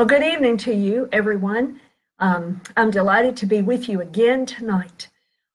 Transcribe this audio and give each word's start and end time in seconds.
Well, 0.00 0.06
good 0.06 0.22
evening 0.22 0.56
to 0.56 0.74
you, 0.74 1.10
everyone. 1.12 1.78
Um, 2.20 2.62
I'm 2.74 2.90
delighted 2.90 3.36
to 3.36 3.44
be 3.44 3.60
with 3.60 3.86
you 3.86 4.00
again 4.00 4.46
tonight. 4.46 5.10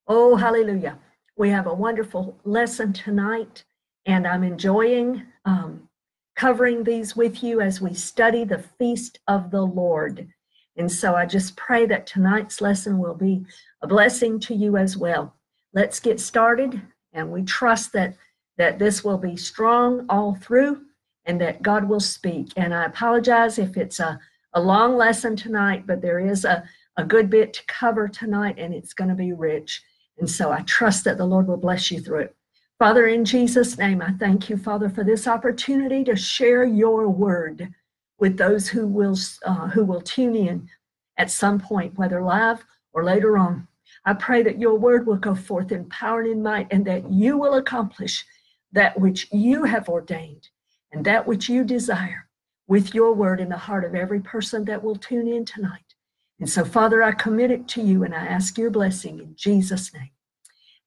Oh, 0.08 0.36
hallelujah. 0.36 1.00
We 1.36 1.50
have 1.50 1.66
a 1.66 1.74
wonderful 1.74 2.37
lesson 2.43 2.93
tonight, 2.93 3.66
and 4.05 4.27
I'm 4.27 4.43
enjoying 4.43 5.23
um, 5.45 5.89
covering 6.35 6.83
these 6.83 7.16
with 7.16 7.42
you 7.42 7.59
as 7.59 7.81
we 7.81 7.95
study 7.95 8.43
the 8.43 8.59
feast 8.59 9.18
of 9.27 9.50
the 9.50 9.63
Lord. 9.63 10.28
And 10.77 10.91
so 10.91 11.16
I 11.16 11.25
just 11.25 11.57
pray 11.57 11.88
that 11.88 12.05
tonight's 12.05 12.62
lesson 12.62 13.00
will 13.00 13.16
be 13.16 13.43
a 13.82 13.88
blessing 13.88 14.39
to 14.41 14.54
you 14.54 14.77
as 14.77 14.96
well. 14.96 15.34
Let's 15.73 16.00
get 16.00 16.20
started, 16.20 16.80
and 17.14 17.32
we 17.32 17.41
trust 17.41 17.93
that, 17.93 18.16
that 18.59 18.77
this 18.77 19.04
will 19.04 19.18
be 19.18 19.38
strong 19.38 20.05
all 20.07 20.36
through 20.36 20.82
and 21.25 21.41
that 21.41 21.64
God 21.64 21.89
will 21.89 22.00
speak. 22.00 22.54
And 22.55 22.75
I 22.75 22.86
apologize 22.86 23.57
if 23.57 23.75
it's 23.75 24.00
a, 24.00 24.20
a 24.56 24.62
long 24.62 24.96
lesson 24.96 25.36
tonight, 25.36 25.86
but 25.86 26.02
there 26.02 26.20
is 26.20 26.46
a, 26.46 26.64
a 26.98 27.04
good 27.04 27.29
bit 27.29 27.54
to 27.54 27.66
cover 27.68 28.07
tonight, 28.07 28.56
and 28.57 28.74
it's 28.74 28.93
going 28.93 29.10
to 29.10 29.16
be 29.16 29.34
rich. 29.34 29.84
And 30.18 30.29
so 30.29 30.52
I 30.52 30.62
trust 30.62 31.04
that 31.04 31.18
the 31.18 31.25
Lord 31.25 31.48
will 31.48 31.57
bless 31.57 31.92
you 31.92 32.00
through 32.00 32.21
it. 32.21 32.35
Father, 32.79 33.07
in 33.07 33.26
Jesus' 33.26 33.77
name, 33.77 34.02
I 34.02 34.12
thank 34.13 34.49
you, 34.49 34.57
Father, 34.57 34.89
for 34.89 35.03
this 35.03 35.27
opportunity 35.27 36.03
to 36.05 36.15
share 36.15 36.63
your 36.63 37.09
word 37.09 37.70
with 38.17 38.38
those 38.38 38.70
who 38.70 38.88
will 38.88 39.17
uh, 39.45 39.67
who 39.67 39.84
will 39.84 40.02
tune 40.02 40.35
in 40.35 40.70
at 41.17 41.31
some 41.31 41.59
point, 41.59 41.98
whether 41.98 42.23
live 42.23 42.65
or 42.93 43.03
later 43.03 43.37
on. 43.37 43.67
I 44.05 44.13
pray 44.13 44.41
that 44.43 44.59
your 44.59 44.76
word 44.76 45.05
will 45.05 45.17
go 45.17 45.35
forth 45.35 45.71
in 45.71 45.90
power 45.90 46.21
and 46.21 46.31
in 46.31 46.43
might, 46.43 46.67
and 46.71 46.85
that 46.85 47.12
you 47.12 47.37
will 47.37 47.55
accomplish 47.55 48.26
that 48.71 48.99
which 48.99 49.27
you 49.31 49.63
have 49.63 49.90
ordained 49.90 50.49
and 50.91 51.05
that 51.05 51.27
which 51.27 51.49
you 51.49 51.63
desire 51.63 52.24
with 52.67 52.93
your 52.93 53.13
word 53.13 53.39
in 53.39 53.49
the 53.49 53.57
heart 53.57 53.85
of 53.85 53.95
every 53.95 54.19
person 54.19 54.65
that 54.65 54.83
will 54.83 54.95
tune 54.95 55.27
in 55.27 55.45
tonight. 55.45 55.93
And 56.39 56.49
so, 56.49 56.65
Father, 56.65 57.01
I 57.01 57.11
commit 57.11 57.51
it 57.51 57.67
to 57.69 57.81
you 57.81 58.03
and 58.03 58.13
I 58.13 58.26
ask 58.26 58.57
your 58.57 58.71
blessing 58.71 59.20
in 59.20 59.35
Jesus' 59.35 59.93
name. 59.93 60.12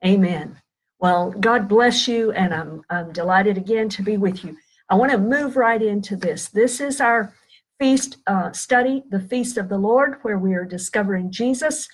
Amen. 0.04 0.60
Well, 1.00 1.30
God 1.30 1.68
bless 1.68 2.08
you, 2.08 2.32
and 2.32 2.52
I'm, 2.52 2.82
I'm 2.90 3.12
delighted 3.12 3.56
again 3.56 3.88
to 3.90 4.02
be 4.02 4.16
with 4.16 4.44
you. 4.44 4.56
I 4.90 4.96
want 4.96 5.12
to 5.12 5.18
move 5.18 5.56
right 5.56 5.80
into 5.80 6.16
this. 6.16 6.48
This 6.48 6.80
is 6.80 7.00
our 7.00 7.32
feast 7.78 8.16
uh, 8.26 8.50
study, 8.50 9.04
the 9.10 9.20
Feast 9.20 9.58
of 9.58 9.68
the 9.68 9.78
Lord, 9.78 10.18
where 10.22 10.38
we 10.38 10.54
are 10.54 10.64
discovering 10.64 11.30
Jesus 11.30 11.88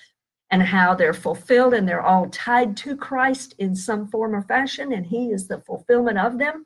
and 0.49 0.63
how 0.63 0.95
they're 0.95 1.13
fulfilled 1.13 1.73
and 1.73 1.87
they're 1.87 2.01
all 2.01 2.29
tied 2.29 2.75
to 2.77 2.97
Christ 2.97 3.53
in 3.59 3.75
some 3.75 4.07
form 4.07 4.35
or 4.35 4.41
fashion, 4.41 4.91
and 4.91 5.05
He 5.05 5.29
is 5.29 5.47
the 5.47 5.59
fulfillment 5.59 6.17
of 6.17 6.39
them. 6.39 6.65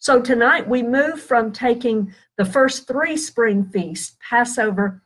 So 0.00 0.22
tonight 0.22 0.66
we 0.66 0.82
move 0.82 1.20
from 1.20 1.52
taking 1.52 2.14
the 2.38 2.44
first 2.46 2.88
three 2.88 3.18
spring 3.18 3.66
feasts, 3.66 4.16
Passover, 4.26 5.02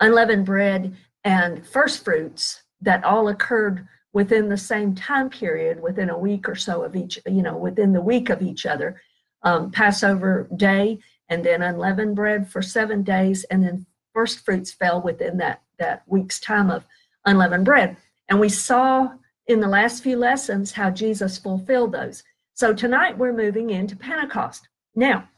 unleavened 0.00 0.46
bread, 0.46 0.96
and 1.24 1.64
first 1.66 2.02
fruits 2.02 2.62
that 2.80 3.04
all 3.04 3.28
occurred 3.28 3.86
within 4.14 4.48
the 4.48 4.56
same 4.56 4.94
time 4.94 5.28
period, 5.28 5.82
within 5.82 6.08
a 6.08 6.16
week 6.16 6.48
or 6.48 6.54
so 6.54 6.82
of 6.82 6.96
each, 6.96 7.18
you 7.26 7.42
know, 7.42 7.54
within 7.54 7.92
the 7.92 8.00
week 8.00 8.30
of 8.30 8.40
each 8.40 8.64
other. 8.64 8.98
Um, 9.42 9.70
Passover 9.70 10.48
day, 10.56 10.98
and 11.28 11.44
then 11.44 11.60
unleavened 11.60 12.16
bread 12.16 12.48
for 12.48 12.62
seven 12.62 13.02
days, 13.02 13.44
and 13.44 13.62
then 13.62 13.84
first 14.14 14.42
fruits 14.42 14.72
fell 14.72 15.02
within 15.02 15.36
that 15.38 15.60
that 15.78 16.02
week's 16.06 16.40
time 16.40 16.70
of 16.70 16.86
unleavened 17.26 17.66
bread. 17.66 17.98
And 18.30 18.40
we 18.40 18.48
saw 18.48 19.12
in 19.48 19.60
the 19.60 19.68
last 19.68 20.02
few 20.02 20.16
lessons 20.16 20.72
how 20.72 20.88
Jesus 20.88 21.36
fulfilled 21.36 21.92
those. 21.92 22.22
So 22.54 22.74
tonight 22.74 23.16
we're 23.16 23.32
moving 23.32 23.70
into 23.70 23.96
Pentecost. 23.96 24.68
Now, 24.94 25.28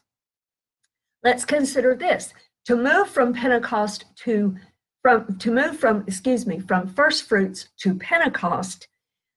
let's 1.23 1.45
consider 1.45 1.95
this 1.95 2.34
to 2.67 2.77
move 2.77 3.09
from 3.09 3.33
Pentecost 3.33 4.05
to 4.17 4.57
from 5.03 5.37
to 5.39 5.53
move 5.53 5.79
from 5.79 6.05
excuse 6.07 6.47
me 6.47 6.59
from 6.59 6.89
first 6.89 7.29
fruits 7.29 7.69
to 7.79 7.95
Pentecost. 7.95 8.89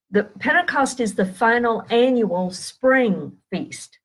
The 0.09 0.23
Pentecost 0.23 1.00
is 1.00 1.16
the 1.16 1.25
final 1.25 1.83
annual 1.89 2.52
spring 2.52 3.33
feast. 3.52 3.99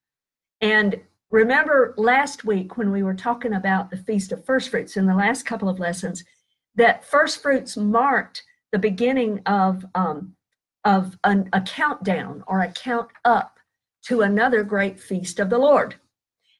And 0.61 1.00
remember 1.31 1.94
last 1.97 2.44
week 2.44 2.77
when 2.77 2.91
we 2.91 3.03
were 3.03 3.15
talking 3.15 3.55
about 3.55 3.91
the 3.91 3.97
feast 3.97 4.32
of 4.32 4.44
first 4.44 4.69
fruits 4.69 4.97
in 4.97 5.06
the 5.06 5.15
last 5.15 5.47
couple 5.47 5.69
of 5.69 5.78
lessons 5.78 6.25
that 6.75 7.05
first 7.05 7.41
fruits 7.41 7.77
marked 7.77 8.43
the 8.71 8.78
beginning 8.78 9.41
of 9.47 9.87
um, 9.94 10.34
of 10.84 11.16
an, 11.25 11.49
a 11.53 11.61
countdown 11.61 12.43
or 12.47 12.61
a 12.61 12.72
count 12.72 13.09
up 13.25 13.59
to 14.02 14.22
another 14.22 14.62
great 14.62 14.98
feast 14.98 15.38
of 15.38 15.50
the 15.50 15.58
Lord 15.58 15.96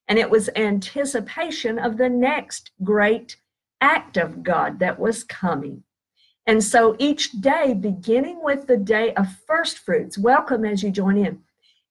and 0.08 0.19
it 0.19 0.30
was 0.30 0.50
anticipation 0.56 1.78
of 1.78 1.97
the 1.97 2.08
next 2.08 2.70
great 2.82 3.36
act 3.80 4.16
of 4.16 4.42
God 4.42 4.78
that 4.78 4.98
was 4.98 5.25
coming. 5.25 5.84
And 6.47 6.62
so 6.62 6.97
each 6.98 7.32
day, 7.41 7.72
beginning 7.72 8.42
with 8.42 8.66
the 8.66 8.76
day 8.76 9.14
of 9.14 9.36
first 9.47 9.78
fruits, 9.78 10.19
welcome 10.19 10.64
as 10.64 10.82
you 10.82 10.91
join 10.91 11.16
in, 11.16 11.41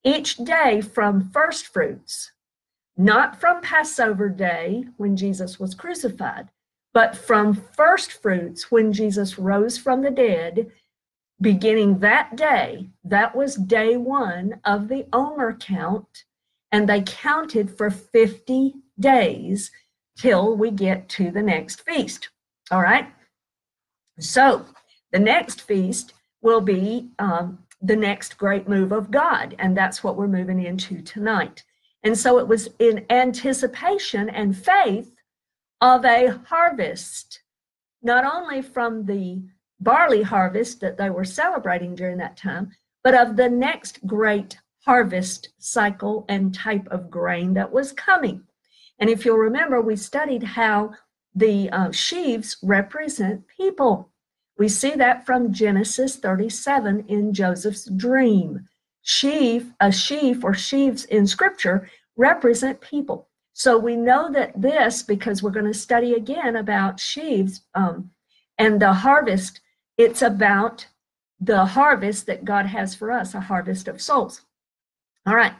each 0.03 0.37
day 0.37 0.81
from 0.81 1.29
first 1.29 1.67
fruits, 1.67 2.31
not 2.97 3.39
from 3.39 3.61
Passover 3.61 4.27
day 4.29 4.85
when 4.97 5.15
Jesus 5.15 5.59
was 5.59 5.73
crucified, 5.73 6.49
but 6.93 7.15
from 7.15 7.53
first 7.53 8.11
fruits 8.11 8.69
when 8.69 8.91
Jesus 8.91 9.39
rose 9.39 9.77
from 9.77 10.01
the 10.01 10.11
dead, 10.11 10.69
beginning 11.41 11.99
that 11.99 12.35
day, 12.35 12.87
that 13.03 13.35
was 13.35 13.55
day 13.55 13.97
one 13.97 14.59
of 14.63 14.87
the 14.87 15.07
Omer 15.11 15.53
count 15.53 16.25
and 16.71 16.87
they 16.87 17.01
counted 17.01 17.75
for 17.75 17.89
50 17.89 18.75
days 18.99 19.71
till 20.17 20.55
we 20.55 20.71
get 20.71 21.09
to 21.09 21.31
the 21.31 21.41
next 21.41 21.81
feast. 21.81 22.29
All 22.69 22.81
right. 22.81 23.11
So 24.19 24.65
the 25.11 25.19
next 25.19 25.61
feast 25.61 26.13
will 26.41 26.61
be 26.61 27.09
um, 27.19 27.59
the 27.81 27.95
next 27.95 28.37
great 28.37 28.69
move 28.69 28.91
of 28.91 29.11
God, 29.11 29.55
and 29.59 29.75
that's 29.75 30.03
what 30.03 30.15
we're 30.15 30.27
moving 30.27 30.63
into 30.63 31.01
tonight. 31.01 31.63
And 32.03 32.17
so 32.17 32.39
it 32.39 32.47
was 32.47 32.69
in 32.79 33.05
anticipation 33.09 34.29
and 34.29 34.57
faith 34.57 35.15
of 35.81 36.05
a 36.05 36.39
harvest, 36.45 37.41
not 38.01 38.25
only 38.25 38.61
from 38.61 39.05
the 39.05 39.41
barley 39.81 40.21
harvest 40.21 40.79
that 40.79 40.97
they 40.97 41.09
were 41.09 41.25
celebrating 41.25 41.95
during 41.95 42.17
that 42.17 42.37
time, 42.37 42.71
but 43.03 43.15
of 43.15 43.35
the 43.35 43.49
next 43.49 44.05
great 44.05 44.57
harvest 44.85 45.49
cycle 45.59 46.25
and 46.29 46.53
type 46.53 46.87
of 46.89 47.09
grain 47.09 47.53
that 47.53 47.71
was 47.71 47.91
coming. 47.91 48.43
And 48.99 49.09
if 49.09 49.25
you'll 49.25 49.37
remember, 49.37 49.81
we 49.81 49.95
studied 49.95 50.43
how 50.43 50.91
the 51.33 51.69
uh, 51.71 51.91
sheaves 51.91 52.57
represent 52.61 53.47
people. 53.47 54.11
We 54.57 54.69
see 54.69 54.91
that 54.95 55.25
from 55.25 55.53
Genesis 55.53 56.17
37 56.17 57.05
in 57.07 57.33
Joseph's 57.33 57.89
dream. 57.89 58.67
Sheaf, 59.01 59.71
a 59.79 59.91
sheaf 59.91 60.43
or 60.43 60.53
sheaves 60.53 61.05
in 61.05 61.25
scripture 61.25 61.89
represent 62.15 62.81
people. 62.81 63.27
So 63.53 63.77
we 63.77 63.95
know 63.95 64.31
that 64.31 64.59
this, 64.59 65.03
because 65.03 65.41
we're 65.41 65.51
going 65.51 65.65
to 65.65 65.73
study 65.73 66.13
again 66.13 66.55
about 66.55 66.99
sheaves 66.99 67.61
um, 67.73 68.11
and 68.57 68.79
the 68.79 68.93
harvest, 68.93 69.61
it's 70.01 70.23
about 70.23 70.87
the 71.39 71.63
harvest 71.63 72.25
that 72.25 72.43
God 72.43 72.65
has 72.65 72.95
for 72.95 73.11
us, 73.11 73.35
a 73.35 73.39
harvest 73.39 73.87
of 73.87 74.01
souls. 74.01 74.41
All 75.27 75.35
right. 75.35 75.53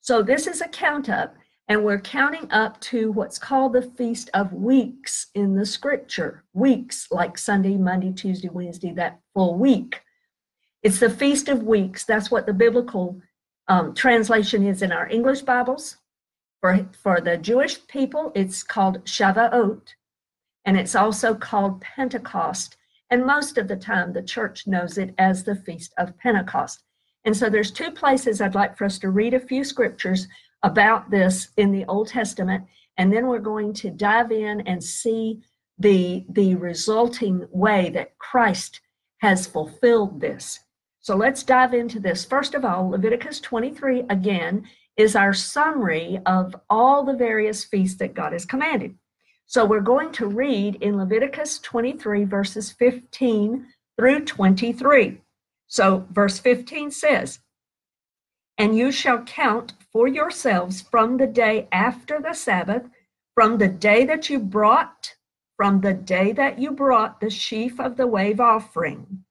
So 0.00 0.22
this 0.22 0.46
is 0.46 0.60
a 0.60 0.68
count 0.68 1.08
up, 1.08 1.34
and 1.68 1.84
we're 1.84 2.00
counting 2.00 2.50
up 2.50 2.80
to 2.82 3.10
what's 3.10 3.38
called 3.38 3.72
the 3.72 3.82
Feast 3.82 4.30
of 4.34 4.52
Weeks 4.52 5.28
in 5.34 5.56
the 5.56 5.66
scripture. 5.66 6.44
Weeks, 6.52 7.08
like 7.10 7.36
Sunday, 7.36 7.76
Monday, 7.76 8.12
Tuesday, 8.12 8.48
Wednesday, 8.48 8.92
that 8.92 9.20
full 9.34 9.56
week. 9.58 10.02
It's 10.82 11.00
the 11.00 11.10
Feast 11.10 11.48
of 11.48 11.64
Weeks. 11.64 12.04
That's 12.04 12.30
what 12.30 12.46
the 12.46 12.52
biblical 12.52 13.20
um, 13.66 13.94
translation 13.94 14.64
is 14.64 14.82
in 14.82 14.92
our 14.92 15.08
English 15.08 15.42
Bibles. 15.42 15.96
For, 16.60 16.88
for 17.00 17.20
the 17.20 17.36
Jewish 17.36 17.84
people, 17.88 18.30
it's 18.36 18.62
called 18.62 19.04
Shavuot, 19.04 19.82
and 20.64 20.76
it's 20.76 20.94
also 20.94 21.34
called 21.34 21.80
Pentecost. 21.80 22.76
And 23.12 23.26
most 23.26 23.58
of 23.58 23.68
the 23.68 23.76
time, 23.76 24.14
the 24.14 24.22
church 24.22 24.66
knows 24.66 24.96
it 24.96 25.14
as 25.18 25.44
the 25.44 25.54
Feast 25.54 25.92
of 25.98 26.16
Pentecost. 26.16 26.82
And 27.26 27.36
so 27.36 27.50
there's 27.50 27.70
two 27.70 27.90
places 27.90 28.40
I'd 28.40 28.54
like 28.54 28.74
for 28.74 28.86
us 28.86 28.98
to 29.00 29.10
read 29.10 29.34
a 29.34 29.38
few 29.38 29.64
scriptures 29.64 30.26
about 30.62 31.10
this 31.10 31.48
in 31.58 31.72
the 31.72 31.84
Old 31.84 32.08
Testament, 32.08 32.64
and 32.96 33.12
then 33.12 33.26
we're 33.26 33.38
going 33.38 33.74
to 33.74 33.90
dive 33.90 34.32
in 34.32 34.62
and 34.62 34.82
see 34.82 35.42
the, 35.78 36.24
the 36.30 36.54
resulting 36.54 37.46
way 37.50 37.90
that 37.90 38.16
Christ 38.16 38.80
has 39.18 39.46
fulfilled 39.46 40.18
this. 40.18 40.60
So 41.00 41.14
let's 41.14 41.42
dive 41.42 41.74
into 41.74 42.00
this. 42.00 42.24
First 42.24 42.54
of 42.54 42.64
all, 42.64 42.88
Leviticus 42.88 43.40
23 43.40 44.04
again 44.08 44.66
is 44.96 45.16
our 45.16 45.34
summary 45.34 46.18
of 46.24 46.56
all 46.70 47.04
the 47.04 47.16
various 47.16 47.62
feasts 47.62 47.98
that 47.98 48.14
God 48.14 48.32
has 48.32 48.46
commanded. 48.46 48.94
So 49.52 49.66
we're 49.66 49.80
going 49.80 50.12
to 50.12 50.28
read 50.28 50.76
in 50.76 50.96
Leviticus 50.96 51.58
23, 51.58 52.24
verses 52.24 52.72
15 52.72 53.66
through 53.98 54.24
23. 54.24 55.20
So, 55.66 56.06
verse 56.10 56.38
15 56.38 56.90
says, 56.90 57.40
And 58.56 58.74
you 58.74 58.90
shall 58.90 59.22
count 59.24 59.74
for 59.92 60.08
yourselves 60.08 60.80
from 60.80 61.18
the 61.18 61.26
day 61.26 61.68
after 61.70 62.18
the 62.18 62.32
Sabbath, 62.32 62.84
from 63.34 63.58
the 63.58 63.68
day 63.68 64.06
that 64.06 64.30
you 64.30 64.38
brought, 64.38 65.16
from 65.58 65.82
the 65.82 65.92
day 65.92 66.32
that 66.32 66.58
you 66.58 66.70
brought 66.70 67.20
the 67.20 67.28
sheaf 67.28 67.78
of 67.78 67.98
the 67.98 68.06
wave 68.06 68.40
offering. 68.40 69.22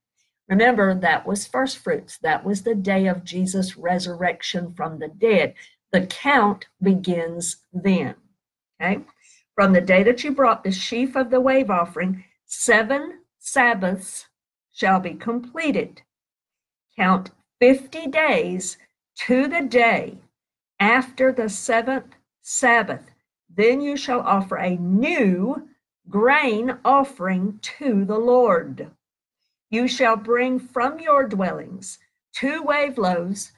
Remember, 0.48 0.94
that 0.94 1.26
was 1.26 1.48
first 1.48 1.80
fruits. 1.80 2.20
That 2.20 2.46
was 2.46 2.62
the 2.62 2.76
day 2.76 3.08
of 3.08 3.24
Jesus' 3.24 3.76
resurrection 3.76 4.72
from 4.76 5.00
the 5.00 5.08
dead. 5.08 5.56
The 5.92 6.06
count 6.06 6.68
begins 6.80 7.58
then. 7.74 8.14
Okay? 8.80 9.02
From 9.56 9.74
the 9.74 9.82
day 9.82 10.04
that 10.04 10.24
you 10.24 10.32
brought 10.32 10.64
the 10.64 10.72
sheaf 10.72 11.16
of 11.16 11.30
the 11.30 11.42
wave 11.42 11.70
offering, 11.70 12.24
seven 12.46 13.20
Sabbaths 13.40 14.28
shall 14.72 15.00
be 15.00 15.14
completed. 15.14 16.02
Count 16.96 17.32
50 17.60 18.08
days 18.08 18.78
to 19.16 19.48
the 19.48 19.62
day 19.62 20.18
after 20.80 21.32
the 21.32 21.50
seventh 21.50 22.16
Sabbath. 22.42 23.12
Then 23.50 23.82
you 23.82 23.98
shall 23.98 24.22
offer 24.22 24.58
a 24.58 24.78
new 24.78 25.68
grain 26.10 26.78
offering 26.84 27.60
to 27.62 28.06
the 28.06 28.18
Lord. 28.18 28.90
You 29.70 29.88
shall 29.88 30.16
bring 30.16 30.60
from 30.60 31.00
your 31.00 31.28
dwellings 31.28 32.00
two 32.34 32.64
wave 32.64 32.98
loaves 32.98 33.52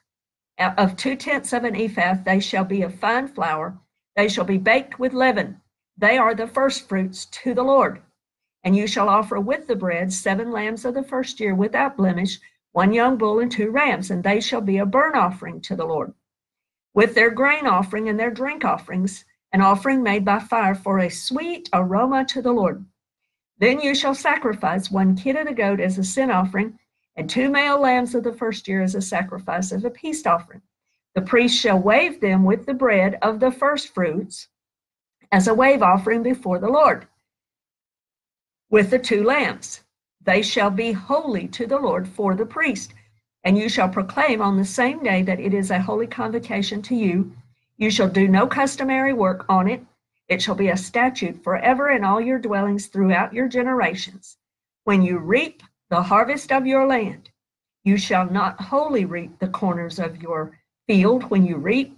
uh, 0.60 0.74
of 0.78 0.96
two 0.96 1.16
tenths 1.16 1.54
of 1.54 1.64
an 1.64 1.76
ephah. 1.76 2.16
They 2.24 2.40
shall 2.40 2.66
be 2.66 2.82
of 2.82 2.96
fine 2.96 3.28
flour. 3.28 3.78
They 4.16 4.28
shall 4.28 4.46
be 4.46 4.58
baked 4.58 5.00
with 5.00 5.14
leaven. 5.14 5.62
They 5.98 6.18
are 6.18 6.34
the 6.34 6.48
first 6.48 6.88
fruits 6.88 7.26
to 7.26 7.54
the 7.54 7.64
Lord. 7.64 8.02
And 8.64 8.76
you 8.76 8.88
shall 8.88 9.10
offer 9.10 9.40
with 9.40 9.68
the 9.68 9.76
bread 9.76 10.12
seven 10.12 10.52
lambs 10.52 10.86
of 10.86 10.94
the 10.94 11.04
first 11.04 11.40
year 11.40 11.54
without 11.54 11.98
blemish, 11.98 12.40
one 12.72 12.94
young 12.94 13.18
bull 13.18 13.40
and 13.40 13.52
two 13.52 13.70
rams, 13.70 14.10
and 14.10 14.24
they 14.24 14.40
shall 14.40 14.62
be 14.62 14.78
a 14.78 14.86
burnt 14.86 15.16
offering 15.16 15.62
to 15.62 15.76
the 15.76 15.86
Lord. 15.86 16.14
With 16.94 17.14
their 17.14 17.30
grain 17.30 17.68
offering 17.68 18.10
and 18.10 18.20
their 18.20 18.32
drink 18.32 18.66
offerings, 18.66 19.26
an 19.52 19.62
offering 19.62 20.02
made 20.02 20.26
by 20.26 20.40
fire 20.40 20.74
for 20.74 21.00
a 21.00 21.10
sweet 21.10 21.70
aroma 21.74 22.26
to 22.26 22.42
the 22.42 22.52
Lord. 22.52 22.86
Then 23.60 23.80
you 23.80 23.94
shall 23.94 24.16
sacrifice 24.16 24.90
one 24.90 25.16
kid 25.16 25.36
of 25.36 25.48
the 25.48 25.54
goat 25.54 25.80
as 25.80 26.00
a 26.00 26.04
sin 26.04 26.32
offering, 26.32 26.80
and 27.16 27.30
two 27.30 27.50
male 27.50 27.80
lambs 27.80 28.16
of 28.16 28.24
the 28.24 28.34
first 28.34 28.68
year 28.68 28.82
as 28.82 28.96
a 28.96 29.02
sacrifice 29.02 29.72
of 29.72 29.86
a 29.86 29.92
peace 29.92 30.26
offering. 30.26 30.64
The 31.14 31.22
priest 31.22 31.56
shall 31.60 31.80
wave 31.80 32.20
them 32.20 32.44
with 32.44 32.66
the 32.66 32.74
bread 32.74 33.20
of 33.22 33.40
the 33.40 33.52
first 33.52 33.94
fruits 33.94 34.48
as 35.34 35.48
a 35.48 35.54
wave 35.54 35.82
offering 35.82 36.22
before 36.22 36.60
the 36.60 36.70
Lord 36.70 37.08
with 38.70 38.92
the 38.92 39.00
two 39.00 39.24
lambs. 39.24 39.84
They 40.22 40.44
shall 40.44 40.70
be 40.70 40.92
holy 40.92 41.48
to 41.50 41.66
the 41.66 41.80
Lord 41.80 42.08
for 42.08 42.36
the 42.36 42.46
priest. 42.46 42.94
And 43.44 43.58
you 43.58 43.68
shall 43.68 43.90
proclaim 43.90 44.44
on 44.44 44.58
the 44.58 44.64
same 44.64 45.02
day 45.04 45.24
that 45.24 45.40
it 45.40 45.54
is 45.56 45.72
a 45.72 45.82
holy 45.82 46.06
convocation 46.06 46.84
to 46.84 46.96
you. 46.96 47.34
You 47.78 47.90
shall 47.90 48.08
do 48.08 48.28
no 48.28 48.46
customary 48.46 49.12
work 49.12 49.46
on 49.50 49.68
it. 49.68 49.84
It 50.28 50.40
shall 50.40 50.54
be 50.54 50.70
a 50.70 50.78
statute 50.78 51.44
forever 51.44 51.90
in 51.90 52.04
all 52.04 52.22
your 52.22 52.38
dwellings 52.40 52.86
throughout 52.86 53.34
your 53.34 53.48
generations. 53.48 54.38
When 54.84 55.02
you 55.02 55.18
reap 55.18 55.64
the 55.90 56.04
harvest 56.04 56.52
of 56.52 56.68
your 56.68 56.86
land, 56.86 57.32
you 57.84 57.98
shall 57.98 58.30
not 58.30 58.62
wholly 58.62 59.06
reap 59.06 59.40
the 59.40 59.48
corners 59.48 59.98
of 59.98 60.22
your 60.22 60.60
field 60.88 61.24
when 61.32 61.44
you 61.44 61.58
reap, 61.58 61.98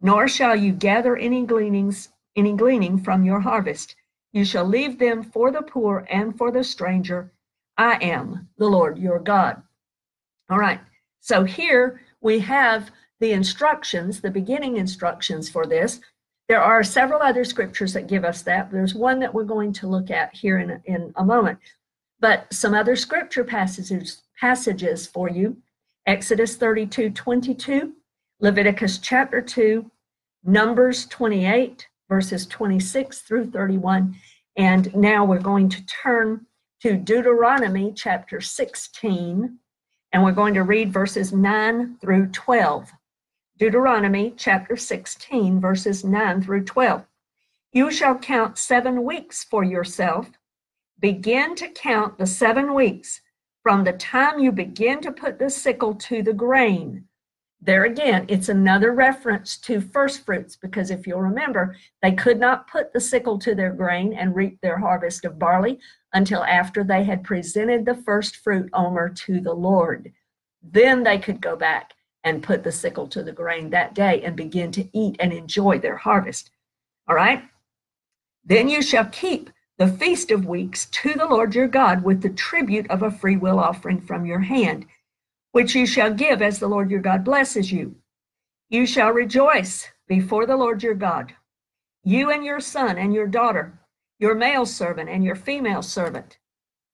nor 0.00 0.26
shall 0.26 0.56
you 0.56 0.72
gather 0.72 1.16
any 1.16 1.46
gleanings, 1.46 2.08
any 2.36 2.52
gleaning 2.52 2.98
from 2.98 3.24
your 3.24 3.40
harvest. 3.40 3.96
You 4.32 4.44
shall 4.44 4.64
leave 4.64 4.98
them 4.98 5.22
for 5.22 5.50
the 5.50 5.62
poor 5.62 6.06
and 6.10 6.36
for 6.36 6.50
the 6.50 6.64
stranger. 6.64 7.32
I 7.76 7.94
am 8.02 8.48
the 8.58 8.68
Lord 8.68 8.98
your 8.98 9.18
God. 9.18 9.62
All 10.50 10.58
right. 10.58 10.80
So 11.20 11.44
here 11.44 12.00
we 12.20 12.38
have 12.40 12.90
the 13.20 13.32
instructions, 13.32 14.20
the 14.20 14.30
beginning 14.30 14.76
instructions 14.76 15.48
for 15.48 15.66
this. 15.66 16.00
There 16.48 16.62
are 16.62 16.82
several 16.82 17.22
other 17.22 17.44
scriptures 17.44 17.92
that 17.92 18.08
give 18.08 18.24
us 18.24 18.42
that. 18.42 18.70
There's 18.70 18.94
one 18.94 19.20
that 19.20 19.32
we're 19.32 19.44
going 19.44 19.72
to 19.74 19.86
look 19.86 20.10
at 20.10 20.34
here 20.34 20.58
in 20.58 20.70
a, 20.70 20.82
in 20.84 21.12
a 21.16 21.24
moment. 21.24 21.58
But 22.20 22.52
some 22.52 22.74
other 22.74 22.96
scripture 22.96 23.44
passages 23.44 24.22
passages 24.42 25.06
for 25.06 25.28
you. 25.30 25.56
Exodus 26.06 26.56
32, 26.56 27.10
22, 27.10 27.92
Leviticus 28.40 28.98
chapter 28.98 29.40
2, 29.40 29.88
Numbers 30.42 31.06
28, 31.06 31.86
verses 32.12 32.44
26 32.44 33.20
through 33.20 33.50
31. 33.50 34.14
And 34.58 34.94
now 34.94 35.24
we're 35.24 35.38
going 35.38 35.70
to 35.70 35.86
turn 35.86 36.44
to 36.82 36.94
Deuteronomy 36.94 37.90
chapter 37.96 38.38
16, 38.38 39.58
and 40.12 40.22
we're 40.22 40.32
going 40.32 40.52
to 40.52 40.62
read 40.62 40.92
verses 40.92 41.32
9 41.32 41.96
through 42.02 42.26
12. 42.26 42.92
Deuteronomy 43.58 44.34
chapter 44.36 44.76
16, 44.76 45.58
verses 45.58 46.04
9 46.04 46.42
through 46.42 46.64
12. 46.64 47.02
You 47.72 47.90
shall 47.90 48.18
count 48.18 48.58
seven 48.58 49.04
weeks 49.04 49.44
for 49.44 49.64
yourself. 49.64 50.28
Begin 51.00 51.54
to 51.54 51.68
count 51.68 52.18
the 52.18 52.26
seven 52.26 52.74
weeks 52.74 53.22
from 53.62 53.84
the 53.84 53.94
time 53.94 54.38
you 54.38 54.52
begin 54.52 55.00
to 55.00 55.12
put 55.12 55.38
the 55.38 55.48
sickle 55.48 55.94
to 55.94 56.22
the 56.22 56.34
grain 56.34 57.06
there 57.64 57.84
again, 57.84 58.24
it's 58.26 58.48
another 58.48 58.90
reference 58.92 59.56
to 59.58 59.80
first 59.80 60.26
fruits 60.26 60.56
because 60.56 60.90
if 60.90 61.06
you'll 61.06 61.22
remember, 61.22 61.76
they 62.02 62.10
could 62.10 62.40
not 62.40 62.66
put 62.66 62.92
the 62.92 62.98
sickle 62.98 63.38
to 63.38 63.54
their 63.54 63.72
grain 63.72 64.12
and 64.14 64.34
reap 64.34 64.60
their 64.60 64.78
harvest 64.78 65.24
of 65.24 65.38
barley 65.38 65.78
until 66.12 66.42
after 66.42 66.82
they 66.82 67.04
had 67.04 67.22
presented 67.22 67.84
the 67.84 67.94
first 67.94 68.36
fruit 68.36 68.68
omer 68.72 69.08
to 69.08 69.40
the 69.40 69.52
Lord. 69.52 70.12
Then 70.60 71.04
they 71.04 71.20
could 71.20 71.40
go 71.40 71.54
back 71.54 71.92
and 72.24 72.42
put 72.42 72.64
the 72.64 72.72
sickle 72.72 73.06
to 73.08 73.22
the 73.22 73.32
grain 73.32 73.70
that 73.70 73.94
day 73.94 74.22
and 74.22 74.34
begin 74.34 74.72
to 74.72 74.88
eat 74.92 75.14
and 75.20 75.32
enjoy 75.32 75.78
their 75.78 75.96
harvest. 75.96 76.50
All 77.08 77.14
right? 77.14 77.44
Then 78.44 78.68
you 78.68 78.82
shall 78.82 79.06
keep 79.06 79.50
the 79.78 79.86
feast 79.86 80.32
of 80.32 80.46
weeks 80.46 80.86
to 80.86 81.14
the 81.14 81.26
Lord 81.26 81.54
your 81.54 81.68
God 81.68 82.02
with 82.02 82.22
the 82.22 82.30
tribute 82.30 82.90
of 82.90 83.02
a 83.02 83.10
freewill 83.10 83.60
offering 83.60 84.00
from 84.00 84.26
your 84.26 84.40
hand 84.40 84.84
which 85.52 85.74
you 85.74 85.86
shall 85.86 86.12
give 86.12 86.42
as 86.42 86.58
the 86.58 86.68
Lord 86.68 86.90
your 86.90 87.00
God 87.00 87.24
blesses 87.24 87.70
you. 87.70 87.94
You 88.68 88.86
shall 88.86 89.12
rejoice 89.12 89.88
before 90.08 90.46
the 90.46 90.56
Lord 90.56 90.82
your 90.82 90.94
God, 90.94 91.34
you 92.04 92.30
and 92.30 92.44
your 92.44 92.60
son 92.60 92.98
and 92.98 93.14
your 93.14 93.26
daughter, 93.26 93.78
your 94.18 94.34
male 94.34 94.66
servant 94.66 95.10
and 95.10 95.22
your 95.22 95.36
female 95.36 95.82
servant, 95.82 96.38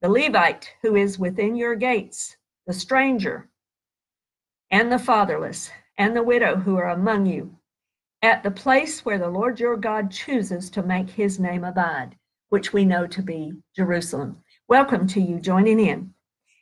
the 0.01 0.09
Levite 0.09 0.75
who 0.81 0.95
is 0.95 1.17
within 1.17 1.55
your 1.55 1.75
gates, 1.75 2.35
the 2.67 2.73
stranger, 2.73 3.49
and 4.69 4.91
the 4.91 4.99
fatherless, 4.99 5.71
and 5.97 6.15
the 6.15 6.23
widow 6.23 6.55
who 6.57 6.77
are 6.77 6.89
among 6.89 7.25
you, 7.25 7.57
at 8.21 8.43
the 8.43 8.51
place 8.51 9.05
where 9.05 9.17
the 9.17 9.29
Lord 9.29 9.59
your 9.59 9.77
God 9.77 10.11
chooses 10.11 10.69
to 10.71 10.83
make 10.83 11.09
his 11.09 11.39
name 11.39 11.63
abide, 11.63 12.15
which 12.49 12.73
we 12.73 12.83
know 12.83 13.07
to 13.07 13.21
be 13.21 13.53
Jerusalem. 13.75 14.43
Welcome 14.67 15.07
to 15.07 15.21
you 15.21 15.39
joining 15.39 15.79
in. 15.79 16.13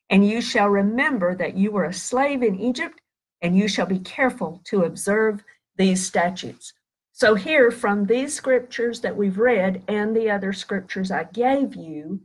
And 0.09 0.27
you 0.27 0.41
shall 0.41 0.69
remember 0.69 1.35
that 1.35 1.57
you 1.57 1.71
were 1.71 1.85
a 1.85 1.93
slave 1.93 2.43
in 2.43 2.59
Egypt, 2.59 3.01
and 3.41 3.57
you 3.57 3.67
shall 3.67 3.85
be 3.85 3.99
careful 3.99 4.61
to 4.65 4.83
observe 4.83 5.43
these 5.75 6.05
statutes. 6.05 6.73
So, 7.11 7.35
here 7.35 7.71
from 7.71 8.05
these 8.05 8.33
scriptures 8.33 9.01
that 9.01 9.17
we've 9.17 9.39
read 9.39 9.81
and 9.87 10.15
the 10.15 10.29
other 10.29 10.53
scriptures 10.53 11.11
I 11.11 11.23
gave 11.25 11.75
you, 11.75 12.21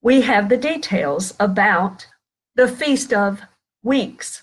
we 0.00 0.20
have 0.22 0.48
the 0.48 0.56
details 0.56 1.34
about 1.40 2.06
the 2.54 2.68
Feast 2.68 3.12
of 3.12 3.42
Weeks. 3.82 4.42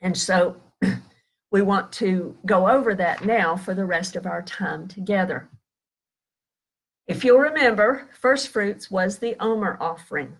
And 0.00 0.16
so 0.16 0.56
we 1.50 1.62
want 1.62 1.92
to 1.92 2.36
go 2.46 2.68
over 2.68 2.94
that 2.94 3.24
now 3.24 3.56
for 3.56 3.74
the 3.74 3.84
rest 3.84 4.16
of 4.16 4.26
our 4.26 4.42
time 4.42 4.88
together. 4.88 5.48
If 7.06 7.24
you'll 7.24 7.38
remember, 7.38 8.08
first 8.12 8.48
fruits 8.48 8.90
was 8.90 9.18
the 9.18 9.36
Omer 9.40 9.76
offering 9.80 10.36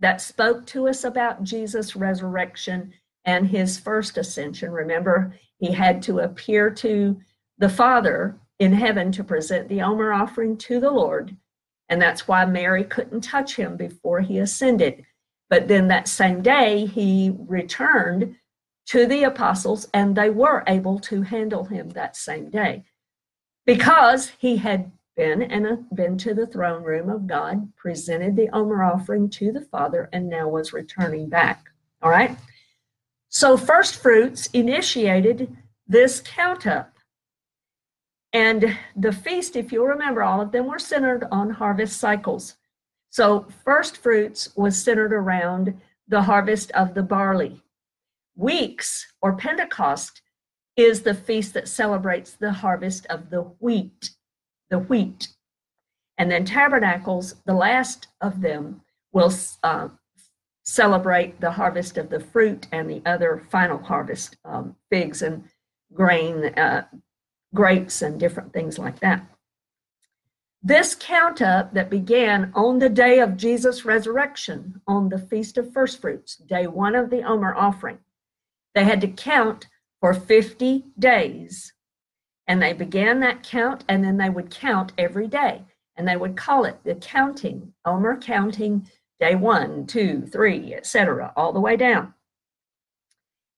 that 0.00 0.20
spoke 0.20 0.66
to 0.66 0.88
us 0.88 1.04
about 1.04 1.42
Jesus' 1.42 1.96
resurrection 1.96 2.92
and 3.24 3.46
his 3.46 3.78
first 3.78 4.18
ascension. 4.18 4.70
Remember, 4.70 5.34
he 5.58 5.72
had 5.72 6.02
to 6.02 6.20
appear 6.20 6.70
to 6.70 7.20
the 7.58 7.68
Father 7.68 8.38
in 8.58 8.72
heaven 8.72 9.10
to 9.12 9.24
present 9.24 9.68
the 9.68 9.82
Omer 9.82 10.12
offering 10.12 10.56
to 10.58 10.80
the 10.80 10.90
Lord. 10.90 11.36
And 11.88 12.00
that's 12.00 12.26
why 12.26 12.44
Mary 12.44 12.84
couldn't 12.84 13.22
touch 13.22 13.56
him 13.56 13.76
before 13.76 14.20
he 14.20 14.38
ascended. 14.38 15.04
But 15.50 15.68
then 15.68 15.88
that 15.88 16.08
same 16.08 16.42
day, 16.42 16.86
he 16.86 17.32
returned 17.38 18.36
to 18.86 19.06
the 19.06 19.24
apostles 19.24 19.88
and 19.94 20.14
they 20.14 20.30
were 20.30 20.62
able 20.66 20.98
to 21.00 21.22
handle 21.22 21.64
him 21.64 21.90
that 21.90 22.16
same 22.16 22.50
day 22.50 22.84
because 23.66 24.32
he 24.38 24.56
had 24.56 24.90
been 25.16 25.42
and 25.42 25.66
uh, 25.66 25.76
been 25.94 26.18
to 26.18 26.34
the 26.34 26.46
throne 26.46 26.82
room 26.82 27.08
of 27.08 27.26
God, 27.26 27.72
presented 27.76 28.36
the 28.36 28.48
Omer 28.52 28.82
offering 28.82 29.28
to 29.30 29.52
the 29.52 29.60
Father, 29.60 30.08
and 30.12 30.28
now 30.28 30.48
was 30.48 30.72
returning 30.72 31.28
back. 31.28 31.70
All 32.02 32.10
right. 32.10 32.36
So 33.28 33.56
first 33.56 33.96
fruits 33.96 34.46
initiated 34.48 35.56
this 35.86 36.22
count 36.24 36.66
up. 36.66 36.92
And 38.32 38.76
the 38.96 39.12
feast, 39.12 39.54
if 39.56 39.70
you'll 39.70 39.86
remember, 39.86 40.22
all 40.22 40.40
of 40.40 40.52
them 40.52 40.66
were 40.66 40.78
centered 40.78 41.26
on 41.30 41.50
harvest 41.50 41.98
cycles. 41.98 42.56
So 43.10 43.46
first 43.64 43.96
fruits 43.98 44.54
was 44.56 44.76
centered 44.82 45.12
around 45.12 45.80
the 46.08 46.22
harvest 46.22 46.72
of 46.72 46.94
the 46.94 47.02
barley. 47.02 47.62
Weeks 48.34 49.06
or 49.22 49.36
Pentecost 49.36 50.20
is 50.76 51.02
the 51.02 51.14
feast 51.14 51.54
that 51.54 51.68
celebrates 51.68 52.32
the 52.32 52.52
harvest 52.52 53.06
of 53.06 53.30
the 53.30 53.42
wheat 53.60 54.10
the 54.74 54.80
wheat. 54.80 55.28
And 56.18 56.28
then 56.32 56.44
tabernacles, 56.44 57.36
the 57.46 57.54
last 57.54 58.08
of 58.20 58.40
them, 58.40 58.80
will 59.12 59.32
uh, 59.62 59.88
celebrate 60.64 61.40
the 61.40 61.52
harvest 61.52 61.96
of 61.96 62.10
the 62.10 62.18
fruit 62.18 62.66
and 62.72 62.90
the 62.90 63.00
other 63.06 63.46
final 63.50 63.78
harvest, 63.78 64.36
um, 64.44 64.74
figs 64.90 65.22
and 65.22 65.44
grain, 65.92 66.46
uh, 66.58 66.86
grapes, 67.54 68.02
and 68.02 68.18
different 68.18 68.52
things 68.52 68.76
like 68.76 68.98
that. 68.98 69.24
This 70.60 70.96
count 70.96 71.40
up 71.40 71.72
that 71.74 71.88
began 71.88 72.50
on 72.56 72.80
the 72.80 72.88
day 72.88 73.20
of 73.20 73.36
Jesus' 73.36 73.84
resurrection, 73.84 74.80
on 74.88 75.08
the 75.08 75.20
Feast 75.20 75.56
of 75.56 75.72
First 75.72 76.00
Fruits, 76.00 76.34
day 76.36 76.66
one 76.66 76.96
of 76.96 77.10
the 77.10 77.22
Omer 77.22 77.54
offering, 77.54 77.98
they 78.74 78.82
had 78.82 79.00
to 79.02 79.08
count 79.08 79.68
for 80.00 80.12
50 80.12 80.84
days. 80.98 81.72
And 82.46 82.60
they 82.60 82.72
began 82.72 83.20
that 83.20 83.42
count, 83.42 83.84
and 83.88 84.04
then 84.04 84.16
they 84.16 84.28
would 84.28 84.50
count 84.50 84.92
every 84.98 85.28
day. 85.28 85.62
And 85.96 86.06
they 86.06 86.16
would 86.16 86.36
call 86.36 86.64
it 86.64 86.78
the 86.84 86.94
counting, 86.96 87.72
Omer 87.84 88.18
counting 88.18 88.88
day 89.20 89.34
one, 89.34 89.86
two, 89.86 90.26
three, 90.26 90.74
etc., 90.74 91.32
all 91.36 91.52
the 91.52 91.60
way 91.60 91.76
down. 91.76 92.12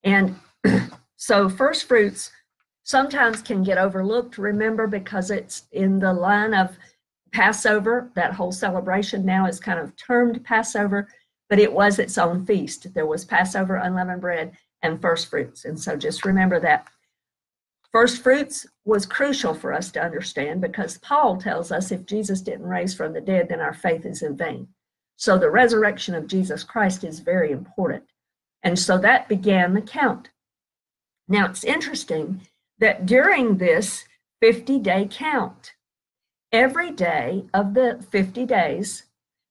And 0.05 0.37
so 1.16 1.49
first 1.49 1.88
fruits 1.88 2.31
sometimes 2.85 3.43
can 3.43 3.64
get 3.64 3.78
overlooked, 3.78 4.38
remember, 4.38 4.87
because 4.87 5.31
it's 5.31 5.64
in 5.73 5.99
the 5.99 6.12
line 6.12 6.55
of 6.55 6.76
Passover. 7.33 8.11
That 8.14 8.33
whole 8.33 8.52
celebration 8.52 9.25
now 9.25 9.47
is 9.47 9.59
kind 9.59 9.81
of 9.81 9.97
termed 9.97 10.45
Passover, 10.45 11.09
but 11.50 11.59
it 11.59 11.73
was 11.73 11.99
its 11.99 12.16
own 12.19 12.47
feast. 12.47 12.95
There 12.95 13.07
was 13.07 13.25
Passover, 13.25 13.76
unleavened 13.76 14.21
bread, 14.21 14.57
and 14.83 15.00
first 15.00 15.28
fruits. 15.28 15.64
And 15.64 15.78
so 15.78 15.97
just 15.97 16.25
remember 16.25 16.61
that. 16.61 16.87
First 17.97 18.23
fruits 18.23 18.67
was 18.85 19.07
crucial 19.07 19.55
for 19.55 19.73
us 19.73 19.91
to 19.93 20.03
understand 20.03 20.61
because 20.61 20.99
Paul 20.99 21.38
tells 21.38 21.73
us 21.73 21.91
if 21.91 22.05
Jesus 22.05 22.43
didn't 22.43 22.67
raise 22.67 22.93
from 22.93 23.15
the 23.15 23.23
dead, 23.23 23.49
then 23.49 23.59
our 23.59 23.73
faith 23.73 24.05
is 24.05 24.21
in 24.21 24.37
vain. 24.37 24.69
So 25.17 25.38
the 25.38 25.50
resurrection 25.50 26.15
of 26.15 26.26
Jesus 26.26 26.62
Christ 26.62 27.05
is 27.05 27.21
very 27.21 27.53
important. 27.53 28.05
And 28.62 28.79
so 28.79 28.99
that 28.99 29.31
began 29.31 29.73
the 29.73 29.81
count. 29.81 30.29
Now 31.26 31.47
it's 31.47 31.65
interesting 31.65 32.43
that 32.81 33.07
during 33.07 33.57
this 33.57 34.05
50 34.43 34.79
day 34.81 35.09
count, 35.11 35.73
every 36.53 36.91
day 36.91 37.47
of 37.55 37.73
the 37.73 38.05
50 38.11 38.45
days, 38.45 39.05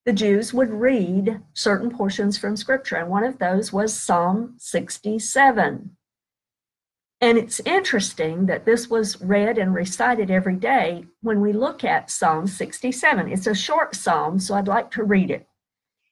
the 0.05 0.13
Jews 0.13 0.53
would 0.53 0.69
read 0.69 1.41
certain 1.55 1.89
portions 1.89 2.37
from 2.37 2.55
Scripture. 2.55 2.97
And 2.97 3.09
one 3.09 3.23
of 3.23 3.39
those 3.39 3.73
was 3.73 3.99
Psalm 3.99 4.53
67. 4.59 5.97
And 7.25 7.39
it's 7.39 7.59
interesting 7.61 8.45
that 8.45 8.65
this 8.65 8.87
was 8.87 9.19
read 9.19 9.57
and 9.57 9.73
recited 9.73 10.29
every 10.29 10.57
day 10.57 11.05
when 11.21 11.41
we 11.41 11.53
look 11.53 11.83
at 11.83 12.11
Psalm 12.11 12.45
67. 12.45 13.31
It's 13.31 13.47
a 13.47 13.55
short 13.55 13.95
psalm, 13.95 14.37
so 14.37 14.53
I'd 14.53 14.67
like 14.67 14.91
to 14.91 15.03
read 15.03 15.31
it. 15.31 15.47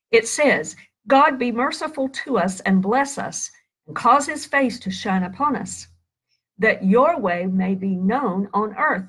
It 0.09 0.27
says, 0.27 0.75
God 1.05 1.37
be 1.37 1.51
merciful 1.51 2.09
to 2.09 2.39
us 2.39 2.61
and 2.61 2.81
bless 2.81 3.19
us, 3.19 3.51
and 3.85 3.95
cause 3.95 4.25
his 4.25 4.47
face 4.47 4.79
to 4.79 4.89
shine 4.89 5.21
upon 5.21 5.55
us, 5.55 5.85
that 6.57 6.83
your 6.83 7.19
way 7.19 7.45
may 7.45 7.75
be 7.75 7.95
known 7.95 8.49
on 8.51 8.75
earth, 8.75 9.05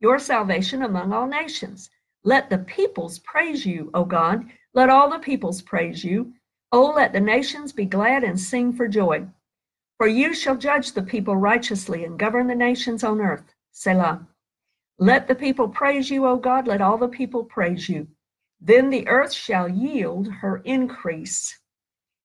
your 0.00 0.18
salvation 0.18 0.82
among 0.82 1.12
all 1.12 1.28
nations. 1.28 1.88
Let 2.24 2.50
the 2.50 2.58
peoples 2.58 3.20
praise 3.20 3.64
you, 3.64 3.92
O 3.94 4.04
God. 4.04 4.44
Let 4.74 4.90
all 4.90 5.08
the 5.08 5.20
peoples 5.20 5.62
praise 5.62 6.02
you. 6.02 6.32
O 6.72 6.86
let 6.96 7.12
the 7.12 7.20
nations 7.20 7.72
be 7.72 7.84
glad 7.84 8.24
and 8.24 8.40
sing 8.40 8.72
for 8.72 8.88
joy. 8.88 9.28
For 9.98 10.06
you 10.06 10.32
shall 10.32 10.56
judge 10.56 10.92
the 10.92 11.02
people 11.02 11.36
righteously 11.36 12.04
and 12.04 12.18
govern 12.18 12.46
the 12.46 12.54
nations 12.54 13.02
on 13.02 13.20
earth. 13.20 13.52
Selah. 13.72 14.26
Let 14.98 15.28
the 15.28 15.34
people 15.34 15.68
praise 15.68 16.08
you, 16.08 16.26
O 16.26 16.36
God. 16.36 16.66
Let 16.68 16.80
all 16.80 16.98
the 16.98 17.08
people 17.08 17.44
praise 17.44 17.88
you. 17.88 18.06
Then 18.60 18.90
the 18.90 19.06
earth 19.08 19.32
shall 19.32 19.68
yield 19.68 20.28
her 20.28 20.58
increase. 20.58 21.58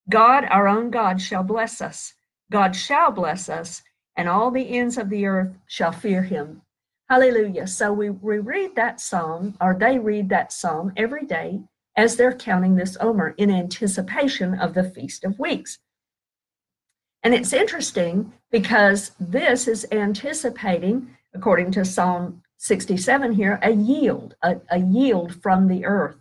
God, 0.10 0.46
our 0.46 0.68
own 0.68 0.92
God, 0.92 1.22
shall 1.22 1.44
bless 1.44 1.82
us. 1.82 2.14
God 2.52 2.76
shall 2.76 3.12
bless 3.12 3.50
us, 3.50 3.82
and 4.18 4.30
all 4.30 4.52
the 4.52 4.78
ends 4.78 4.98
of 4.98 5.10
the 5.10 5.26
earth 5.26 5.56
shall 5.66 5.92
fear 5.92 6.22
him. 6.22 6.62
Hallelujah. 7.10 7.68
So 7.68 7.92
we, 7.94 8.10
we 8.10 8.40
read 8.40 8.76
that 8.76 9.00
psalm, 9.00 9.56
or 9.62 9.76
they 9.80 9.98
read 9.98 10.30
that 10.30 10.52
psalm 10.52 10.94
every 10.98 11.26
day 11.26 11.62
as 11.96 12.16
they're 12.16 12.36
counting 12.36 12.76
this 12.76 12.98
Omer 13.00 13.36
in 13.38 13.50
anticipation 13.50 14.56
of 14.56 14.74
the 14.74 14.84
Feast 14.84 15.24
of 15.24 15.40
Weeks. 15.40 15.80
And 17.24 17.34
it's 17.34 17.54
interesting 17.54 18.34
because 18.52 19.12
this 19.20 19.68
is 19.68 19.88
anticipating, 19.92 21.16
according 21.34 21.72
to 21.72 21.86
Psalm 21.86 22.42
67 22.58 23.34
here, 23.34 23.60
a 23.62 23.72
yield, 23.72 24.36
a, 24.42 24.58
a 24.70 24.80
yield 24.80 25.42
from 25.42 25.68
the 25.68 25.86
earth. 25.86 26.18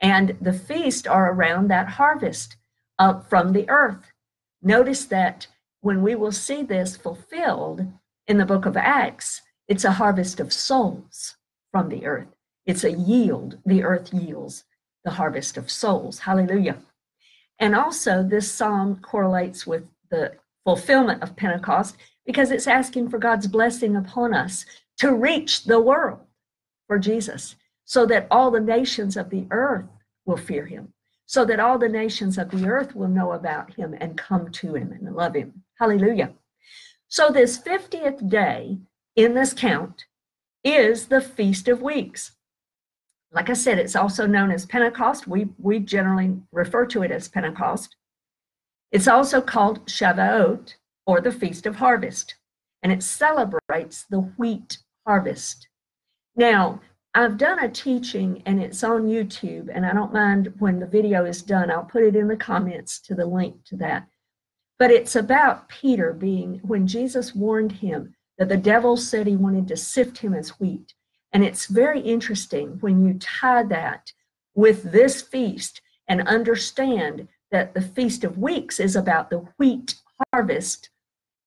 And 0.00 0.36
the 0.40 0.52
feast 0.52 1.06
are 1.06 1.32
around 1.32 1.68
that 1.68 1.88
harvest 1.88 2.56
uh, 2.98 3.20
from 3.20 3.52
the 3.52 3.68
earth. 3.70 4.12
Notice 4.62 5.04
that 5.06 5.46
when 5.80 6.02
we 6.02 6.14
will 6.14 6.32
see 6.32 6.62
this 6.62 6.96
fulfilled 6.96 7.86
in 8.26 8.38
the 8.38 8.46
book 8.46 8.66
of 8.66 8.76
Acts, 8.76 9.42
it's 9.68 9.84
a 9.84 9.92
harvest 9.92 10.40
of 10.40 10.52
souls 10.52 11.36
from 11.70 11.88
the 11.88 12.06
earth. 12.06 12.28
It's 12.66 12.84
a 12.84 12.92
yield. 12.92 13.58
The 13.64 13.84
earth 13.84 14.12
yields 14.12 14.64
the 15.04 15.12
harvest 15.12 15.56
of 15.56 15.70
souls. 15.70 16.20
Hallelujah. 16.20 16.78
And 17.58 17.74
also, 17.74 18.22
this 18.22 18.50
psalm 18.50 18.98
correlates 19.00 19.66
with 19.66 19.88
the 20.10 20.32
fulfillment 20.64 21.22
of 21.22 21.36
Pentecost 21.36 21.96
because 22.24 22.50
it's 22.50 22.66
asking 22.66 23.08
for 23.08 23.18
God's 23.18 23.46
blessing 23.46 23.96
upon 23.96 24.34
us 24.34 24.66
to 24.98 25.14
reach 25.14 25.64
the 25.64 25.80
world 25.80 26.20
for 26.86 26.98
Jesus 26.98 27.56
so 27.84 28.04
that 28.06 28.26
all 28.30 28.50
the 28.50 28.60
nations 28.60 29.16
of 29.16 29.30
the 29.30 29.46
earth 29.50 29.86
will 30.26 30.36
fear 30.36 30.66
him, 30.66 30.92
so 31.24 31.44
that 31.44 31.60
all 31.60 31.78
the 31.78 31.88
nations 31.88 32.36
of 32.36 32.50
the 32.50 32.66
earth 32.66 32.94
will 32.94 33.08
know 33.08 33.32
about 33.32 33.74
him 33.74 33.94
and 34.00 34.18
come 34.18 34.50
to 34.50 34.74
him 34.74 34.92
and 34.92 35.14
love 35.14 35.34
him. 35.34 35.62
Hallelujah. 35.78 36.32
So, 37.08 37.30
this 37.30 37.58
50th 37.58 38.28
day 38.28 38.78
in 39.14 39.34
this 39.34 39.54
count 39.54 40.06
is 40.64 41.06
the 41.06 41.20
Feast 41.20 41.68
of 41.68 41.80
Weeks. 41.80 42.32
Like 43.32 43.48
I 43.48 43.52
said, 43.52 43.78
it's 43.78 43.94
also 43.94 44.26
known 44.26 44.50
as 44.50 44.66
Pentecost. 44.66 45.28
We, 45.28 45.48
we 45.58 45.78
generally 45.78 46.36
refer 46.50 46.86
to 46.86 47.02
it 47.02 47.12
as 47.12 47.28
Pentecost. 47.28 47.94
It's 48.92 49.08
also 49.08 49.40
called 49.40 49.86
Shavuot, 49.86 50.74
or 51.06 51.20
the 51.20 51.32
Feast 51.32 51.66
of 51.66 51.76
Harvest, 51.76 52.34
and 52.82 52.92
it 52.92 53.02
celebrates 53.02 54.04
the 54.08 54.20
wheat 54.20 54.78
harvest. 55.06 55.68
Now, 56.36 56.80
I've 57.14 57.38
done 57.38 57.58
a 57.58 57.70
teaching 57.70 58.42
and 58.44 58.60
it's 58.60 58.84
on 58.84 59.06
YouTube, 59.06 59.68
and 59.72 59.86
I 59.86 59.94
don't 59.94 60.12
mind 60.12 60.52
when 60.58 60.78
the 60.78 60.86
video 60.86 61.24
is 61.24 61.42
done, 61.42 61.70
I'll 61.70 61.84
put 61.84 62.02
it 62.02 62.14
in 62.14 62.28
the 62.28 62.36
comments 62.36 63.00
to 63.02 63.14
the 63.14 63.24
link 63.24 63.64
to 63.66 63.76
that. 63.76 64.06
But 64.78 64.90
it's 64.90 65.16
about 65.16 65.68
Peter 65.68 66.12
being, 66.12 66.60
when 66.62 66.86
Jesus 66.86 67.34
warned 67.34 67.72
him 67.72 68.14
that 68.36 68.50
the 68.50 68.56
devil 68.58 68.96
said 68.98 69.26
he 69.26 69.36
wanted 69.36 69.66
to 69.68 69.76
sift 69.76 70.18
him 70.18 70.34
as 70.34 70.60
wheat. 70.60 70.92
And 71.32 71.42
it's 71.42 71.66
very 71.66 72.00
interesting 72.00 72.76
when 72.80 73.04
you 73.04 73.14
tie 73.14 73.62
that 73.64 74.12
with 74.54 74.92
this 74.92 75.22
feast 75.22 75.80
and 76.08 76.28
understand 76.28 77.28
that 77.50 77.74
the 77.74 77.82
Feast 77.82 78.24
of 78.24 78.38
Weeks 78.38 78.80
is 78.80 78.96
about 78.96 79.30
the 79.30 79.46
wheat 79.58 79.94
harvest. 80.32 80.90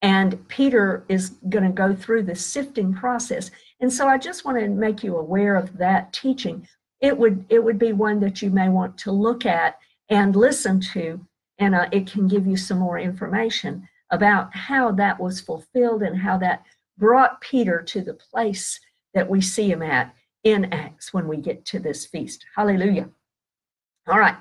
And 0.02 0.46
Peter 0.48 1.04
is 1.08 1.30
going 1.48 1.64
to 1.64 1.70
go 1.70 1.94
through 1.94 2.22
the 2.22 2.34
sifting 2.34 2.94
process. 2.94 3.50
And 3.80 3.92
so 3.92 4.08
I 4.08 4.16
just 4.18 4.44
want 4.44 4.58
to 4.58 4.68
make 4.68 5.02
you 5.02 5.16
aware 5.16 5.56
of 5.56 5.76
that 5.78 6.12
teaching. 6.12 6.66
It 7.00 7.16
would 7.16 7.44
it 7.48 7.62
would 7.62 7.78
be 7.78 7.92
one 7.92 8.20
that 8.20 8.42
you 8.42 8.50
may 8.50 8.68
want 8.68 8.96
to 8.98 9.12
look 9.12 9.46
at 9.46 9.78
and 10.10 10.36
listen 10.36 10.80
to, 10.92 11.24
and 11.58 11.74
uh, 11.74 11.88
it 11.92 12.10
can 12.10 12.28
give 12.28 12.46
you 12.46 12.56
some 12.56 12.78
more 12.78 12.98
information 12.98 13.88
about 14.10 14.54
how 14.54 14.90
that 14.92 15.18
was 15.18 15.40
fulfilled 15.40 16.02
and 16.02 16.18
how 16.18 16.36
that 16.38 16.64
brought 16.98 17.40
Peter 17.40 17.80
to 17.80 18.02
the 18.02 18.14
place 18.14 18.78
that 19.14 19.28
we 19.28 19.40
see 19.40 19.70
him 19.70 19.82
at 19.82 20.14
in 20.44 20.72
Acts 20.72 21.14
when 21.14 21.28
we 21.28 21.36
get 21.36 21.64
to 21.66 21.78
this 21.78 22.06
feast. 22.06 22.44
Hallelujah. 22.54 23.08
All 24.08 24.18
right. 24.18 24.36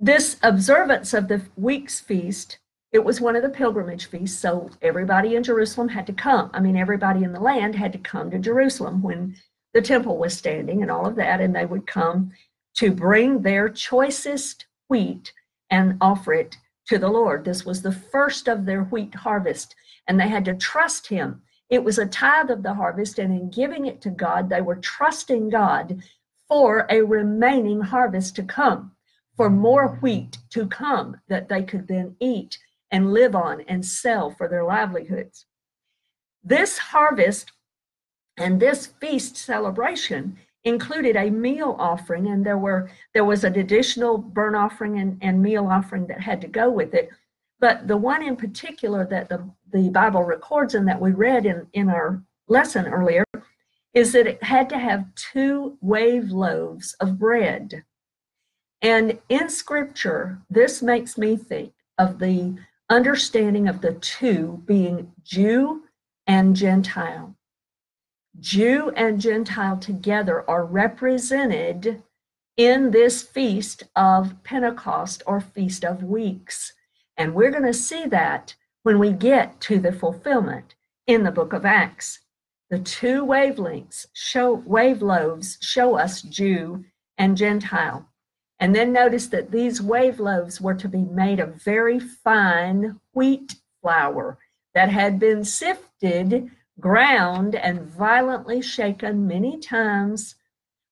This 0.00 0.36
observance 0.42 1.12
of 1.12 1.28
the 1.28 1.42
week's 1.56 2.00
feast 2.00 2.58
it 2.90 3.04
was 3.04 3.20
one 3.20 3.36
of 3.36 3.42
the 3.42 3.50
pilgrimage 3.50 4.06
feasts, 4.06 4.40
so 4.40 4.70
everybody 4.80 5.36
in 5.36 5.42
Jerusalem 5.42 5.88
had 5.88 6.06
to 6.06 6.12
come. 6.14 6.50
I 6.54 6.60
mean, 6.60 6.76
everybody 6.76 7.22
in 7.22 7.32
the 7.32 7.40
land 7.40 7.74
had 7.74 7.92
to 7.92 7.98
come 7.98 8.30
to 8.30 8.38
Jerusalem 8.38 9.02
when 9.02 9.36
the 9.74 9.82
temple 9.82 10.16
was 10.16 10.36
standing 10.36 10.80
and 10.80 10.90
all 10.90 11.04
of 11.04 11.16
that, 11.16 11.42
and 11.42 11.54
they 11.54 11.66
would 11.66 11.86
come 11.86 12.32
to 12.76 12.90
bring 12.90 13.42
their 13.42 13.68
choicest 13.68 14.66
wheat 14.88 15.34
and 15.68 15.98
offer 16.00 16.32
it 16.32 16.56
to 16.86 16.98
the 16.98 17.10
Lord. 17.10 17.44
This 17.44 17.66
was 17.66 17.82
the 17.82 17.92
first 17.92 18.48
of 18.48 18.64
their 18.64 18.84
wheat 18.84 19.14
harvest, 19.14 19.76
and 20.06 20.18
they 20.18 20.28
had 20.28 20.46
to 20.46 20.54
trust 20.54 21.08
Him. 21.08 21.42
It 21.68 21.84
was 21.84 21.98
a 21.98 22.06
tithe 22.06 22.50
of 22.50 22.62
the 22.62 22.72
harvest, 22.72 23.18
and 23.18 23.38
in 23.38 23.50
giving 23.50 23.84
it 23.84 24.00
to 24.00 24.10
God, 24.10 24.48
they 24.48 24.62
were 24.62 24.76
trusting 24.76 25.50
God 25.50 26.02
for 26.48 26.86
a 26.88 27.02
remaining 27.02 27.82
harvest 27.82 28.34
to 28.36 28.42
come, 28.42 28.92
for 29.38 29.48
more 29.48 29.96
wheat 30.02 30.36
to 30.50 30.66
come 30.66 31.16
that 31.28 31.48
they 31.48 31.62
could 31.62 31.88
then 31.88 32.16
eat 32.20 32.58
and 32.90 33.14
live 33.14 33.34
on 33.34 33.62
and 33.62 33.82
sell 33.86 34.30
for 34.30 34.48
their 34.48 34.64
livelihoods. 34.64 35.46
This 36.44 36.76
harvest 36.78 37.52
And 38.38 38.60
this 38.60 38.86
feast 39.00 39.36
celebration 39.36 40.38
included 40.64 41.16
a 41.16 41.30
meal 41.30 41.76
offering, 41.78 42.28
and 42.28 42.44
there 42.46 42.58
were 42.58 42.90
there 43.12 43.24
was 43.24 43.44
an 43.44 43.58
additional 43.58 44.18
burnt 44.18 44.56
offering 44.56 44.98
and, 44.98 45.18
and 45.20 45.42
meal 45.42 45.66
offering 45.66 46.06
that 46.06 46.20
had 46.20 46.40
to 46.42 46.48
go 46.48 46.70
with 46.70 46.94
it. 46.94 47.10
But 47.60 47.88
the 47.88 47.96
one 47.96 48.22
in 48.22 48.36
particular 48.36 49.04
that 49.06 49.28
the, 49.28 49.50
the 49.72 49.90
Bible 49.90 50.22
records 50.22 50.74
and 50.74 50.86
that 50.86 51.00
we 51.00 51.10
read 51.10 51.46
in, 51.46 51.66
in 51.72 51.88
our 51.88 52.22
lesson 52.46 52.86
earlier 52.86 53.24
is 53.92 54.12
that 54.12 54.28
it 54.28 54.42
had 54.42 54.68
to 54.68 54.78
have 54.78 55.12
two 55.16 55.76
wave 55.80 56.30
loaves 56.30 56.94
of 57.00 57.18
bread. 57.18 57.82
And 58.80 59.18
in 59.28 59.48
scripture, 59.48 60.38
this 60.48 60.82
makes 60.82 61.18
me 61.18 61.36
think 61.36 61.72
of 61.98 62.18
the 62.18 62.56
understanding 62.88 63.68
of 63.68 63.80
the 63.80 63.94
two 63.94 64.62
being 64.66 65.12
Jew 65.24 65.82
and 66.26 66.54
Gentile. 66.54 67.34
Jew 68.38 68.92
and 68.94 69.20
Gentile 69.20 69.78
together 69.78 70.48
are 70.48 70.64
represented 70.64 72.02
in 72.56 72.90
this 72.90 73.22
feast 73.22 73.84
of 73.96 74.42
Pentecost 74.44 75.22
or 75.26 75.40
Feast 75.40 75.84
of 75.84 76.02
Weeks. 76.02 76.72
And 77.16 77.34
we're 77.34 77.50
going 77.50 77.64
to 77.64 77.74
see 77.74 78.06
that 78.06 78.54
when 78.84 78.98
we 78.98 79.12
get 79.12 79.60
to 79.62 79.78
the 79.78 79.92
fulfillment 79.92 80.74
in 81.06 81.24
the 81.24 81.32
book 81.32 81.52
of 81.52 81.64
Acts. 81.64 82.20
The 82.70 82.78
two 82.78 83.24
wavelengths 83.24 84.06
show 84.12 84.52
wave 84.52 85.02
loaves 85.02 85.58
show 85.60 85.96
us 85.96 86.22
Jew 86.22 86.84
and 87.16 87.36
Gentile. 87.36 88.08
And 88.60 88.74
then 88.74 88.92
notice 88.92 89.28
that 89.28 89.50
these 89.50 89.80
wave 89.80 90.18
loaves 90.18 90.60
were 90.60 90.74
to 90.74 90.88
be 90.88 91.04
made 91.04 91.38
of 91.38 91.62
very 91.62 92.00
fine 92.00 92.98
wheat 93.12 93.56
flour 93.80 94.38
that 94.74 94.90
had 94.90 95.18
been 95.18 95.44
sifted, 95.44 96.50
ground, 96.80 97.54
and 97.54 97.82
violently 97.82 98.60
shaken 98.60 99.26
many 99.26 99.58
times, 99.58 100.34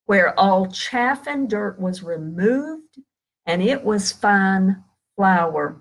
where 0.04 0.38
all 0.38 0.66
chaff 0.66 1.26
and 1.26 1.50
dirt 1.50 1.80
was 1.80 2.02
removed, 2.02 3.00
and 3.46 3.62
it 3.62 3.82
was 3.84 4.12
fine 4.12 4.84
flour. 5.16 5.80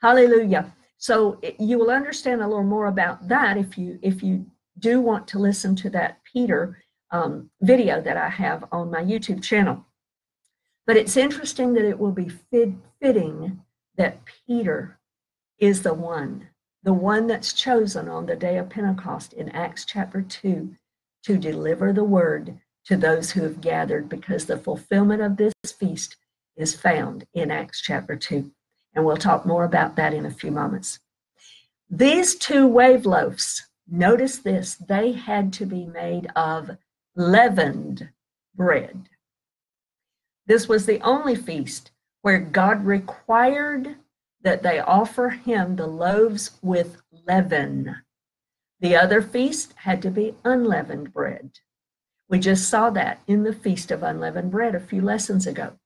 Hallelujah. 0.00 0.74
So 0.96 1.38
you 1.58 1.78
will 1.78 1.90
understand 1.90 2.40
a 2.40 2.48
little 2.48 2.64
more 2.64 2.86
about 2.86 3.28
that 3.28 3.58
if 3.58 3.76
you 3.76 3.98
if 4.00 4.22
you 4.22 4.46
do 4.78 5.00
want 5.00 5.28
to 5.28 5.38
listen 5.38 5.76
to 5.76 5.90
that 5.90 6.20
Peter 6.30 6.82
um, 7.10 7.50
video 7.60 8.00
that 8.00 8.16
I 8.16 8.28
have 8.28 8.64
on 8.72 8.90
my 8.90 9.02
YouTube 9.02 9.42
channel. 9.42 9.84
But 10.86 10.96
it's 10.96 11.16
interesting 11.16 11.72
that 11.74 11.84
it 11.84 11.98
will 11.98 12.12
be 12.12 12.28
fit, 12.28 12.70
fitting 13.00 13.62
that 13.96 14.20
Peter 14.46 14.98
is 15.58 15.82
the 15.82 15.94
one, 15.94 16.48
the 16.82 16.92
one 16.92 17.26
that's 17.26 17.52
chosen 17.52 18.08
on 18.08 18.26
the 18.26 18.36
day 18.36 18.58
of 18.58 18.68
Pentecost 18.68 19.32
in 19.32 19.48
Acts 19.50 19.84
chapter 19.84 20.20
2 20.20 20.74
to 21.24 21.38
deliver 21.38 21.92
the 21.92 22.04
word 22.04 22.58
to 22.84 22.96
those 22.96 23.30
who 23.30 23.42
have 23.42 23.62
gathered 23.62 24.08
because 24.08 24.44
the 24.44 24.58
fulfillment 24.58 25.22
of 25.22 25.38
this 25.38 25.54
feast 25.78 26.16
is 26.56 26.74
found 26.74 27.26
in 27.32 27.50
Acts 27.50 27.80
chapter 27.80 28.14
2. 28.14 28.50
And 28.94 29.04
we'll 29.04 29.16
talk 29.16 29.46
more 29.46 29.64
about 29.64 29.96
that 29.96 30.12
in 30.12 30.26
a 30.26 30.30
few 30.30 30.50
moments. 30.50 30.98
These 31.90 32.36
two 32.36 32.66
wave 32.66 33.06
loaves, 33.06 33.66
notice 33.88 34.38
this, 34.38 34.74
they 34.74 35.12
had 35.12 35.52
to 35.54 35.66
be 35.66 35.86
made 35.86 36.28
of 36.36 36.76
leavened 37.16 38.10
bread. 38.54 39.08
This 40.46 40.68
was 40.68 40.86
the 40.86 41.00
only 41.00 41.34
feast 41.34 41.90
where 42.22 42.38
God 42.38 42.84
required 42.84 43.96
that 44.42 44.62
they 44.62 44.78
offer 44.78 45.30
him 45.30 45.76
the 45.76 45.86
loaves 45.86 46.52
with 46.62 47.02
leaven. 47.26 47.96
The 48.80 48.96
other 48.96 49.22
feast 49.22 49.72
had 49.76 50.02
to 50.02 50.10
be 50.10 50.34
unleavened 50.44 51.12
bread. 51.12 51.52
We 52.28 52.38
just 52.38 52.68
saw 52.68 52.90
that 52.90 53.20
in 53.26 53.42
the 53.42 53.52
Feast 53.52 53.90
of 53.90 54.02
Unleavened 54.02 54.50
Bread 54.50 54.74
a 54.74 54.80
few 54.80 55.00
lessons 55.00 55.46
ago. 55.46 55.78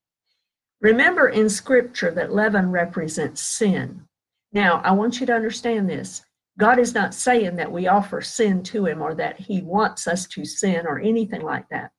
Remember 0.81 1.29
in 1.29 1.49
scripture 1.49 2.11
that 2.12 2.33
leaven 2.33 2.71
represents 2.71 3.42
sin. 3.42 4.07
Now, 4.53 4.81
I 4.85 4.92
want 4.92 5.21
you 5.21 5.27
to 5.27 5.35
understand 5.35 5.88
this. 5.88 6.23
God 6.59 6.79
is 6.79 6.94
not 6.94 7.14
saying 7.14 7.57
that 7.57 7.71
we 7.71 7.87
offer 7.87 8.21
sin 8.21 8.62
to 8.64 8.87
him 8.87 9.03
or 9.03 9.14
that 9.14 9.38
he 9.38 9.62
wants 9.62 10.09
us 10.09 10.27
to 10.29 10.44
sin 10.44 10.87
or 10.87 10.99
anything 10.99 11.42
like 11.42 11.68
that. 11.68 11.92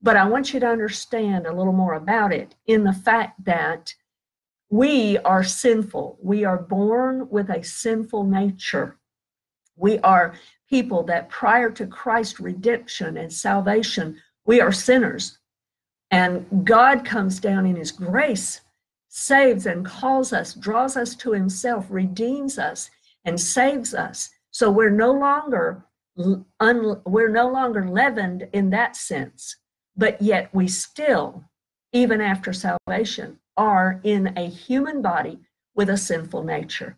But 0.00 0.16
I 0.16 0.26
want 0.26 0.52
you 0.52 0.60
to 0.60 0.68
understand 0.68 1.46
a 1.46 1.52
little 1.52 1.72
more 1.72 1.94
about 1.94 2.32
it 2.32 2.54
in 2.66 2.84
the 2.84 2.92
fact 2.92 3.44
that 3.44 3.94
we 4.70 5.18
are 5.18 5.42
sinful. 5.42 6.18
We 6.22 6.44
are 6.44 6.58
born 6.58 7.28
with 7.30 7.50
a 7.50 7.64
sinful 7.64 8.24
nature. 8.24 8.98
We 9.76 9.98
are 10.00 10.34
people 10.68 11.02
that 11.04 11.30
prior 11.30 11.70
to 11.70 11.86
Christ's 11.86 12.40
redemption 12.40 13.16
and 13.16 13.32
salvation, 13.32 14.20
we 14.44 14.60
are 14.60 14.72
sinners. 14.72 15.38
And 16.10 16.64
God 16.64 17.04
comes 17.04 17.40
down 17.40 17.66
in 17.66 17.76
his 17.76 17.92
grace, 17.92 18.60
saves 19.08 19.66
and 19.66 19.84
calls 19.84 20.32
us, 20.32 20.54
draws 20.54 20.96
us 20.96 21.14
to 21.16 21.32
himself, 21.32 21.86
redeems 21.90 22.58
us, 22.58 22.90
and 23.24 23.40
saves 23.40 23.94
us. 23.94 24.30
So 24.50 24.70
we're 24.70 24.90
no 24.90 25.12
longer 25.12 25.84
we're 26.16 27.28
no 27.28 27.48
longer 27.48 27.88
leavened 27.88 28.48
in 28.52 28.70
that 28.70 28.96
sense, 28.96 29.56
but 29.98 30.22
yet 30.22 30.48
we 30.54 30.66
still, 30.68 31.44
even 31.92 32.22
after 32.22 32.52
salvation, 32.54 33.38
are 33.56 34.00
in 34.04 34.32
a 34.38 34.48
human 34.48 35.02
body 35.02 35.40
with 35.74 35.90
a 35.90 35.98
sinful 35.98 36.44
nature. 36.44 36.96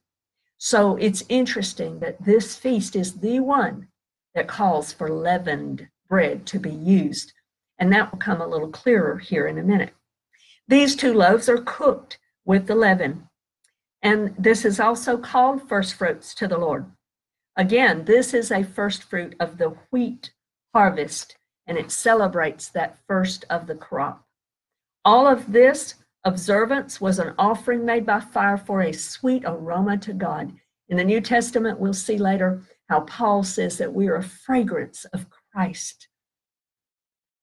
So 0.59 0.97
it's 0.97 1.25
interesting 1.29 1.99
that 2.01 2.23
this 2.25 2.55
feast 2.55 2.95
is 2.95 3.15
the 3.15 3.41
one 3.41 3.89
that 4.35 4.47
calls 4.47 4.93
for 4.93 5.11
leavened 5.11 5.89
bread 6.09 6.47
to 6.47 6.61
be 6.61 6.71
used 6.71 7.33
and 7.81 7.91
that 7.93 8.13
will 8.13 8.19
come 8.19 8.43
a 8.43 8.47
little 8.47 8.69
clearer 8.69 9.17
here 9.19 9.47
in 9.47 9.59
a 9.59 9.63
minute. 9.63 9.95
These 10.69 10.95
two 10.95 11.15
loaves 11.15 11.49
are 11.49 11.59
cooked 11.59 12.19
with 12.45 12.67
the 12.67 12.75
leaven, 12.75 13.29
and 14.03 14.35
this 14.39 14.65
is 14.65 14.79
also 14.79 15.17
called 15.17 15.67
first 15.67 15.95
fruits 15.95 16.35
to 16.35 16.47
the 16.47 16.59
Lord. 16.59 16.85
Again, 17.57 18.05
this 18.05 18.35
is 18.35 18.53
a 18.53 18.63
first 18.63 19.03
fruit 19.03 19.35
of 19.41 19.57
the 19.57 19.71
wheat 19.91 20.33
harvest, 20.75 21.37
and 21.71 21.79
it 21.79 21.91
celebrates 21.91 22.69
that 22.69 22.99
first 23.07 23.47
of 23.49 23.67
the 23.67 23.75
crop. 23.75 24.27
All 25.07 25.27
of 25.27 25.51
this 25.51 25.95
observance 26.25 27.01
was 27.01 27.19
an 27.19 27.33
offering 27.39 27.87
made 27.87 28.05
by 28.05 28.21
fire 28.21 28.59
for 28.59 28.83
a 28.83 28.93
sweet 28.93 29.45
aroma 29.47 29.97
to 29.97 30.13
God. 30.13 30.53
In 30.91 30.99
the 30.99 31.05
New 31.05 31.23
Testament, 31.23 31.81
we'll 31.81 31.95
see 31.95 32.19
later 32.19 32.61
how 32.91 33.01
Paul 33.01 33.43
says 33.43 33.79
that 33.79 33.95
we 33.95 34.09
are 34.09 34.17
a 34.17 34.23
fragrance 34.23 35.07
of 35.07 35.25
Christ 35.55 36.09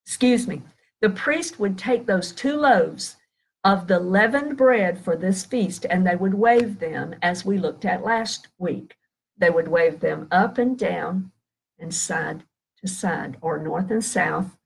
excuse 0.08 0.48
me, 0.48 0.62
the 1.02 1.10
priest 1.10 1.60
would 1.60 1.78
take 1.78 2.06
those 2.06 2.32
two 2.32 2.56
loaves 2.56 3.18
of 3.66 3.88
the 3.88 4.00
leavened 4.00 4.56
bread 4.56 4.98
for 4.98 5.18
this 5.18 5.44
feast 5.44 5.86
and 5.90 6.08
they 6.08 6.16
would 6.16 6.34
wave 6.34 6.80
them 6.80 7.14
as 7.22 7.44
we 7.44 7.58
looked 7.58 7.84
at 7.84 8.06
last 8.06 8.48
week. 8.58 8.96
They 9.38 9.50
would 9.50 9.68
wave 9.68 10.00
them 10.00 10.30
up 10.32 10.58
and 10.58 10.80
down 10.80 11.34
and 11.78 11.94
side 11.94 12.46
to 12.82 12.88
side, 12.88 13.38
or 13.42 13.58
north 13.58 13.92
and 13.92 14.04
south, 14.04 14.58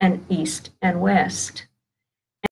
and 0.00 0.24
east 0.28 0.70
and 0.82 1.00
west. 1.00 1.66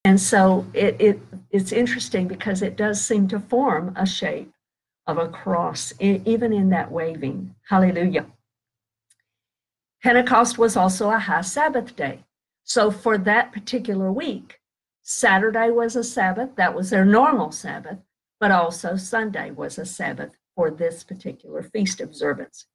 And 0.03 0.19
so 0.19 0.65
it, 0.73 0.95
it 0.99 1.19
it's 1.51 1.71
interesting 1.71 2.27
because 2.27 2.61
it 2.61 2.75
does 2.75 3.03
seem 3.03 3.27
to 3.29 3.39
form 3.39 3.93
a 3.95 4.05
shape 4.05 4.51
of 5.07 5.17
a 5.17 5.27
cross, 5.27 5.93
even 5.99 6.51
in 6.51 6.69
that 6.69 6.91
waving. 6.91 7.55
Hallelujah. 7.69 8.25
Pentecost 10.01 10.57
was 10.57 10.75
also 10.75 11.09
a 11.09 11.19
high 11.19 11.41
Sabbath 11.41 11.95
day. 11.95 12.23
So 12.63 12.91
for 12.91 13.17
that 13.19 13.51
particular 13.51 14.11
week, 14.11 14.59
Saturday 15.01 15.69
was 15.69 15.95
a 15.95 16.03
Sabbath, 16.03 16.55
that 16.55 16.73
was 16.73 16.89
their 16.89 17.05
normal 17.05 17.51
Sabbath, 17.51 17.99
but 18.39 18.51
also 18.51 18.95
Sunday 18.95 19.51
was 19.51 19.77
a 19.77 19.85
Sabbath 19.85 20.31
for 20.55 20.71
this 20.71 21.03
particular 21.03 21.61
feast 21.61 22.01
observance. 22.01 22.65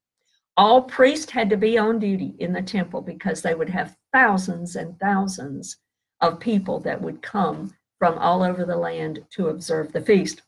All 0.57 0.81
priests 0.81 1.31
had 1.31 1.49
to 1.49 1.57
be 1.57 1.77
on 1.77 1.99
duty 1.99 2.35
in 2.39 2.53
the 2.53 2.61
temple 2.61 3.01
because 3.01 3.41
they 3.41 3.55
would 3.55 3.69
have 3.69 3.95
thousands 4.13 4.75
and 4.75 4.99
thousands 4.99 5.77
of 6.19 6.39
people 6.39 6.79
that 6.81 7.01
would 7.01 7.21
come 7.21 7.73
from 7.99 8.17
all 8.17 8.43
over 8.43 8.65
the 8.65 8.77
land 8.77 9.23
to 9.31 9.47
observe 9.47 9.91
the 9.91 10.01
feast. 10.01 10.41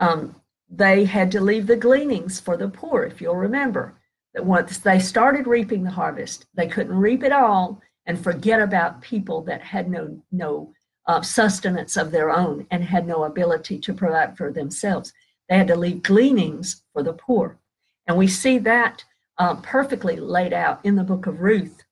Um, 0.00 0.36
they 0.68 1.04
had 1.04 1.30
to 1.32 1.40
leave 1.40 1.66
the 1.66 1.76
gleanings 1.76 2.40
for 2.40 2.56
the 2.56 2.68
poor, 2.68 3.04
if 3.04 3.20
you'll 3.20 3.36
remember 3.36 3.98
that 4.34 4.44
once 4.44 4.78
they 4.78 4.98
started 4.98 5.46
reaping 5.46 5.84
the 5.84 5.90
harvest, 5.90 6.46
they 6.54 6.66
couldn't 6.66 6.96
reap 6.96 7.22
it 7.22 7.32
all 7.32 7.80
and 8.06 8.18
forget 8.18 8.60
about 8.60 9.02
people 9.02 9.42
that 9.42 9.60
had 9.60 9.88
no 9.88 10.22
no 10.32 10.72
uh, 11.06 11.20
sustenance 11.20 11.96
of 11.96 12.10
their 12.10 12.30
own 12.30 12.66
and 12.70 12.84
had 12.84 13.06
no 13.06 13.24
ability 13.24 13.78
to 13.78 13.92
provide 13.92 14.36
for 14.36 14.52
themselves. 14.52 15.12
They 15.48 15.58
had 15.58 15.66
to 15.68 15.76
leave 15.76 16.02
gleanings 16.02 16.82
for 16.92 17.02
the 17.02 17.12
poor, 17.12 17.58
and 18.06 18.16
we 18.16 18.26
see 18.26 18.58
that 18.58 19.04
uh, 19.38 19.56
perfectly 19.56 20.16
laid 20.16 20.52
out 20.52 20.80
in 20.84 20.96
the 20.96 21.04
book 21.04 21.26
of 21.26 21.40
Ruth. 21.40 21.84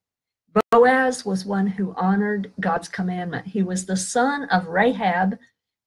Boaz 0.69 1.25
was 1.25 1.45
one 1.45 1.67
who 1.67 1.93
honored 1.95 2.51
God's 2.59 2.89
commandment. 2.89 3.47
He 3.47 3.63
was 3.63 3.85
the 3.85 3.95
son 3.95 4.43
of 4.45 4.67
Rahab 4.67 5.37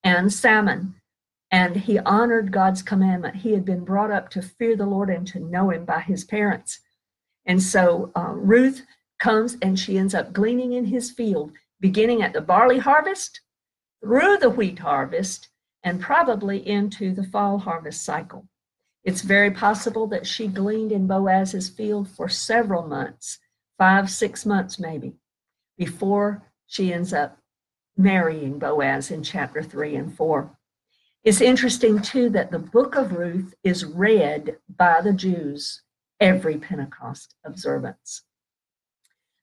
and 0.03 0.33
Salmon, 0.33 0.95
and 1.51 1.77
he 1.77 1.99
honored 1.99 2.51
God's 2.51 2.83
commandment. 2.83 3.37
He 3.37 3.53
had 3.53 3.65
been 3.65 3.85
brought 3.85 4.11
up 4.11 4.31
to 4.31 4.43
fear 4.43 4.77
the 4.77 4.87
Lord 4.87 5.11
and 5.11 5.27
to 5.29 5.41
know 5.41 5.71
him 5.71 5.85
by 5.85 6.01
his 6.01 6.25
parents. 6.25 6.81
And 7.47 7.63
so 7.63 8.11
uh, 8.17 8.33
Ruth 8.35 8.83
comes 9.19 9.57
and 9.61 9.79
she 9.79 9.99
ends 9.99 10.15
up 10.15 10.33
gleaning 10.33 10.73
in 10.73 10.87
his 10.87 11.11
field, 11.11 11.53
beginning 11.81 12.23
at 12.23 12.33
the 12.33 12.41
barley 12.41 12.79
harvest, 12.79 13.41
through 14.03 14.39
the 14.39 14.51
wheat 14.51 14.79
harvest, 14.79 15.49
and 15.83 16.01
probably 16.01 16.67
into 16.67 17.15
the 17.15 17.25
fall 17.25 17.59
harvest 17.59 18.03
cycle. 18.03 18.47
It's 19.05 19.21
very 19.21 19.51
possible 19.51 20.07
that 20.09 20.27
she 20.27 20.47
gleaned 20.47 20.91
in 20.91 21.07
Boaz's 21.07 21.69
field 21.69 22.09
for 22.09 22.29
several 22.29 22.87
months, 22.87 23.39
five, 23.77 24.11
six 24.11 24.47
months 24.47 24.79
maybe, 24.79 25.15
before 25.77 26.43
she 26.67 26.93
ends 26.93 27.13
up 27.13 27.39
marrying 27.97 28.59
Boaz 28.59 29.11
in 29.11 29.23
chapter 29.23 29.63
3 29.63 29.95
and 29.95 30.17
4. 30.17 30.57
It's 31.23 31.41
interesting, 31.41 32.01
too, 32.01 32.31
that 32.31 32.51
the 32.51 32.59
book 32.59 32.97
of 32.97 33.13
Ruth 33.13 33.55
is 33.63 33.85
read 33.85 34.57
by 34.75 35.01
the 35.01 35.13
Jews 35.13 35.83
every 36.19 36.57
Pentecost 36.57 37.35
observance. 37.45 38.23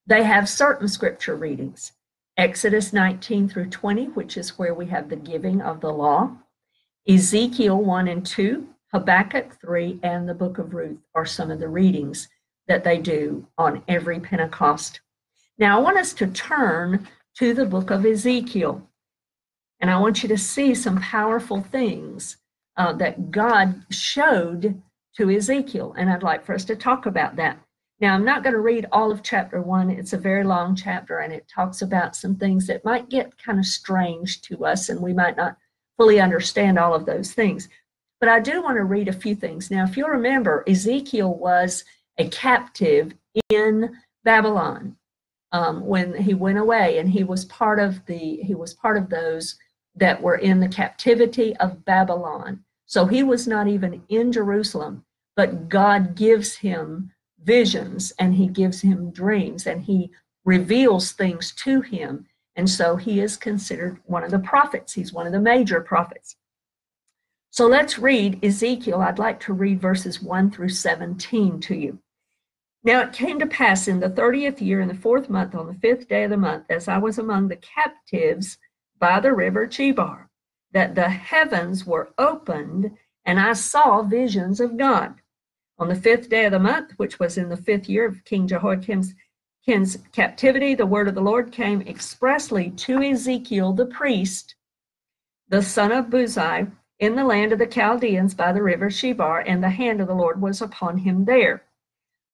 They 0.08 0.24
have 0.24 0.50
certain 0.50 0.88
scripture 0.88 1.36
readings 1.36 1.94
Exodus 2.38 2.94
19 2.94 3.50
through 3.50 3.70
20, 3.70 4.06
which 4.08 4.38
is 4.38 4.58
where 4.58 4.74
we 4.74 4.88
have 4.88 5.10
the 5.10 5.16
giving 5.16 5.62
of 5.62 5.82
the 5.82 5.92
law, 5.92 6.38
Ezekiel 7.08 7.78
1 7.78 8.08
and 8.08 8.26
2, 8.26 8.68
Habakkuk 8.94 9.60
3, 9.62 10.00
and 10.04 10.28
the 10.28 10.34
book 10.34 10.58
of 10.58 10.74
Ruth 10.74 11.00
are 11.16 11.26
some 11.26 11.50
of 11.50 11.60
the 11.60 11.70
readings 11.70 12.28
that 12.68 12.84
they 12.84 12.98
do 12.98 13.48
on 13.58 13.84
every 13.88 14.20
Pentecost. 14.20 15.00
Now, 15.58 15.80
I 15.80 15.82
want 15.82 15.98
us 15.98 16.14
to 16.14 16.28
turn 16.28 17.08
to 17.38 17.54
the 17.54 17.66
book 17.66 17.90
of 17.90 18.06
Ezekiel. 18.06 18.88
And 19.80 19.90
I 19.90 19.98
want 19.98 20.22
you 20.24 20.30
to 20.30 20.38
see 20.38 20.76
some 20.76 21.00
powerful 21.00 21.62
things 21.62 22.38
uh, 22.78 22.94
that 22.94 23.32
God 23.32 23.84
showed 23.90 24.82
to 25.18 25.30
Ezekiel. 25.30 25.96
And 25.98 26.10
I'd 26.10 26.24
like 26.24 26.46
for 26.46 26.54
us 26.54 26.66
to 26.66 26.76
talk 26.76 27.06
about 27.06 27.36
that. 27.38 27.60
Now, 28.00 28.14
I'm 28.14 28.26
not 28.26 28.44
going 28.44 28.54
to 28.54 28.60
read 28.60 28.88
all 28.92 29.12
of 29.12 29.24
chapter 29.24 29.62
one. 29.62 29.90
It's 29.90 30.14
a 30.14 30.18
very 30.18 30.44
long 30.44 30.76
chapter 30.76 31.20
and 31.20 31.32
it 31.32 31.48
talks 31.48 31.82
about 31.82 32.16
some 32.16 32.36
things 32.36 32.68
that 32.68 32.86
might 32.86 33.10
get 33.10 33.38
kind 33.38 33.60
of 33.60 33.66
strange 33.66 34.42
to 34.44 34.66
us 34.66 34.90
and 34.90 35.00
we 35.00 35.14
might 35.14 35.38
not 35.38 35.58
fully 35.98 36.20
understand 36.20 36.80
all 36.80 36.96
of 36.96 37.06
those 37.06 37.34
things. 37.34 37.70
But 38.22 38.30
I 38.30 38.40
do 38.40 38.62
want 38.62 38.78
to 38.78 38.84
read 38.84 39.10
a 39.10 39.14
few 39.14 39.36
things. 39.36 39.72
Now, 39.72 39.84
if 39.84 39.98
you'll 39.98 40.10
remember, 40.10 40.64
Ezekiel 40.68 41.34
was 41.34 41.84
a 42.20 42.30
captive 42.30 43.14
in 43.50 43.98
Babylon 44.24 44.96
um, 45.52 45.86
when 45.86 46.16
he 46.16 46.36
went 46.36 46.60
away, 46.60 47.00
and 47.00 47.10
he 47.10 47.24
was 47.24 47.46
part 47.46 47.80
of 47.80 48.06
the 48.06 48.38
he 48.44 48.54
was 48.56 48.76
part 48.76 48.98
of 48.98 49.10
those 49.10 49.58
that 49.96 50.22
were 50.22 50.36
in 50.36 50.60
the 50.60 50.70
captivity 50.70 51.58
of 51.58 51.84
Babylon. 51.84 52.64
So 52.86 53.08
he 53.08 53.24
was 53.24 53.48
not 53.48 53.68
even 53.68 54.04
in 54.08 54.32
Jerusalem, 54.32 55.04
but 55.36 55.68
God 55.68 56.16
gives 56.16 56.56
him 56.56 57.12
visions 57.44 58.14
and 58.20 58.36
he 58.36 58.48
gives 58.48 58.82
him 58.82 59.12
dreams 59.12 59.66
and 59.66 59.82
he 59.82 60.12
reveals 60.46 61.12
things 61.12 61.54
to 61.56 61.82
him. 61.82 62.26
And 62.56 62.70
so 62.70 62.96
he 62.96 63.20
is 63.20 63.36
considered 63.36 64.00
one 64.06 64.24
of 64.24 64.32
the 64.32 64.40
prophets. 64.40 64.94
He's 64.94 65.14
one 65.14 65.26
of 65.26 65.34
the 65.34 65.40
major 65.40 65.82
prophets. 65.82 66.36
So 67.54 67.68
let's 67.68 68.00
read 68.00 68.44
Ezekiel. 68.44 69.02
I'd 69.02 69.20
like 69.20 69.42
to 69.42 69.54
read 69.54 69.82
verses 69.82 70.22
1 70.22 70.52
through 70.52 70.70
17 70.70 71.60
to 71.60 71.76
you. 71.76 72.00
Now 72.82 73.02
it 73.02 73.12
came 73.12 73.40
to 73.40 73.46
pass 73.46 73.90
in 73.90 74.00
the 74.00 74.10
thirtieth 74.10 74.62
year, 74.62 74.80
in 74.80 74.88
the 74.88 74.96
fourth 74.96 75.30
month, 75.30 75.54
on 75.54 75.68
the 75.68 75.74
fifth 75.74 76.08
day 76.08 76.24
of 76.24 76.32
the 76.32 76.38
month, 76.38 76.66
as 76.70 76.88
I 76.88 76.98
was 76.98 77.20
among 77.20 77.50
the 77.50 77.58
captives 77.58 78.58
by 79.00 79.20
the 79.20 79.34
river 79.34 79.68
Chebar, 79.68 80.30
that 80.72 80.96
the 80.96 81.10
heavens 81.10 81.86
were 81.86 82.14
opened, 82.18 82.98
and 83.26 83.38
I 83.38 83.54
saw 83.54 84.02
visions 84.02 84.62
of 84.62 84.78
God. 84.78 85.16
On 85.78 85.90
the 85.90 85.96
fifth 85.96 86.30
day 86.30 86.46
of 86.46 86.54
the 86.54 86.60
month, 86.60 86.94
which 86.98 87.20
was 87.20 87.38
in 87.38 87.50
the 87.50 87.58
fifth 87.58 87.90
year 87.90 88.06
of 88.06 88.24
King 88.24 88.48
Jehoiakim's 88.48 89.14
captivity, 90.14 90.74
the 90.74 90.86
word 90.86 91.10
of 91.10 91.16
the 91.16 91.22
Lord 91.22 91.52
came 91.52 91.82
expressly 91.82 92.72
to 92.72 93.04
Ezekiel 93.04 93.74
the 93.74 93.86
priest, 93.86 94.56
the 95.50 95.62
son 95.62 95.92
of 95.92 96.06
Buzi, 96.06 96.72
in 97.02 97.16
the 97.16 97.24
land 97.24 97.52
of 97.52 97.58
the 97.58 97.66
Chaldeans 97.66 98.36
by 98.36 98.54
the 98.54 98.62
river 98.62 98.88
Chebar, 98.88 99.44
and 99.48 99.64
the 99.64 99.72
hand 99.72 100.00
of 100.00 100.08
the 100.08 100.14
Lord 100.14 100.40
was 100.40 100.62
upon 100.62 101.00
him 101.00 101.26
there. 101.26 101.64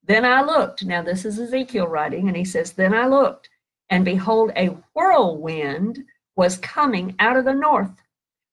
Then 0.04 0.26
I 0.26 0.42
looked. 0.42 0.84
Now, 0.84 1.02
this 1.02 1.24
is 1.24 1.40
Ezekiel 1.40 1.88
writing, 1.88 2.28
and 2.28 2.36
he 2.36 2.44
says, 2.44 2.74
Then 2.74 2.94
I 2.94 3.08
looked, 3.08 3.50
and 3.90 4.04
behold, 4.04 4.52
a 4.58 4.76
whirlwind 4.94 6.04
was 6.36 6.58
coming 6.58 7.16
out 7.18 7.38
of 7.38 7.46
the 7.46 7.54
north, 7.54 8.04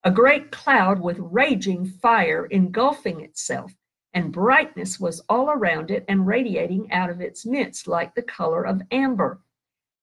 a 0.04 0.10
great 0.12 0.52
cloud 0.52 1.00
with 1.00 1.18
raging 1.18 1.84
fire 1.84 2.46
engulfing 2.46 3.20
itself, 3.20 3.74
and 4.12 4.32
brightness 4.32 5.00
was 5.00 5.20
all 5.28 5.50
around 5.50 5.90
it 5.90 6.04
and 6.06 6.28
radiating 6.28 6.92
out 6.92 7.10
of 7.10 7.20
its 7.20 7.44
midst 7.44 7.88
like 7.88 8.14
the 8.14 8.22
color 8.22 8.64
of 8.64 8.82
amber, 8.92 9.40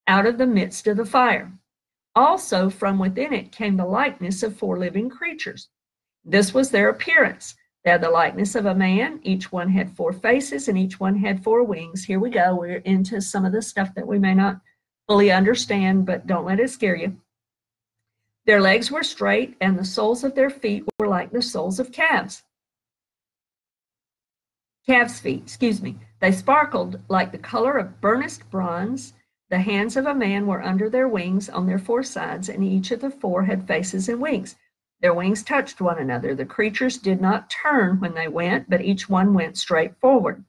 out 0.06 0.26
of 0.26 0.36
the 0.36 0.46
midst 0.46 0.86
of 0.86 0.98
the 0.98 1.06
fire. 1.06 1.50
Also, 2.14 2.68
from 2.68 2.98
within 2.98 3.32
it 3.32 3.50
came 3.50 3.78
the 3.78 3.86
likeness 3.86 4.42
of 4.42 4.54
four 4.54 4.78
living 4.78 5.08
creatures. 5.08 5.70
This 6.24 6.54
was 6.54 6.70
their 6.70 6.88
appearance. 6.88 7.54
They 7.84 7.90
had 7.90 8.00
the 8.00 8.10
likeness 8.10 8.54
of 8.54 8.66
a 8.66 8.74
man. 8.74 9.20
Each 9.22 9.50
one 9.50 9.68
had 9.68 9.96
four 9.96 10.12
faces 10.12 10.68
and 10.68 10.78
each 10.78 11.00
one 11.00 11.16
had 11.16 11.42
four 11.42 11.64
wings. 11.64 12.04
Here 12.04 12.20
we 12.20 12.30
go. 12.30 12.54
We're 12.54 12.76
into 12.78 13.20
some 13.20 13.44
of 13.44 13.52
the 13.52 13.62
stuff 13.62 13.94
that 13.96 14.06
we 14.06 14.18
may 14.18 14.34
not 14.34 14.60
fully 15.08 15.32
understand, 15.32 16.06
but 16.06 16.26
don't 16.26 16.46
let 16.46 16.60
it 16.60 16.70
scare 16.70 16.94
you. 16.94 17.16
Their 18.44 18.60
legs 18.60 18.90
were 18.90 19.04
straight, 19.04 19.56
and 19.60 19.78
the 19.78 19.84
soles 19.84 20.24
of 20.24 20.34
their 20.34 20.50
feet 20.50 20.84
were 20.98 21.06
like 21.06 21.30
the 21.30 21.42
soles 21.42 21.78
of 21.78 21.92
calves. 21.92 22.42
Calves' 24.86 25.20
feet, 25.20 25.42
excuse 25.42 25.80
me. 25.80 25.96
They 26.20 26.32
sparkled 26.32 27.00
like 27.08 27.30
the 27.30 27.38
color 27.38 27.78
of 27.78 28.00
burnished 28.00 28.50
bronze. 28.50 29.12
The 29.50 29.58
hands 29.58 29.96
of 29.96 30.06
a 30.06 30.14
man 30.14 30.46
were 30.46 30.62
under 30.62 30.90
their 30.90 31.06
wings 31.06 31.48
on 31.48 31.66
their 31.66 31.78
four 31.78 32.02
sides, 32.02 32.48
and 32.48 32.64
each 32.64 32.90
of 32.90 33.00
the 33.00 33.10
four 33.10 33.44
had 33.44 33.68
faces 33.68 34.08
and 34.08 34.20
wings. 34.20 34.56
Their 35.02 35.14
wings 35.14 35.42
touched 35.42 35.80
one 35.80 35.98
another. 35.98 36.32
The 36.32 36.46
creatures 36.46 36.96
did 36.96 37.20
not 37.20 37.50
turn 37.50 37.98
when 37.98 38.14
they 38.14 38.28
went, 38.28 38.70
but 38.70 38.82
each 38.82 39.08
one 39.08 39.34
went 39.34 39.58
straight 39.58 39.96
forward. 39.96 40.44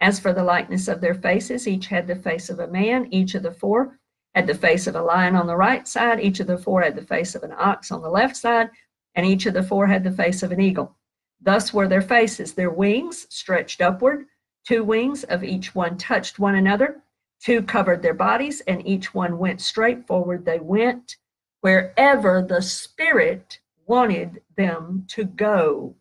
As 0.00 0.20
for 0.20 0.32
the 0.32 0.44
likeness 0.44 0.86
of 0.86 1.00
their 1.00 1.14
faces, 1.14 1.66
each 1.66 1.88
had 1.88 2.06
the 2.06 2.14
face 2.14 2.48
of 2.50 2.60
a 2.60 2.68
man. 2.68 3.08
Each 3.10 3.34
of 3.34 3.42
the 3.42 3.52
four 3.52 3.98
had 4.32 4.46
the 4.46 4.54
face 4.54 4.86
of 4.86 4.94
a 4.94 5.02
lion 5.02 5.34
on 5.34 5.48
the 5.48 5.56
right 5.56 5.88
side. 5.88 6.20
Each 6.20 6.38
of 6.38 6.46
the 6.46 6.56
four 6.56 6.82
had 6.82 6.94
the 6.94 7.02
face 7.02 7.34
of 7.34 7.42
an 7.42 7.52
ox 7.58 7.90
on 7.90 8.00
the 8.00 8.08
left 8.08 8.36
side. 8.36 8.70
And 9.16 9.26
each 9.26 9.46
of 9.46 9.54
the 9.54 9.62
four 9.64 9.88
had 9.88 10.04
the 10.04 10.12
face 10.12 10.44
of 10.44 10.52
an 10.52 10.60
eagle. 10.60 10.96
Thus 11.40 11.74
were 11.74 11.88
their 11.88 12.00
faces. 12.00 12.54
Their 12.54 12.70
wings 12.70 13.26
stretched 13.28 13.80
upward. 13.80 14.26
Two 14.64 14.84
wings 14.84 15.24
of 15.24 15.42
each 15.42 15.74
one 15.74 15.98
touched 15.98 16.38
one 16.38 16.54
another. 16.54 17.02
Two 17.42 17.60
covered 17.62 18.02
their 18.02 18.14
bodies, 18.14 18.60
and 18.68 18.86
each 18.86 19.12
one 19.14 19.36
went 19.36 19.60
straight 19.60 20.06
forward. 20.06 20.44
They 20.44 20.60
went 20.60 21.16
wherever 21.60 22.40
the 22.40 22.62
Spirit 22.62 23.58
wanted 23.90 24.40
them 24.56 25.04
to 25.08 25.24
go, 25.24 25.96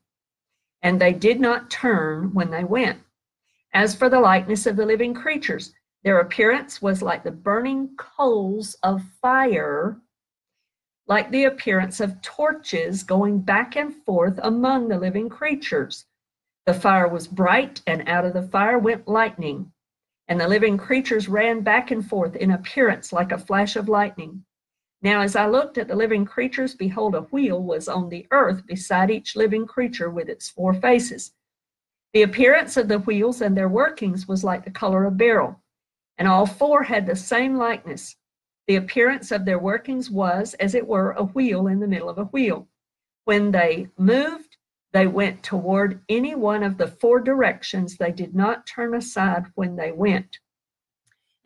and 0.84 1.02
they 1.02 1.12
did 1.12 1.40
not 1.40 1.72
turn 1.72 2.32
when 2.36 2.52
they 2.52 2.64
went. 2.64 3.00
As 3.74 3.96
for 3.96 4.10
the 4.10 4.20
likeness 4.20 4.68
of 4.68 4.76
the 4.76 4.86
living 4.86 5.16
creatures, 5.16 5.74
their 6.04 6.20
appearance 6.20 6.84
was 6.84 7.02
like 7.02 7.24
the 7.24 7.32
burning 7.32 7.90
coals 7.98 8.76
of 8.84 9.02
fire, 9.24 10.00
like 11.08 11.32
the 11.32 11.46
appearance 11.46 12.00
of 12.00 12.22
torches 12.22 13.02
going 13.02 13.40
back 13.40 13.76
and 13.76 13.96
forth 14.06 14.40
among 14.44 14.88
the 14.88 15.00
living 15.00 15.28
creatures. 15.28 16.06
The 16.68 16.76
fire 16.76 17.08
was 17.08 17.28
bright, 17.28 17.82
and 17.88 18.08
out 18.08 18.24
of 18.24 18.34
the 18.34 18.48
fire 18.50 18.78
went 18.78 19.08
lightning, 19.08 19.72
and 20.28 20.40
the 20.40 20.48
living 20.48 20.78
creatures 20.78 21.28
ran 21.28 21.62
back 21.62 21.90
and 21.90 22.08
forth 22.08 22.36
in 22.36 22.52
appearance 22.52 23.12
like 23.12 23.32
a 23.32 23.40
flash 23.40 23.76
of 23.76 23.90
lightning. 23.90 24.46
Now, 25.02 25.22
as 25.22 25.36
I 25.36 25.48
looked 25.48 25.78
at 25.78 25.88
the 25.88 25.96
living 25.96 26.26
creatures, 26.26 26.76
behold, 26.76 27.16
a 27.16 27.22
wheel 27.22 27.64
was 27.64 27.88
on 27.88 28.10
the 28.10 28.28
earth 28.32 28.66
beside 28.66 29.10
each 29.10 29.36
living 29.36 29.66
creature 29.66 30.10
with 30.10 30.28
its 30.28 30.50
four 30.50 30.74
faces. 30.74 31.32
The 32.14 32.24
appearance 32.24 32.76
of 32.76 32.88
the 32.88 33.00
wheels 33.00 33.42
and 33.42 33.56
their 33.56 33.70
workings 33.70 34.28
was 34.28 34.44
like 34.44 34.66
the 34.66 34.72
color 34.72 35.06
of 35.06 35.16
beryl, 35.16 35.62
and 36.18 36.28
all 36.28 36.46
four 36.46 36.84
had 36.84 37.06
the 37.06 37.16
same 37.16 37.56
likeness. 37.56 38.18
The 38.68 38.76
appearance 38.76 39.32
of 39.32 39.46
their 39.46 39.60
workings 39.60 40.12
was, 40.12 40.54
as 40.56 40.76
it 40.76 40.86
were, 40.86 41.12
a 41.12 41.24
wheel 41.24 41.68
in 41.68 41.80
the 41.80 41.88
middle 41.88 42.10
of 42.10 42.18
a 42.18 42.26
wheel. 42.26 42.68
When 43.24 43.52
they 43.52 43.88
moved, 43.98 44.58
they 44.92 45.08
went 45.08 45.44
toward 45.44 46.02
any 46.10 46.36
one 46.36 46.64
of 46.64 46.78
the 46.78 46.88
four 46.88 47.20
directions. 47.20 47.96
They 47.96 48.12
did 48.12 48.36
not 48.36 48.68
turn 48.68 48.96
aside 48.96 49.46
when 49.56 49.76
they 49.76 49.92
went. 49.92 50.40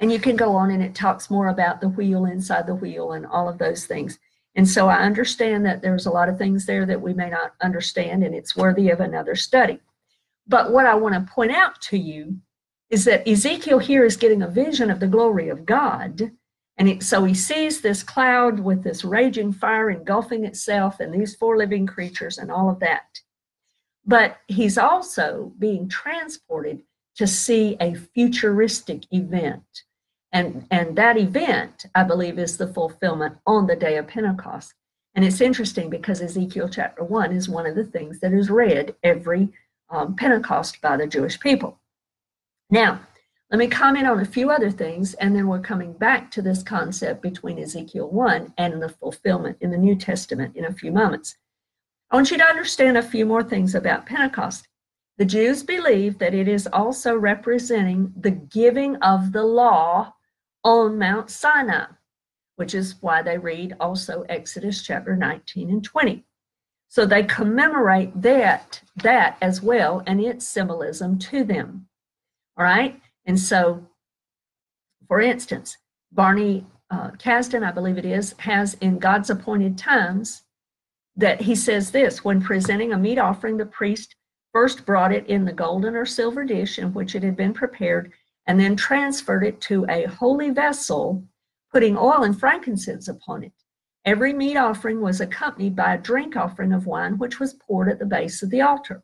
And 0.03 0.11
you 0.11 0.19
can 0.19 0.35
go 0.35 0.53
on 0.57 0.69
and 0.69 0.83
it 0.83 0.93
talks 0.93 1.29
more 1.29 1.47
about 1.47 1.79
the 1.79 1.87
wheel 1.87 2.25
inside 2.25 2.67
the 2.67 2.75
wheel 2.75 3.13
and 3.13 3.25
all 3.25 3.47
of 3.47 3.57
those 3.57 3.85
things. 3.85 4.19
And 4.53 4.67
so 4.67 4.89
I 4.89 4.97
understand 4.97 5.65
that 5.65 5.81
there's 5.81 6.07
a 6.07 6.11
lot 6.11 6.27
of 6.27 6.37
things 6.37 6.65
there 6.65 6.85
that 6.85 7.01
we 7.01 7.13
may 7.13 7.29
not 7.29 7.53
understand 7.61 8.21
and 8.21 8.35
it's 8.35 8.53
worthy 8.53 8.89
of 8.89 8.99
another 8.99 9.33
study. 9.33 9.79
But 10.45 10.73
what 10.73 10.85
I 10.85 10.95
want 10.95 11.15
to 11.15 11.33
point 11.33 11.53
out 11.53 11.81
to 11.83 11.97
you 11.97 12.35
is 12.89 13.05
that 13.05 13.25
Ezekiel 13.25 13.79
here 13.79 14.03
is 14.03 14.17
getting 14.17 14.41
a 14.41 14.49
vision 14.49 14.91
of 14.91 14.99
the 14.99 15.07
glory 15.07 15.47
of 15.47 15.65
God. 15.65 16.33
And 16.75 16.89
it, 16.89 17.01
so 17.01 17.23
he 17.23 17.33
sees 17.33 17.79
this 17.79 18.03
cloud 18.03 18.59
with 18.59 18.83
this 18.83 19.05
raging 19.05 19.53
fire 19.53 19.89
engulfing 19.89 20.43
itself 20.43 20.99
and 20.99 21.13
these 21.13 21.33
four 21.33 21.55
living 21.55 21.87
creatures 21.87 22.39
and 22.39 22.51
all 22.51 22.69
of 22.69 22.81
that. 22.81 23.21
But 24.05 24.35
he's 24.49 24.77
also 24.77 25.53
being 25.57 25.87
transported 25.87 26.83
to 27.15 27.25
see 27.25 27.77
a 27.79 27.95
futuristic 27.95 29.05
event. 29.13 29.63
And, 30.33 30.65
and 30.71 30.95
that 30.97 31.17
event, 31.17 31.85
I 31.93 32.03
believe, 32.03 32.39
is 32.39 32.57
the 32.57 32.67
fulfillment 32.67 33.37
on 33.45 33.67
the 33.67 33.75
day 33.75 33.97
of 33.97 34.07
Pentecost. 34.07 34.73
And 35.15 35.23
it's 35.23 35.41
interesting 35.41 35.91
because 35.91 36.21
Ezekiel 36.21 36.67
chapter 36.69 37.03
1 37.03 37.31
is 37.31 37.47
one 37.47 37.67
of 37.67 37.75
the 37.75 37.85
things 37.85 38.19
that 38.19 38.33
is 38.33 38.49
read 38.49 38.95
every 39.03 39.49
um, 39.91 40.15
Pentecost 40.15 40.81
by 40.81 40.97
the 40.97 41.05
Jewish 41.05 41.39
people. 41.39 41.79
Now, 42.71 42.99
let 43.51 43.59
me 43.59 43.67
comment 43.67 44.07
on 44.07 44.19
a 44.19 44.25
few 44.25 44.49
other 44.49 44.71
things, 44.71 45.13
and 45.13 45.35
then 45.35 45.47
we're 45.47 45.59
coming 45.59 45.93
back 45.93 46.31
to 46.31 46.41
this 46.41 46.63
concept 46.63 47.21
between 47.21 47.59
Ezekiel 47.59 48.09
1 48.09 48.55
and 48.57 48.81
the 48.81 48.89
fulfillment 48.89 49.57
in 49.61 49.69
the 49.69 49.77
New 49.77 49.95
Testament 49.95 50.55
in 50.55 50.65
a 50.65 50.73
few 50.73 50.91
moments. 50.91 51.37
I 52.09 52.15
want 52.15 52.31
you 52.31 52.37
to 52.39 52.43
understand 52.43 52.97
a 52.97 53.03
few 53.03 53.27
more 53.27 53.43
things 53.43 53.75
about 53.75 54.07
Pentecost. 54.07 54.67
The 55.19 55.25
Jews 55.25 55.61
believe 55.61 56.17
that 56.17 56.33
it 56.33 56.47
is 56.47 56.65
also 56.73 57.15
representing 57.15 58.11
the 58.19 58.31
giving 58.31 58.95
of 58.97 59.31
the 59.31 59.43
law 59.43 60.15
on 60.63 60.97
Mount 60.97 61.29
Sinai, 61.29 61.85
which 62.55 62.73
is 62.73 62.95
why 63.01 63.21
they 63.21 63.37
read 63.37 63.75
also 63.79 64.23
Exodus 64.29 64.81
chapter 64.81 65.15
19 65.15 65.69
and 65.69 65.83
20. 65.83 66.23
So 66.87 67.05
they 67.05 67.23
commemorate 67.23 68.21
that, 68.21 68.81
that 68.97 69.37
as 69.41 69.61
well 69.61 70.03
and 70.05 70.21
its 70.21 70.45
symbolism 70.47 71.17
to 71.19 71.43
them. 71.43 71.87
All 72.57 72.63
right. 72.63 73.01
And 73.25 73.39
so, 73.39 73.87
for 75.07 75.19
instance, 75.19 75.77
Barney 76.11 76.65
uh, 76.91 77.09
Kasdan, 77.11 77.67
I 77.67 77.71
believe 77.71 77.97
it 77.97 78.05
is, 78.05 78.35
has 78.37 78.75
in 78.75 78.99
God's 78.99 79.31
appointed 79.31 79.77
times 79.77 80.43
that 81.15 81.41
he 81.41 81.55
says 81.55 81.91
this 81.91 82.23
when 82.23 82.41
presenting 82.41 82.93
a 82.93 82.97
meat 82.97 83.17
offering, 83.17 83.57
the 83.57 83.65
priest 83.65 84.15
first 84.51 84.85
brought 84.85 85.11
it 85.11 85.25
in 85.27 85.45
the 85.45 85.53
golden 85.53 85.95
or 85.95 86.05
silver 86.05 86.43
dish 86.43 86.77
in 86.77 86.93
which 86.93 87.15
it 87.15 87.23
had 87.23 87.35
been 87.35 87.53
prepared, 87.53 88.13
and 88.47 88.59
then 88.59 88.75
transferred 88.75 89.43
it 89.43 89.61
to 89.61 89.85
a 89.89 90.05
holy 90.05 90.49
vessel, 90.49 91.23
putting 91.71 91.97
oil 91.97 92.23
and 92.23 92.39
frankincense 92.39 93.07
upon 93.07 93.43
it. 93.43 93.53
Every 94.05 94.33
meat 94.33 94.57
offering 94.57 95.01
was 95.01 95.21
accompanied 95.21 95.75
by 95.75 95.93
a 95.93 96.01
drink 96.01 96.35
offering 96.35 96.73
of 96.73 96.85
wine, 96.85 97.17
which 97.17 97.39
was 97.39 97.53
poured 97.53 97.89
at 97.89 97.99
the 97.99 98.05
base 98.05 98.43
of 98.43 98.49
the 98.49 98.61
altar. 98.61 99.03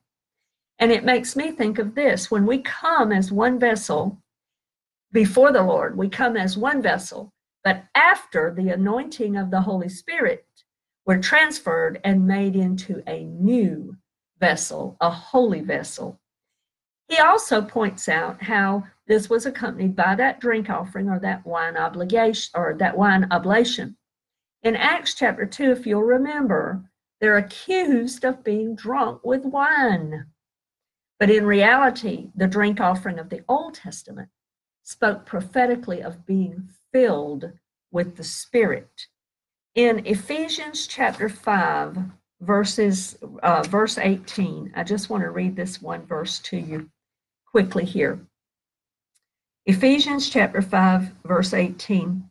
And 0.78 0.92
it 0.92 1.06
makes 1.06 1.36
me 1.36 1.52
think 1.52 1.80
of 1.80 1.96
this 1.96 2.30
when 2.30 2.46
we 2.46 2.60
come 2.60 3.12
as 3.12 3.32
one 3.32 3.60
vessel 3.60 4.22
before 5.12 5.52
the 5.52 5.64
Lord, 5.64 5.98
we 5.98 6.08
come 6.08 6.38
as 6.38 6.58
one 6.58 6.82
vessel, 6.82 7.34
but 7.64 7.86
after 7.96 8.54
the 8.56 8.70
anointing 8.70 9.36
of 9.36 9.50
the 9.50 9.62
Holy 9.62 9.90
Spirit, 9.90 10.46
we're 11.06 11.22
transferred 11.22 12.00
and 12.04 12.28
made 12.28 12.56
into 12.56 13.02
a 13.08 13.24
new 13.24 13.98
vessel, 14.40 14.96
a 15.02 15.10
holy 15.10 15.62
vessel. 15.62 16.20
He 17.08 17.18
also 17.18 17.62
points 17.62 18.08
out 18.08 18.44
how 18.44 18.86
this 19.10 19.28
was 19.28 19.48
accompanied 19.48 19.96
by 19.96 20.14
that 20.16 20.40
drink 20.40 20.70
offering 20.70 21.10
or 21.10 21.20
that 21.20 21.46
wine 21.46 21.76
obligation 21.76 22.52
or 22.54 22.76
that 22.78 22.96
wine 22.96 23.28
oblation. 23.32 23.98
In 24.62 24.76
Acts 24.76 25.16
chapter 25.16 25.48
2, 25.48 25.72
if 25.72 25.88
you'll 25.88 26.04
remember, 26.04 26.84
they're 27.20 27.38
accused 27.38 28.24
of 28.24 28.44
being 28.44 28.76
drunk 28.76 29.26
with 29.26 29.44
wine. 29.44 30.28
But 31.20 31.32
in 31.32 31.46
reality, 31.46 32.30
the 32.36 32.48
drink 32.48 32.80
offering 32.80 33.18
of 33.18 33.30
the 33.30 33.44
Old 33.50 33.74
Testament 33.74 34.30
spoke 34.84 35.26
prophetically 35.26 36.02
of 36.04 36.28
being 36.28 36.70
filled 36.94 37.52
with 37.92 38.16
the 38.16 38.24
Spirit. 38.24 39.08
In 39.74 40.06
Ephesians 40.06 40.86
chapter 40.86 41.30
5, 41.30 41.98
verses 42.42 43.18
uh, 43.42 43.64
verse 43.64 43.98
18, 43.98 44.72
I 44.76 44.84
just 44.84 45.10
want 45.10 45.24
to 45.24 45.32
read 45.32 45.56
this 45.56 45.82
one 45.82 46.06
verse 46.06 46.38
to 46.40 46.58
you 46.58 46.92
quickly 47.52 47.86
here. 47.86 48.20
Ephesians 49.66 50.30
chapter 50.30 50.62
5, 50.62 51.12
verse 51.26 51.54
18. 51.54 52.30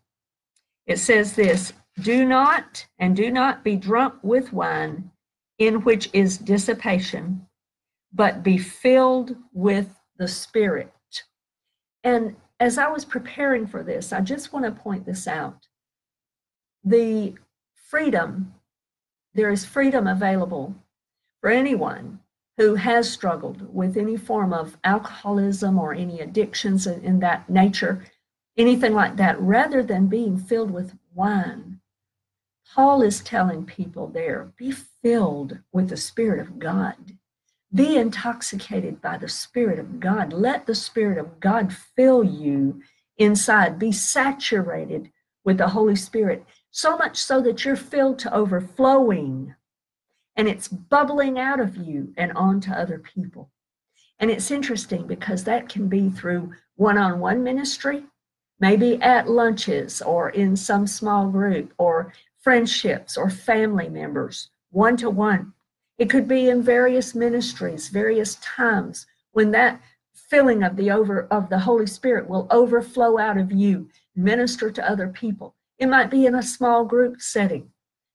It 0.86 0.98
says 0.98 1.34
this 1.34 1.72
Do 2.00 2.24
not 2.24 2.86
and 2.98 3.14
do 3.14 3.30
not 3.30 3.62
be 3.62 3.76
drunk 3.76 4.14
with 4.22 4.52
wine, 4.52 5.10
in 5.58 5.82
which 5.82 6.08
is 6.12 6.38
dissipation 6.38 7.48
but 8.12 8.42
be 8.42 8.58
filled 8.58 9.36
with 9.52 9.88
the 10.16 10.28
Spirit. 10.28 10.92
And 12.02 12.36
as 12.60 12.78
I 12.78 12.88
was 12.88 13.04
preparing 13.04 13.66
for 13.66 13.82
this, 13.82 14.12
I 14.12 14.20
just 14.20 14.52
want 14.52 14.64
to 14.64 14.82
point 14.82 15.04
this 15.04 15.26
out. 15.26 15.66
The 16.84 17.34
freedom, 17.88 18.54
there 19.34 19.50
is 19.50 19.64
freedom 19.64 20.06
available 20.06 20.74
for 21.40 21.50
anyone 21.50 22.20
who 22.58 22.74
has 22.74 23.08
struggled 23.08 23.72
with 23.72 23.96
any 23.96 24.16
form 24.16 24.52
of 24.52 24.76
alcoholism 24.82 25.78
or 25.78 25.94
any 25.94 26.20
addictions 26.20 26.88
in 26.88 27.20
that 27.20 27.48
nature, 27.48 28.04
anything 28.56 28.92
like 28.92 29.16
that, 29.16 29.40
rather 29.40 29.80
than 29.82 30.08
being 30.08 30.36
filled 30.36 30.70
with 30.72 30.92
wine. 31.14 31.80
Paul 32.74 33.00
is 33.00 33.20
telling 33.20 33.64
people 33.64 34.08
there 34.08 34.52
be 34.56 34.72
filled 34.72 35.60
with 35.72 35.88
the 35.88 35.96
Spirit 35.96 36.40
of 36.40 36.58
God. 36.58 37.16
Be 37.72 37.96
intoxicated 37.96 39.00
by 39.00 39.18
the 39.18 39.28
Spirit 39.28 39.78
of 39.78 40.00
God. 40.00 40.32
Let 40.32 40.66
the 40.66 40.74
Spirit 40.74 41.16
of 41.16 41.38
God 41.38 41.72
fill 41.72 42.24
you 42.24 42.82
inside. 43.18 43.78
Be 43.78 43.92
saturated 43.92 45.12
with 45.44 45.58
the 45.58 45.68
Holy 45.68 45.96
Spirit, 45.96 46.44
so 46.72 46.96
much 46.96 47.16
so 47.18 47.40
that 47.40 47.64
you're 47.64 47.76
filled 47.76 48.18
to 48.18 48.34
overflowing 48.34 49.54
and 50.38 50.48
it's 50.48 50.68
bubbling 50.68 51.36
out 51.38 51.58
of 51.58 51.76
you 51.76 52.14
and 52.16 52.32
onto 52.32 52.70
other 52.70 52.98
people. 52.98 53.50
And 54.20 54.30
it's 54.30 54.52
interesting 54.52 55.06
because 55.06 55.44
that 55.44 55.68
can 55.68 55.88
be 55.88 56.10
through 56.10 56.52
one 56.76 56.96
on 56.96 57.18
one 57.18 57.42
ministry, 57.42 58.04
maybe 58.60 59.02
at 59.02 59.28
lunches 59.28 60.00
or 60.00 60.30
in 60.30 60.54
some 60.54 60.86
small 60.86 61.28
group 61.28 61.74
or 61.76 62.12
friendships 62.40 63.16
or 63.16 63.28
family 63.28 63.88
members, 63.88 64.50
one 64.70 64.96
to 64.98 65.10
one. 65.10 65.52
It 65.98 66.08
could 66.08 66.28
be 66.28 66.48
in 66.48 66.62
various 66.62 67.16
ministries, 67.16 67.88
various 67.88 68.36
times 68.36 69.06
when 69.32 69.50
that 69.50 69.80
filling 70.14 70.62
of 70.62 70.76
the 70.76 70.90
over 70.90 71.26
of 71.32 71.48
the 71.48 71.58
Holy 71.58 71.86
Spirit 71.86 72.28
will 72.28 72.46
overflow 72.50 73.18
out 73.18 73.38
of 73.38 73.50
you, 73.50 73.88
minister 74.14 74.70
to 74.70 74.88
other 74.88 75.08
people. 75.08 75.56
It 75.78 75.86
might 75.86 76.10
be 76.10 76.26
in 76.26 76.36
a 76.36 76.42
small 76.42 76.84
group 76.84 77.20
setting. 77.20 77.70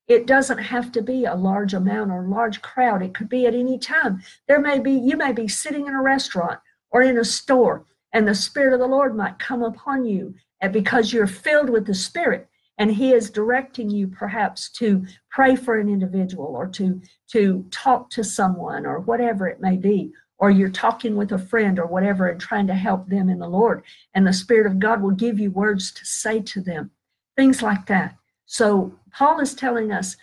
It 0.08 0.28
doesn't 0.28 0.58
have 0.58 0.92
to 0.94 1.02
be 1.02 1.26
a 1.26 1.36
large 1.36 1.74
amount 1.74 2.12
or 2.12 2.24
large 2.24 2.62
crowd. 2.62 3.02
It 3.02 3.14
could 3.14 3.30
be 3.30 3.46
at 3.46 3.56
any 3.56 3.78
time. 3.78 4.22
There 4.48 4.60
may 4.60 4.80
be, 4.80 4.92
you 4.92 5.16
may 5.16 5.32
be 5.32 5.48
sitting 5.48 5.88
in 5.88 5.94
a 5.94 6.02
restaurant 6.02 6.60
or 6.92 7.02
in 7.02 7.18
a 7.18 7.26
store, 7.26 7.86
and 8.12 8.28
the 8.28 8.36
Spirit 8.36 8.74
of 8.74 8.80
the 8.80 8.88
Lord 8.88 9.16
might 9.16 9.40
come 9.40 9.64
upon 9.64 10.06
you. 10.06 10.36
Because 10.72 11.12
you're 11.12 11.28
filled 11.28 11.70
with 11.70 11.86
the 11.86 11.94
Spirit, 11.94 12.48
and 12.78 12.92
he 12.92 13.14
is 13.14 13.30
directing 13.30 13.90
you 13.90 14.08
perhaps 14.08 14.70
to 14.70 15.06
pray 15.30 15.56
for 15.56 15.78
an 15.78 15.90
individual 15.90 16.48
or 16.56 16.68
to 16.68 17.02
to 17.30 17.66
talk 17.72 18.10
to 18.10 18.24
someone 18.24 18.86
or 18.86 19.00
whatever 19.00 19.48
it 19.48 19.62
may 19.62 19.78
be 19.78 20.12
or 20.40 20.50
you're 20.50 20.70
talking 20.70 21.16
with 21.16 21.32
a 21.32 21.38
friend 21.38 21.80
or 21.80 21.86
whatever 21.86 22.28
and 22.28 22.42
trying 22.42 22.68
to 22.68 22.74
help 22.74 23.08
them 23.08 23.30
in 23.30 23.40
the 23.40 23.48
lord 23.48 23.84
and 24.14 24.26
the 24.26 24.34
spirit 24.34 24.66
of 24.66 24.80
god 24.80 25.02
will 25.02 25.12
give 25.12 25.40
you 25.40 25.52
words 25.52 25.92
to 25.92 26.06
say 26.06 26.40
to 26.40 26.62
them 26.62 26.92
things 27.36 27.62
like 27.62 27.86
that 27.86 28.16
so 28.46 28.94
paul 29.14 29.40
is 29.40 29.54
telling 29.54 29.92
us 29.92 30.18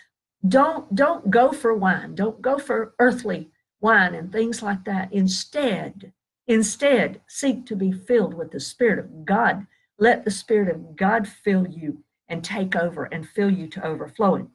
don't 0.47 0.95
don't 0.95 1.29
go 1.29 1.51
for 1.51 1.73
wine 1.73 2.15
don't 2.15 2.41
go 2.41 2.57
for 2.57 2.93
earthly 2.99 3.49
wine 3.79 4.13
and 4.13 4.31
things 4.31 4.61
like 4.61 4.83
that 4.85 5.11
instead 5.11 6.11
instead 6.47 7.21
seek 7.27 7.65
to 7.65 7.75
be 7.75 7.91
filled 7.91 8.33
with 8.33 8.51
the 8.51 8.59
spirit 8.59 8.99
of 8.99 9.25
god 9.25 9.65
let 9.97 10.25
the 10.25 10.31
spirit 10.31 10.73
of 10.73 10.95
god 10.95 11.27
fill 11.27 11.67
you 11.67 12.03
and 12.31 12.45
take 12.45 12.77
over 12.77 13.03
and 13.03 13.27
fill 13.27 13.51
you 13.51 13.67
to 13.67 13.85
overflowing. 13.85 14.49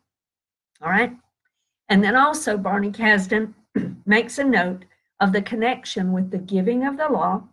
All 0.80 0.88
right. 0.88 1.12
And 1.90 2.02
then 2.02 2.16
also, 2.16 2.56
Barney 2.56 2.90
Kasdan 2.90 3.52
makes 4.06 4.38
a 4.38 4.44
note 4.44 4.86
of 5.20 5.32
the 5.32 5.42
connection 5.42 6.12
with 6.12 6.30
the 6.30 6.38
giving 6.38 6.86
of 6.86 6.96
the 6.96 7.08
law 7.08 7.44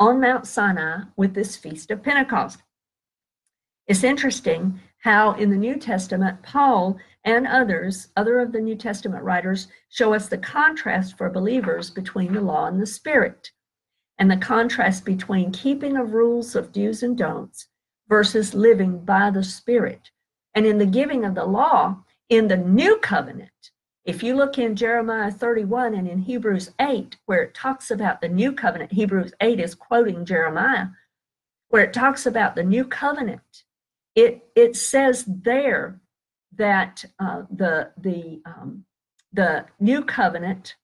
on 0.00 0.20
Mount 0.20 0.48
Sinai 0.48 1.04
with 1.16 1.32
this 1.32 1.56
Feast 1.56 1.92
of 1.92 2.02
Pentecost. 2.02 2.60
It's 3.86 4.02
interesting 4.02 4.80
how 4.98 5.32
in 5.32 5.50
the 5.50 5.56
New 5.56 5.76
Testament, 5.76 6.42
Paul 6.42 6.98
and 7.24 7.46
others, 7.46 8.08
other 8.16 8.40
of 8.40 8.52
the 8.52 8.60
New 8.60 8.74
Testament 8.74 9.22
writers, 9.22 9.68
show 9.88 10.14
us 10.14 10.28
the 10.28 10.38
contrast 10.38 11.16
for 11.16 11.30
believers 11.30 11.90
between 11.90 12.32
the 12.32 12.40
law 12.40 12.66
and 12.66 12.80
the 12.80 12.86
Spirit, 12.86 13.50
and 14.18 14.30
the 14.30 14.36
contrast 14.36 15.04
between 15.04 15.52
keeping 15.52 15.96
of 15.96 16.14
rules 16.14 16.56
of 16.56 16.72
do's 16.72 17.02
and 17.02 17.16
don'ts 17.16 17.68
versus 18.08 18.54
living 18.54 19.04
by 19.04 19.30
the 19.30 19.44
Spirit. 19.44 20.10
And 20.54 20.66
in 20.66 20.78
the 20.78 20.86
giving 20.86 21.24
of 21.24 21.34
the 21.34 21.44
law, 21.44 21.98
in 22.28 22.48
the 22.48 22.56
new 22.56 22.98
covenant, 22.98 23.50
if 24.04 24.22
you 24.22 24.34
look 24.34 24.58
in 24.58 24.74
Jeremiah 24.74 25.30
31 25.30 25.94
and 25.94 26.08
in 26.08 26.18
Hebrews 26.18 26.70
8, 26.80 27.16
where 27.26 27.42
it 27.42 27.54
talks 27.54 27.90
about 27.90 28.20
the 28.20 28.28
new 28.28 28.52
covenant, 28.52 28.90
Hebrews 28.90 29.32
8 29.40 29.60
is 29.60 29.74
quoting 29.74 30.24
Jeremiah, 30.24 30.86
where 31.68 31.84
it 31.84 31.92
talks 31.92 32.24
about 32.24 32.56
the 32.56 32.62
new 32.62 32.84
covenant, 32.84 33.64
it, 34.18 34.48
it 34.56 34.76
says 34.76 35.24
there 35.26 36.00
that 36.56 37.04
uh, 37.20 37.42
the, 37.50 37.92
the, 37.98 38.40
um, 38.46 38.84
the 39.32 39.66
new 39.80 40.02
covenant 40.04 40.74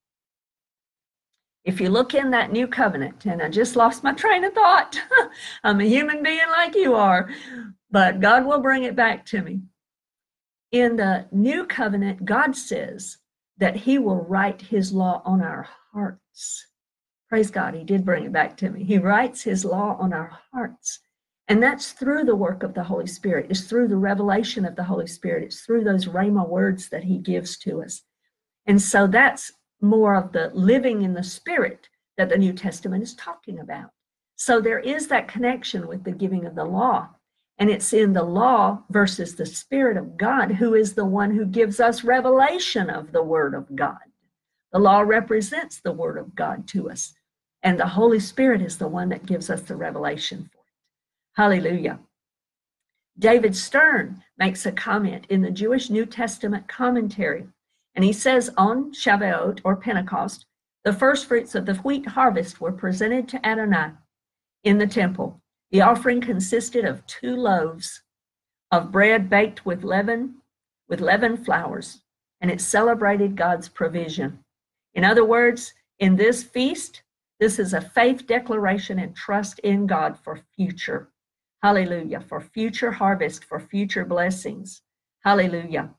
If 1.64 1.80
you 1.80 1.90
look 1.90 2.14
in 2.14 2.30
that 2.32 2.52
new 2.52 2.66
covenant, 2.68 3.26
and 3.26 3.42
I 3.42 3.48
just 3.50 3.76
lost 3.76 4.04
my 4.04 4.12
train 4.14 4.44
of 4.44 4.54
thought, 4.54 5.00
I'm 5.64 5.80
a 5.80 5.84
human 5.84 6.22
being 6.22 6.48
like 6.50 6.74
you 6.74 6.94
are, 6.94 7.30
but 7.90 8.20
God 8.20 8.46
will 8.46 8.60
bring 8.60 8.84
it 8.84 8.96
back 8.96 9.26
to 9.26 9.42
me. 9.42 9.62
In 10.72 10.96
the 10.96 11.26
new 11.32 11.66
covenant, 11.66 12.24
God 12.24 12.56
says 12.56 13.18
that 13.58 13.76
He 13.76 13.98
will 13.98 14.24
write 14.24 14.62
His 14.62 14.92
law 14.92 15.22
on 15.24 15.42
our 15.42 15.68
hearts. 15.92 16.66
Praise 17.30 17.50
God, 17.50 17.74
He 17.74 17.84
did 17.84 18.04
bring 18.04 18.24
it 18.24 18.32
back 18.32 18.56
to 18.58 18.70
me. 18.70 18.84
He 18.84 18.98
writes 18.98 19.42
His 19.42 19.64
law 19.64 19.96
on 20.00 20.12
our 20.12 20.32
hearts. 20.52 21.00
And 21.48 21.62
that's 21.62 21.92
through 21.92 22.24
the 22.24 22.36
work 22.36 22.62
of 22.62 22.74
the 22.74 22.84
Holy 22.84 23.06
Spirit. 23.06 23.46
It's 23.50 23.62
through 23.62 23.88
the 23.88 23.96
revelation 23.96 24.64
of 24.64 24.76
the 24.76 24.84
Holy 24.84 25.06
Spirit. 25.06 25.44
It's 25.44 25.60
through 25.60 25.84
those 25.84 26.06
Rhema 26.06 26.48
words 26.48 26.88
that 26.88 27.04
He 27.04 27.18
gives 27.18 27.58
to 27.58 27.82
us. 27.82 28.02
And 28.66 28.80
so 28.80 29.06
that's 29.06 29.52
more 29.80 30.14
of 30.14 30.32
the 30.32 30.50
living 30.54 31.02
in 31.02 31.12
the 31.12 31.22
Spirit 31.22 31.88
that 32.16 32.30
the 32.30 32.38
New 32.38 32.52
Testament 32.52 33.02
is 33.02 33.14
talking 33.14 33.58
about. 33.58 33.90
So 34.36 34.60
there 34.60 34.78
is 34.78 35.08
that 35.08 35.28
connection 35.28 35.86
with 35.86 36.04
the 36.04 36.12
giving 36.12 36.46
of 36.46 36.54
the 36.54 36.64
law. 36.64 37.10
And 37.58 37.70
it's 37.70 37.92
in 37.92 38.14
the 38.14 38.22
law 38.24 38.82
versus 38.90 39.36
the 39.36 39.46
Spirit 39.46 39.96
of 39.96 40.16
God, 40.16 40.52
who 40.52 40.74
is 40.74 40.94
the 40.94 41.04
one 41.04 41.30
who 41.30 41.44
gives 41.44 41.78
us 41.78 42.02
revelation 42.02 42.90
of 42.90 43.12
the 43.12 43.22
Word 43.22 43.54
of 43.54 43.76
God. 43.76 43.98
The 44.72 44.80
law 44.80 45.00
represents 45.00 45.80
the 45.80 45.92
Word 45.92 46.18
of 46.18 46.34
God 46.34 46.66
to 46.68 46.90
us, 46.90 47.14
and 47.62 47.78
the 47.78 47.86
Holy 47.86 48.18
Spirit 48.18 48.60
is 48.60 48.76
the 48.76 48.88
one 48.88 49.08
that 49.10 49.24
gives 49.24 49.50
us 49.50 49.60
the 49.62 49.76
revelation. 49.76 50.50
Hallelujah. 51.36 51.98
David 53.18 53.56
Stern 53.56 54.22
makes 54.38 54.66
a 54.66 54.72
comment 54.72 55.26
in 55.28 55.42
the 55.42 55.50
Jewish 55.50 55.90
New 55.90 56.06
Testament 56.06 56.68
commentary, 56.68 57.46
and 57.94 58.04
he 58.04 58.12
says 58.12 58.50
on 58.56 58.92
Shavuot 58.92 59.60
or 59.64 59.76
Pentecost, 59.76 60.46
the 60.84 60.92
first 60.92 61.26
fruits 61.26 61.54
of 61.54 61.66
the 61.66 61.74
wheat 61.76 62.06
harvest 62.06 62.60
were 62.60 62.72
presented 62.72 63.28
to 63.28 63.46
Adonai 63.46 63.92
in 64.62 64.78
the 64.78 64.86
temple. 64.86 65.40
The 65.70 65.80
offering 65.80 66.20
consisted 66.20 66.84
of 66.84 67.04
two 67.06 67.34
loaves 67.34 68.02
of 68.70 68.92
bread 68.92 69.28
baked 69.28 69.66
with 69.66 69.82
leaven, 69.82 70.36
with 70.88 71.00
leavened 71.00 71.44
flours, 71.44 72.02
and 72.40 72.50
it 72.50 72.60
celebrated 72.60 73.36
God's 73.36 73.68
provision. 73.68 74.38
In 74.94 75.04
other 75.04 75.24
words, 75.24 75.74
in 75.98 76.14
this 76.14 76.44
feast, 76.44 77.02
this 77.40 77.58
is 77.58 77.72
a 77.72 77.80
faith 77.80 78.26
declaration 78.26 78.98
and 79.00 79.16
trust 79.16 79.58
in 79.60 79.86
God 79.86 80.18
for 80.22 80.40
future. 80.54 81.08
Hallelujah. 81.64 82.20
For 82.20 82.42
future 82.42 82.92
harvest, 82.92 83.46
for 83.46 83.58
future 83.58 84.04
blessings. 84.04 84.82
Hallelujah. 85.24 85.94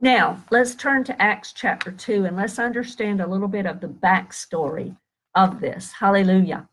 Now, 0.00 0.42
let's 0.50 0.74
turn 0.74 1.04
to 1.04 1.22
Acts 1.22 1.52
chapter 1.52 1.92
2 1.92 2.24
and 2.24 2.36
let's 2.36 2.58
understand 2.58 3.20
a 3.20 3.26
little 3.28 3.46
bit 3.46 3.64
of 3.64 3.80
the 3.80 3.86
backstory 3.86 4.96
of 5.36 5.60
this. 5.60 5.92
Hallelujah. 5.92 6.68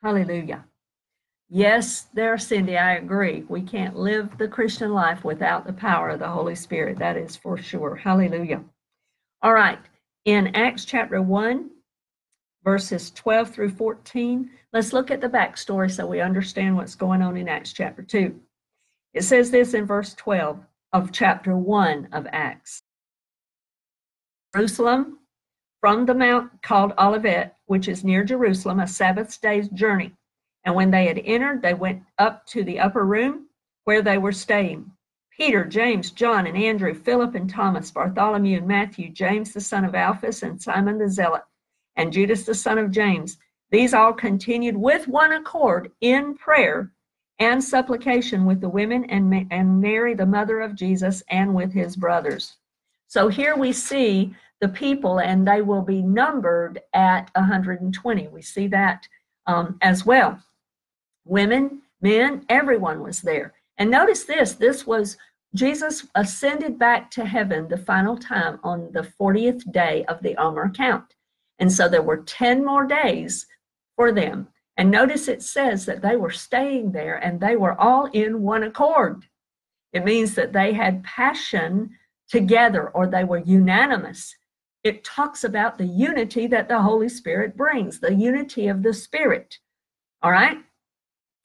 Hallelujah. 0.00 0.66
Yes, 1.48 2.06
there, 2.14 2.38
Cindy, 2.38 2.78
I 2.78 2.94
agree. 2.94 3.44
We 3.48 3.62
can't 3.62 3.96
live 3.96 4.38
the 4.38 4.46
Christian 4.46 4.94
life 4.94 5.24
without 5.24 5.66
the 5.66 5.72
power 5.72 6.10
of 6.10 6.20
the 6.20 6.28
Holy 6.28 6.54
Spirit. 6.54 7.00
That 7.00 7.16
is 7.16 7.34
for 7.34 7.58
sure. 7.58 7.96
Hallelujah. 7.96 8.62
All 9.42 9.52
right. 9.52 9.80
In 10.26 10.54
Acts 10.54 10.84
chapter 10.84 11.20
1, 11.20 11.70
verses 12.62 13.10
12 13.10 13.50
through 13.50 13.70
14, 13.70 14.48
let's 14.72 14.92
look 14.92 15.10
at 15.10 15.20
the 15.20 15.28
backstory 15.28 15.90
so 15.90 16.06
we 16.06 16.20
understand 16.20 16.76
what's 16.76 16.94
going 16.94 17.22
on 17.22 17.36
in 17.36 17.48
Acts 17.48 17.72
chapter 17.72 18.02
2. 18.02 18.38
It 19.14 19.22
says 19.22 19.50
this 19.50 19.74
in 19.74 19.86
verse 19.86 20.14
12 20.14 20.64
of 20.92 21.12
chapter 21.12 21.56
1 21.56 22.08
of 22.12 22.26
Acts 22.32 22.82
Jerusalem 24.54 25.18
from 25.80 26.06
the 26.06 26.14
mount 26.14 26.62
called 26.62 26.92
Olivet, 26.98 27.56
which 27.66 27.88
is 27.88 28.04
near 28.04 28.24
Jerusalem, 28.24 28.80
a 28.80 28.86
Sabbath 28.86 29.40
day's 29.40 29.68
journey. 29.68 30.12
And 30.64 30.74
when 30.74 30.90
they 30.90 31.06
had 31.06 31.18
entered, 31.18 31.62
they 31.62 31.74
went 31.74 32.02
up 32.18 32.46
to 32.46 32.64
the 32.64 32.80
upper 32.80 33.04
room 33.04 33.48
where 33.84 34.02
they 34.02 34.18
were 34.18 34.32
staying. 34.32 34.90
Peter, 35.30 35.64
James, 35.64 36.10
John, 36.10 36.46
and 36.46 36.58
Andrew, 36.58 36.92
Philip 36.92 37.36
and 37.36 37.48
Thomas, 37.48 37.92
Bartholomew 37.92 38.58
and 38.58 38.66
Matthew, 38.66 39.08
James 39.08 39.52
the 39.52 39.60
son 39.60 39.84
of 39.84 39.94
Alphaeus, 39.94 40.42
and 40.42 40.60
Simon 40.60 40.98
the 40.98 41.08
Zealot, 41.08 41.44
and 41.94 42.12
Judas 42.12 42.44
the 42.44 42.54
son 42.54 42.76
of 42.76 42.90
James. 42.90 43.38
These 43.70 43.94
all 43.94 44.12
continued 44.12 44.76
with 44.76 45.08
one 45.08 45.32
accord 45.32 45.90
in 46.00 46.34
prayer 46.34 46.92
and 47.38 47.62
supplication 47.62 48.44
with 48.44 48.60
the 48.60 48.68
women 48.68 49.04
and, 49.04 49.46
and 49.50 49.80
Mary, 49.80 50.14
the 50.14 50.26
mother 50.26 50.60
of 50.60 50.74
Jesus, 50.74 51.22
and 51.28 51.54
with 51.54 51.72
his 51.72 51.94
brothers. 51.94 52.56
So 53.06 53.28
here 53.28 53.56
we 53.56 53.72
see 53.72 54.34
the 54.60 54.68
people, 54.68 55.20
and 55.20 55.46
they 55.46 55.62
will 55.62 55.82
be 55.82 56.02
numbered 56.02 56.80
at 56.92 57.30
120. 57.34 58.28
We 58.28 58.42
see 58.42 58.66
that 58.68 59.06
um, 59.46 59.78
as 59.82 60.04
well. 60.04 60.42
Women, 61.24 61.82
men, 62.00 62.44
everyone 62.48 63.02
was 63.02 63.20
there. 63.20 63.54
And 63.76 63.90
notice 63.90 64.24
this 64.24 64.54
this 64.54 64.86
was 64.86 65.16
Jesus 65.54 66.06
ascended 66.14 66.78
back 66.78 67.10
to 67.12 67.24
heaven 67.24 67.68
the 67.68 67.78
final 67.78 68.16
time 68.16 68.58
on 68.62 68.90
the 68.92 69.08
40th 69.18 69.70
day 69.72 70.04
of 70.06 70.22
the 70.22 70.36
Omer 70.36 70.70
count. 70.70 71.14
And 71.58 71.72
so 71.72 71.88
there 71.88 72.02
were 72.02 72.18
10 72.18 72.64
more 72.64 72.86
days 72.86 73.46
for 73.98 74.12
them. 74.12 74.48
And 74.78 74.90
notice 74.90 75.28
it 75.28 75.42
says 75.42 75.84
that 75.86 76.00
they 76.00 76.16
were 76.16 76.30
staying 76.30 76.92
there 76.92 77.16
and 77.16 77.40
they 77.40 77.56
were 77.56 77.78
all 77.78 78.06
in 78.06 78.42
one 78.42 78.62
accord. 78.62 79.24
It 79.92 80.04
means 80.04 80.34
that 80.36 80.52
they 80.52 80.72
had 80.72 81.04
passion 81.04 81.90
together 82.28 82.88
or 82.90 83.06
they 83.06 83.24
were 83.24 83.38
unanimous 83.38 84.34
it 84.84 85.04
talks 85.04 85.44
about 85.44 85.76
the 85.76 85.86
unity 85.86 86.46
that 86.46 86.68
the 86.68 86.80
Holy 86.80 87.08
Spirit 87.08 87.56
brings, 87.56 88.00
the 88.00 88.14
unity 88.14 88.68
of 88.68 88.82
the 88.82 88.94
Spirit. 88.94 89.58
All 90.22 90.30
right? 90.30 90.58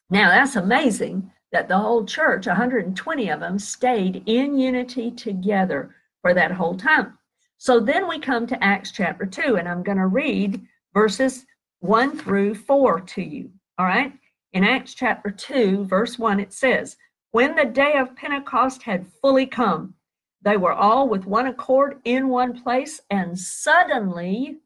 Now, 0.10 0.30
that's 0.30 0.56
amazing 0.56 1.32
that 1.52 1.68
the 1.68 1.78
whole 1.78 2.06
church, 2.06 2.48
120 2.48 3.30
of 3.30 3.40
them, 3.40 3.60
stayed 3.60 4.24
in 4.28 4.58
unity 4.58 5.12
together 5.12 5.96
for 6.22 6.34
that 6.34 6.52
whole 6.52 6.76
time. 6.76 7.18
So 7.58 7.80
then 7.80 8.08
we 8.08 8.20
come 8.20 8.46
to 8.48 8.64
Acts 8.64 8.92
chapter 8.92 9.26
2, 9.26 9.56
and 9.58 9.68
I'm 9.68 9.84
going 9.84 9.98
to 9.98 10.08
read 10.08 10.66
verses 10.94 11.46
1 11.84 12.18
through 12.18 12.56
4 12.56 13.02
to 13.02 13.22
you. 13.22 13.52
All 13.78 13.86
right? 13.86 14.14
In 14.54 14.64
Acts 14.64 14.94
chapter 14.94 15.30
2, 15.30 15.84
verse 15.84 16.18
1, 16.18 16.40
it 16.40 16.54
says, 16.54 16.96
When 17.32 17.56
the 17.56 17.66
day 17.66 17.96
of 17.98 18.16
Pentecost 18.16 18.84
had 18.84 19.06
fully 19.22 19.46
come, 19.46 19.94
they 20.42 20.56
were 20.56 20.72
all 20.72 21.10
with 21.10 21.26
one 21.26 21.48
accord 21.48 22.00
in 22.06 22.30
one 22.30 22.64
place, 22.64 23.02
and 23.10 23.38
suddenly 23.38 24.60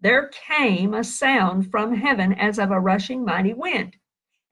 there 0.00 0.28
came 0.28 0.94
a 0.94 1.02
sound 1.02 1.72
from 1.72 1.92
heaven 1.92 2.34
as 2.34 2.60
of 2.60 2.70
a 2.70 2.78
rushing 2.78 3.24
mighty 3.24 3.52
wind, 3.52 3.96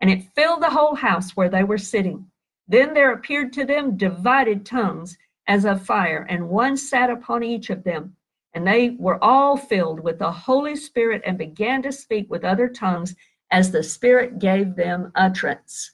and 0.01 0.11
it 0.11 0.29
filled 0.35 0.63
the 0.63 0.71
whole 0.71 0.97
house 0.97 1.37
where 1.37 1.49
they 1.49 1.63
were 1.63 1.79
sitting. 1.79 2.29
Then 2.67 2.95
there 2.95 3.13
appeared 3.13 3.53
to 3.53 3.65
them 3.65 3.97
divided 3.97 4.67
tongues 4.67 5.17
as 5.47 5.65
of 5.65 5.87
fire, 5.87 6.27
and 6.29 6.49
one 6.49 6.77
sat 6.77 7.11
upon 7.11 7.45
each 7.45 7.71
of 7.71 7.85
them. 7.85 8.17
And 8.59 8.67
they 8.67 8.97
were 8.99 9.23
all 9.23 9.57
filled 9.57 10.01
with 10.01 10.19
the 10.19 10.33
Holy 10.33 10.75
Spirit 10.75 11.23
and 11.25 11.39
began 11.39 11.81
to 11.83 11.93
speak 11.93 12.29
with 12.29 12.43
other 12.45 12.69
tongues 12.69 13.15
as 13.53 13.71
the 13.71 13.85
Spirit 13.85 14.41
gave 14.41 14.75
them 14.75 15.13
utterance. 15.15 15.93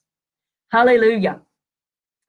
Hallelujah. 0.72 1.42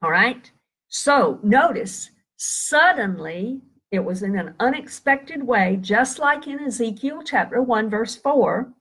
All 0.01 0.11
right. 0.11 0.51
So 0.89 1.39
notice 1.41 2.09
Suddenly, 2.35 3.61
it 3.91 4.03
was 4.03 4.23
in 4.23 4.37
an 4.37 4.55
unexpected 4.59 5.41
way, 5.41 5.79
just 5.79 6.19
like 6.19 6.47
in 6.47 6.59
Ezekiel 6.59 7.21
chapter 7.23 7.61
1, 7.61 7.89
verse 7.89 8.17
4. 8.17 8.73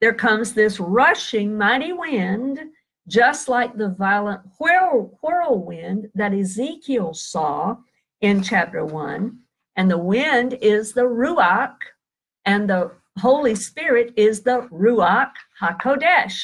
There 0.00 0.14
comes 0.14 0.54
this 0.54 0.80
rushing 0.80 1.58
mighty 1.58 1.92
wind, 1.92 2.58
just 3.06 3.50
like 3.50 3.76
the 3.76 3.90
violent 3.90 4.40
whirl, 4.58 5.18
whirlwind 5.20 6.08
that 6.14 6.32
Ezekiel 6.32 7.12
saw 7.12 7.76
in 8.22 8.42
chapter 8.42 8.82
1. 8.86 9.40
And 9.76 9.90
the 9.90 9.98
wind 9.98 10.58
is 10.60 10.94
the 10.94 11.02
Ruach, 11.02 11.76
and 12.44 12.68
the 12.68 12.92
Holy 13.18 13.54
Spirit 13.54 14.12
is 14.16 14.42
the 14.42 14.68
Ruach 14.72 15.32
HaKodesh. 15.60 16.40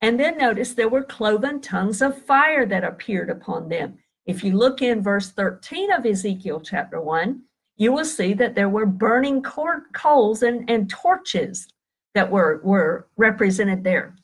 And 0.00 0.18
then 0.18 0.38
notice 0.38 0.74
there 0.74 0.88
were 0.88 1.02
cloven 1.02 1.60
tongues 1.60 2.00
of 2.00 2.22
fire 2.22 2.64
that 2.66 2.84
appeared 2.84 3.30
upon 3.30 3.68
them. 3.68 3.98
If 4.26 4.44
you 4.44 4.56
look 4.56 4.82
in 4.82 5.02
verse 5.02 5.30
13 5.30 5.92
of 5.92 6.06
Ezekiel 6.06 6.60
chapter 6.60 7.00
1, 7.00 7.42
you 7.76 7.92
will 7.92 8.04
see 8.04 8.34
that 8.34 8.54
there 8.54 8.68
were 8.68 8.86
burning 8.86 9.42
coals 9.42 10.42
and, 10.42 10.68
and 10.68 10.90
torches 10.90 11.68
that 12.14 12.30
were, 12.30 12.60
were 12.64 13.08
represented 13.16 13.84
there. 13.84 14.16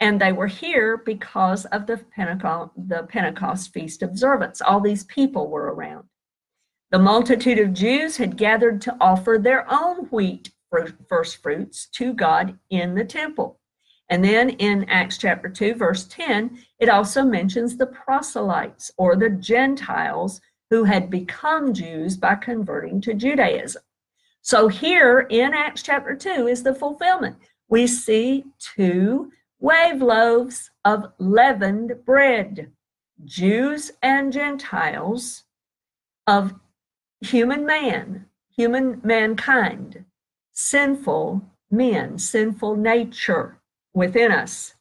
And 0.00 0.20
they 0.20 0.32
were 0.32 0.48
here 0.48 0.96
because 0.98 1.64
of 1.66 1.86
the 1.86 1.98
Pentecost, 2.14 2.72
the 2.76 3.04
Pentecost 3.04 3.72
feast 3.72 4.02
observance. 4.02 4.60
All 4.60 4.80
these 4.80 5.04
people 5.04 5.48
were 5.48 5.72
around. 5.72 6.04
The 6.92 6.98
multitude 6.98 7.58
of 7.58 7.72
Jews 7.72 8.18
had 8.18 8.36
gathered 8.36 8.82
to 8.82 8.94
offer 9.00 9.38
their 9.38 9.64
own 9.72 10.08
wheat 10.10 10.50
first 11.08 11.42
fruits 11.42 11.86
to 11.92 12.12
God 12.12 12.58
in 12.68 12.94
the 12.94 13.04
temple. 13.04 13.58
And 14.10 14.22
then 14.22 14.50
in 14.50 14.84
Acts 14.90 15.16
chapter 15.16 15.48
2, 15.48 15.74
verse 15.74 16.04
10, 16.04 16.58
it 16.80 16.90
also 16.90 17.24
mentions 17.24 17.78
the 17.78 17.86
proselytes 17.86 18.90
or 18.98 19.16
the 19.16 19.30
Gentiles 19.30 20.42
who 20.68 20.84
had 20.84 21.08
become 21.08 21.72
Jews 21.72 22.18
by 22.18 22.34
converting 22.34 23.00
to 23.02 23.14
Judaism. 23.14 23.82
So 24.42 24.68
here 24.68 25.20
in 25.30 25.54
Acts 25.54 25.82
chapter 25.82 26.14
2 26.14 26.46
is 26.46 26.62
the 26.62 26.74
fulfillment. 26.74 27.36
We 27.70 27.86
see 27.86 28.44
two 28.58 29.32
wave 29.60 30.02
loaves 30.02 30.70
of 30.84 31.14
leavened 31.18 32.04
bread, 32.04 32.70
Jews 33.24 33.92
and 34.02 34.30
Gentiles 34.30 35.44
of 36.26 36.52
human 37.22 37.64
man, 37.64 38.26
human 38.54 39.00
mankind, 39.02 40.04
sinful 40.52 41.42
men, 41.70 42.18
sinful 42.18 42.76
nature 42.76 43.58
within 43.94 44.32
us. 44.32 44.74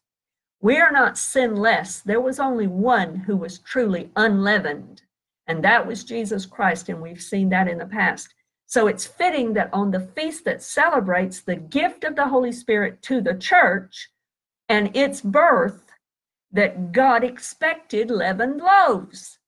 We 0.60 0.78
are 0.78 0.92
not 0.92 1.18
sinless. 1.18 2.02
There 2.02 2.22
was 2.22 2.40
only 2.40 2.68
one 2.68 3.16
who 3.16 3.38
was 3.38 3.60
truly 3.60 4.12
unleavened, 4.16 5.02
and 5.48 5.64
that 5.64 5.88
was 5.88 6.04
Jesus 6.04 6.46
Christ, 6.46 6.90
and 6.90 7.02
we've 7.02 7.22
seen 7.22 7.50
that 7.50 7.68
in 7.68 7.78
the 7.78 7.86
past. 7.86 8.34
So 8.68 8.88
it's 8.88 9.06
fitting 9.06 9.54
that 9.54 9.70
on 9.74 9.92
the 9.92 10.00
feast 10.00 10.46
that 10.46 10.64
celebrates 10.64 11.42
the 11.42 11.56
gift 11.56 12.04
of 12.04 12.16
the 12.16 12.28
Holy 12.28 12.52
Spirit 12.52 13.02
to 13.04 13.22
the 13.22 13.36
church 13.36 14.10
and 14.70 14.96
its 14.96 15.22
birth, 15.22 15.92
that 16.52 16.92
God 16.92 17.24
expected 17.24 18.10
leavened 18.10 18.62
loaves, 18.62 19.40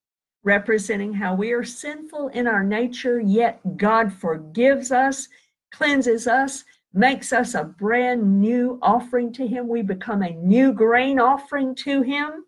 representing 0.44 1.14
how 1.14 1.34
we 1.34 1.52
are 1.52 1.64
sinful 1.64 2.30
in 2.30 2.48
our 2.48 2.64
nature, 2.64 3.20
yet 3.20 3.78
God 3.78 4.14
forgives 4.14 4.92
us, 4.92 5.28
cleanses 5.72 6.28
us, 6.28 6.66
makes 6.94 7.34
us 7.34 7.56
a 7.56 7.64
brand 7.64 8.42
new 8.42 8.78
offering 8.82 9.34
to 9.34 9.48
Him. 9.48 9.68
We 9.68 9.82
become 9.82 10.22
a 10.22 10.36
new 10.36 10.74
grain 10.74 11.20
offering 11.20 11.76
to 11.76 12.02
Him, 12.02 12.46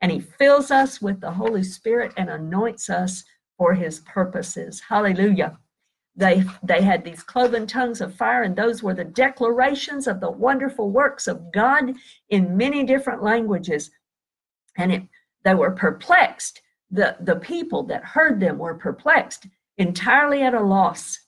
and 0.00 0.12
He 0.12 0.20
fills 0.20 0.70
us 0.70 1.00
with 1.00 1.20
the 1.20 1.32
Holy 1.32 1.62
Spirit 1.62 2.12
and 2.16 2.28
anoints 2.30 2.90
us 2.90 3.24
for 3.56 3.74
His 3.74 4.00
purposes. 4.00 4.80
Hallelujah. 4.80 5.58
They, 6.16 6.44
they 6.62 6.82
had 6.82 7.04
these 7.04 7.24
cloven 7.24 7.66
tongues 7.66 8.00
of 8.00 8.14
fire, 8.14 8.44
and 8.44 8.54
those 8.54 8.82
were 8.82 8.94
the 8.94 9.04
declarations 9.04 10.06
of 10.06 10.20
the 10.20 10.30
wonderful 10.30 10.90
works 10.90 11.26
of 11.26 11.50
God 11.52 11.94
in 12.28 12.56
many 12.56 12.84
different 12.84 13.22
languages. 13.22 13.90
And 14.76 14.92
it, 14.92 15.02
they 15.42 15.54
were 15.54 15.72
perplexed. 15.72 16.60
The, 16.94 17.16
the 17.18 17.34
people 17.34 17.82
that 17.84 18.04
heard 18.04 18.38
them 18.38 18.56
were 18.56 18.76
perplexed, 18.76 19.46
entirely 19.78 20.42
at 20.42 20.54
a 20.54 20.62
loss. 20.62 21.18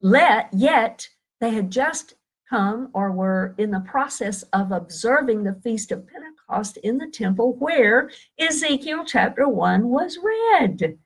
Let, 0.00 0.48
yet 0.54 1.06
they 1.38 1.50
had 1.50 1.70
just 1.70 2.14
come 2.48 2.88
or 2.94 3.12
were 3.12 3.54
in 3.58 3.72
the 3.72 3.80
process 3.80 4.42
of 4.54 4.72
observing 4.72 5.44
the 5.44 5.60
Feast 5.62 5.92
of 5.92 6.06
Pentecost 6.06 6.78
in 6.78 6.96
the 6.96 7.08
temple 7.08 7.52
where 7.58 8.10
Ezekiel 8.38 9.04
chapter 9.06 9.46
1 9.46 9.86
was 9.86 10.18
read. 10.22 10.98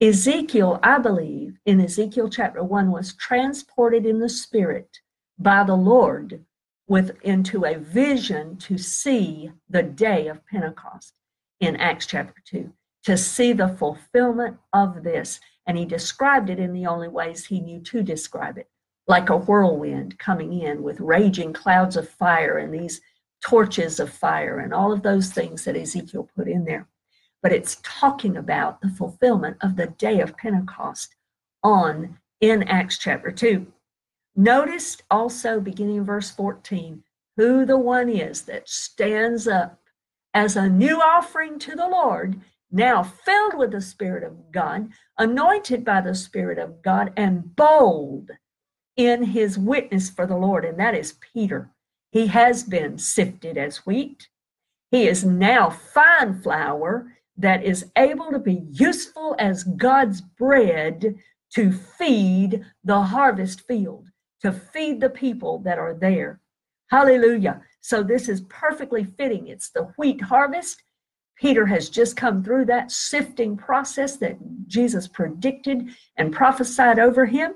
Ezekiel, 0.00 0.80
I 0.82 0.98
believe, 0.98 1.58
in 1.66 1.78
Ezekiel 1.78 2.30
chapter 2.30 2.64
1, 2.64 2.90
was 2.90 3.14
transported 3.16 4.06
in 4.06 4.18
the 4.18 4.30
spirit 4.30 4.98
by 5.38 5.62
the 5.62 5.76
Lord 5.76 6.42
with 6.88 7.18
into 7.22 7.66
a 7.66 7.78
vision 7.78 8.56
to 8.56 8.78
see 8.78 9.52
the 9.68 9.82
day 9.82 10.28
of 10.28 10.46
Pentecost 10.46 11.12
in 11.60 11.76
Acts 11.76 12.06
chapter 12.06 12.42
2, 12.46 12.72
to 13.04 13.16
see 13.16 13.52
the 13.52 13.68
fulfillment 13.68 14.58
of 14.72 15.02
this. 15.02 15.40
And 15.66 15.78
he 15.78 15.84
described 15.84 16.50
it 16.50 16.58
in 16.58 16.72
the 16.72 16.86
only 16.86 17.08
ways 17.08 17.46
he 17.46 17.60
knew 17.60 17.80
to 17.80 18.02
describe 18.02 18.58
it, 18.58 18.68
like 19.06 19.30
a 19.30 19.36
whirlwind 19.36 20.18
coming 20.18 20.52
in 20.52 20.82
with 20.82 21.00
raging 21.00 21.52
clouds 21.52 21.96
of 21.96 22.08
fire 22.08 22.58
and 22.58 22.72
these 22.72 23.00
torches 23.44 23.98
of 23.98 24.10
fire 24.10 24.58
and 24.60 24.72
all 24.72 24.92
of 24.92 25.02
those 25.02 25.30
things 25.30 25.64
that 25.64 25.76
Ezekiel 25.76 26.28
put 26.36 26.48
in 26.48 26.64
there 26.64 26.88
but 27.42 27.52
it's 27.52 27.78
talking 27.82 28.36
about 28.36 28.80
the 28.80 28.88
fulfillment 28.88 29.56
of 29.60 29.76
the 29.76 29.88
day 29.88 30.20
of 30.20 30.36
Pentecost 30.36 31.16
on 31.62 32.18
in 32.40 32.62
Acts 32.62 32.98
chapter 32.98 33.30
2. 33.30 33.66
Notice 34.36 34.96
also, 35.10 35.60
beginning 35.60 35.96
in 35.96 36.04
verse 36.04 36.30
14, 36.30 37.02
who 37.36 37.66
the 37.66 37.76
one 37.76 38.08
is 38.08 38.42
that 38.42 38.68
stands 38.68 39.46
up 39.46 39.78
as 40.32 40.56
a 40.56 40.68
new 40.68 41.00
offering 41.00 41.58
to 41.58 41.74
the 41.74 41.88
Lord, 41.88 42.40
now 42.72 43.02
filled 43.02 43.56
with 43.56 43.70
the 43.70 43.80
Spirit 43.80 44.24
of 44.24 44.50
God, 44.50 44.88
anointed 45.18 45.84
by 45.84 46.00
the 46.00 46.14
Spirit 46.14 46.58
of 46.58 46.82
God, 46.82 47.12
and 47.16 47.54
bold 47.54 48.30
in 48.96 49.22
his 49.22 49.58
witness 49.58 50.10
for 50.10 50.26
the 50.26 50.36
Lord, 50.36 50.64
and 50.64 50.78
that 50.78 50.94
is 50.94 51.18
Peter. 51.32 51.70
He 52.10 52.26
has 52.28 52.62
been 52.62 52.98
sifted 52.98 53.56
as 53.56 53.86
wheat. 53.86 54.28
He 54.90 55.06
is 55.06 55.24
now 55.24 55.70
fine 55.70 56.42
flour 56.42 57.12
that 57.36 57.64
is 57.64 57.90
able 57.96 58.30
to 58.30 58.38
be 58.38 58.62
useful 58.70 59.34
as 59.38 59.64
God's 59.64 60.20
bread 60.20 61.16
to 61.54 61.72
feed 61.72 62.64
the 62.84 63.00
harvest 63.00 63.62
field, 63.66 64.08
to 64.42 64.52
feed 64.52 65.00
the 65.00 65.10
people 65.10 65.58
that 65.60 65.78
are 65.78 65.94
there. 65.94 66.40
Hallelujah. 66.90 67.62
So 67.80 68.02
this 68.02 68.28
is 68.28 68.42
perfectly 68.42 69.04
fitting. 69.04 69.48
It's 69.48 69.70
the 69.70 69.92
wheat 69.96 70.20
harvest. 70.20 70.82
Peter 71.42 71.66
has 71.66 71.90
just 71.90 72.16
come 72.16 72.40
through 72.40 72.64
that 72.64 72.92
sifting 72.92 73.56
process 73.56 74.16
that 74.16 74.36
Jesus 74.68 75.08
predicted 75.08 75.88
and 76.16 76.32
prophesied 76.32 77.00
over 77.00 77.26
him. 77.26 77.54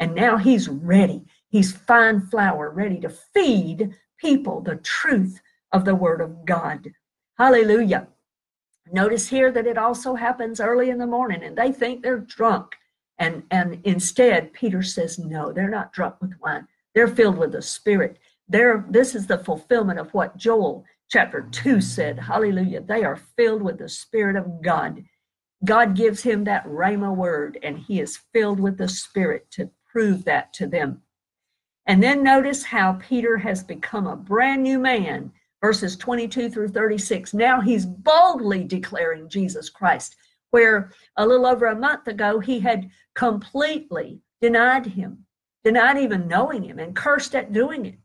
And 0.00 0.16
now 0.16 0.36
he's 0.36 0.68
ready. 0.68 1.22
He's 1.48 1.70
fine 1.70 2.22
flour, 2.22 2.70
ready 2.70 2.98
to 2.98 3.08
feed 3.08 3.94
people 4.18 4.60
the 4.60 4.76
truth 4.78 5.40
of 5.70 5.84
the 5.84 5.94
word 5.94 6.20
of 6.20 6.44
God. 6.44 6.90
Hallelujah. 7.38 8.08
Notice 8.90 9.28
here 9.28 9.52
that 9.52 9.66
it 9.66 9.78
also 9.78 10.16
happens 10.16 10.60
early 10.60 10.90
in 10.90 10.98
the 10.98 11.06
morning 11.06 11.44
and 11.44 11.56
they 11.56 11.70
think 11.70 12.02
they're 12.02 12.18
drunk. 12.18 12.74
And, 13.20 13.44
and 13.52 13.80
instead, 13.84 14.52
Peter 14.52 14.82
says, 14.82 15.20
no, 15.20 15.52
they're 15.52 15.70
not 15.70 15.92
drunk 15.92 16.16
with 16.20 16.32
wine. 16.42 16.66
They're 16.96 17.06
filled 17.06 17.38
with 17.38 17.52
the 17.52 17.62
Spirit. 17.62 18.18
They're, 18.48 18.84
this 18.90 19.14
is 19.14 19.28
the 19.28 19.38
fulfillment 19.38 20.00
of 20.00 20.12
what 20.12 20.36
Joel 20.36 20.84
chapter 21.10 21.48
2 21.50 21.80
said. 21.80 22.18
Hallelujah. 22.18 22.80
They 22.80 23.04
are 23.04 23.16
filled 23.36 23.62
with 23.62 23.78
the 23.78 23.88
Spirit 23.88 24.36
of 24.36 24.62
God. 24.62 25.04
God 25.64 25.94
gives 25.94 26.22
him 26.22 26.44
that 26.44 26.66
Rhema 26.66 27.14
word, 27.14 27.58
and 27.62 27.78
he 27.78 28.00
is 28.00 28.20
filled 28.32 28.60
with 28.60 28.78
the 28.78 28.88
Spirit 28.88 29.50
to 29.52 29.70
prove 29.90 30.24
that 30.24 30.52
to 30.54 30.66
them. 30.66 31.02
And 31.86 32.02
then 32.02 32.22
notice 32.22 32.62
how 32.62 32.94
Peter 32.94 33.36
has 33.36 33.62
become 33.62 34.06
a 34.06 34.16
brand 34.16 34.62
new 34.62 34.78
man 34.78 35.32
verses 35.60 35.96
22 35.96 36.50
through 36.50 36.68
36. 36.68 37.34
Now 37.34 37.60
he's 37.60 37.84
boldly 37.84 38.64
declaring 38.64 39.28
Jesus 39.28 39.68
Christ, 39.68 40.16
where 40.50 40.92
a 41.16 41.26
little 41.26 41.46
over 41.46 41.66
a 41.66 41.78
month 41.78 42.06
ago 42.08 42.38
he 42.38 42.60
had 42.60 42.90
completely 43.14 44.22
denied 44.40 44.86
him, 44.86 45.26
denied 45.64 45.98
even 45.98 46.28
knowing 46.28 46.62
him, 46.62 46.78
and 46.78 46.96
cursed 46.96 47.34
at 47.34 47.52
doing 47.52 47.84
it. 47.86 47.98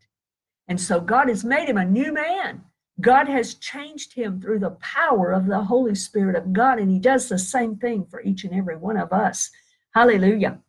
And 0.68 0.80
so 0.80 1.00
God 1.00 1.30
has 1.30 1.46
made 1.46 1.70
him 1.70 1.78
a 1.78 1.86
new 1.86 2.12
man. 2.12 2.64
God 3.02 3.28
has 3.28 3.56
changed 3.56 4.14
him 4.14 4.40
through 4.40 4.60
the 4.60 4.78
power 4.82 5.32
of 5.32 5.48
the 5.48 5.64
Holy 5.64 5.96
Spirit 5.96 6.36
of 6.36 6.54
God, 6.54 6.80
and 6.80 6.90
he 6.90 7.00
does 7.00 7.28
the 7.28 7.40
same 7.40 7.76
thing 7.76 8.06
for 8.06 8.22
each 8.22 8.44
and 8.44 8.54
every 8.54 8.78
one 8.78 8.98
of 8.98 9.12
us. 9.12 9.52
Hallelujah. 9.94 10.60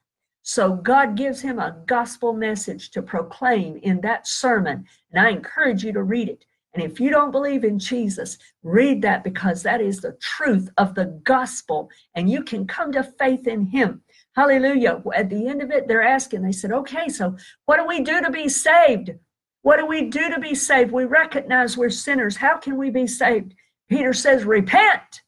So 0.42 0.74
God 0.74 1.16
gives 1.16 1.40
him 1.40 1.58
a 1.58 1.76
gospel 1.86 2.32
message 2.32 2.90
to 2.92 3.02
proclaim 3.02 3.76
in 3.78 4.00
that 4.02 4.26
sermon, 4.26 4.86
and 5.12 5.24
I 5.24 5.30
encourage 5.30 5.84
you 5.84 5.92
to 5.92 6.02
read 6.02 6.28
it. 6.28 6.44
And 6.76 6.84
if 6.84 7.00
you 7.00 7.08
don't 7.08 7.30
believe 7.30 7.64
in 7.64 7.78
Jesus, 7.78 8.36
read 8.62 9.00
that 9.00 9.24
because 9.24 9.62
that 9.62 9.80
is 9.80 10.00
the 10.00 10.16
truth 10.20 10.68
of 10.76 10.94
the 10.94 11.06
gospel. 11.24 11.88
And 12.14 12.28
you 12.28 12.42
can 12.42 12.66
come 12.66 12.92
to 12.92 13.02
faith 13.02 13.46
in 13.46 13.64
Him. 13.64 14.02
Hallelujah. 14.34 15.02
At 15.14 15.30
the 15.30 15.48
end 15.48 15.62
of 15.62 15.70
it, 15.70 15.88
they're 15.88 16.02
asking, 16.02 16.42
they 16.42 16.52
said, 16.52 16.72
okay, 16.72 17.08
so 17.08 17.34
what 17.64 17.78
do 17.78 17.86
we 17.86 18.02
do 18.02 18.20
to 18.20 18.30
be 18.30 18.50
saved? 18.50 19.12
What 19.66 19.80
do 19.80 19.86
we 19.86 20.02
do 20.02 20.30
to 20.30 20.38
be 20.38 20.54
saved? 20.54 20.92
We 20.92 21.06
recognize 21.06 21.76
we're 21.76 21.90
sinners. 21.90 22.36
How 22.36 22.56
can 22.56 22.76
we 22.76 22.88
be 22.88 23.08
saved? 23.08 23.52
Peter 23.88 24.12
says, 24.12 24.44
repent. 24.44 25.22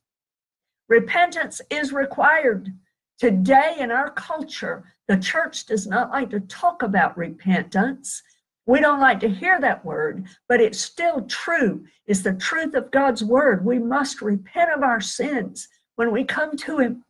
Repentance 0.88 1.60
is 1.70 1.92
required. 1.92 2.72
Today 3.18 3.74
in 3.80 3.90
our 3.90 4.12
culture, 4.12 4.84
the 5.08 5.16
church 5.16 5.66
does 5.66 5.88
not 5.88 6.12
like 6.12 6.30
to 6.30 6.38
talk 6.38 6.84
about 6.84 7.18
repentance. 7.18 8.22
We 8.64 8.78
don't 8.78 9.00
like 9.00 9.18
to 9.20 9.28
hear 9.28 9.60
that 9.60 9.84
word, 9.84 10.28
but 10.48 10.60
it's 10.60 10.78
still 10.78 11.22
true. 11.22 11.84
It's 12.06 12.22
the 12.22 12.34
truth 12.34 12.74
of 12.74 12.92
God's 12.92 13.24
word. 13.24 13.64
We 13.64 13.80
must 13.80 14.22
repent 14.22 14.70
of 14.70 14.84
our 14.84 15.00
sins 15.00 15.66
when 15.96 16.12
we 16.12 16.22
come 16.22 16.56
to 16.58 16.78
him 16.78 17.04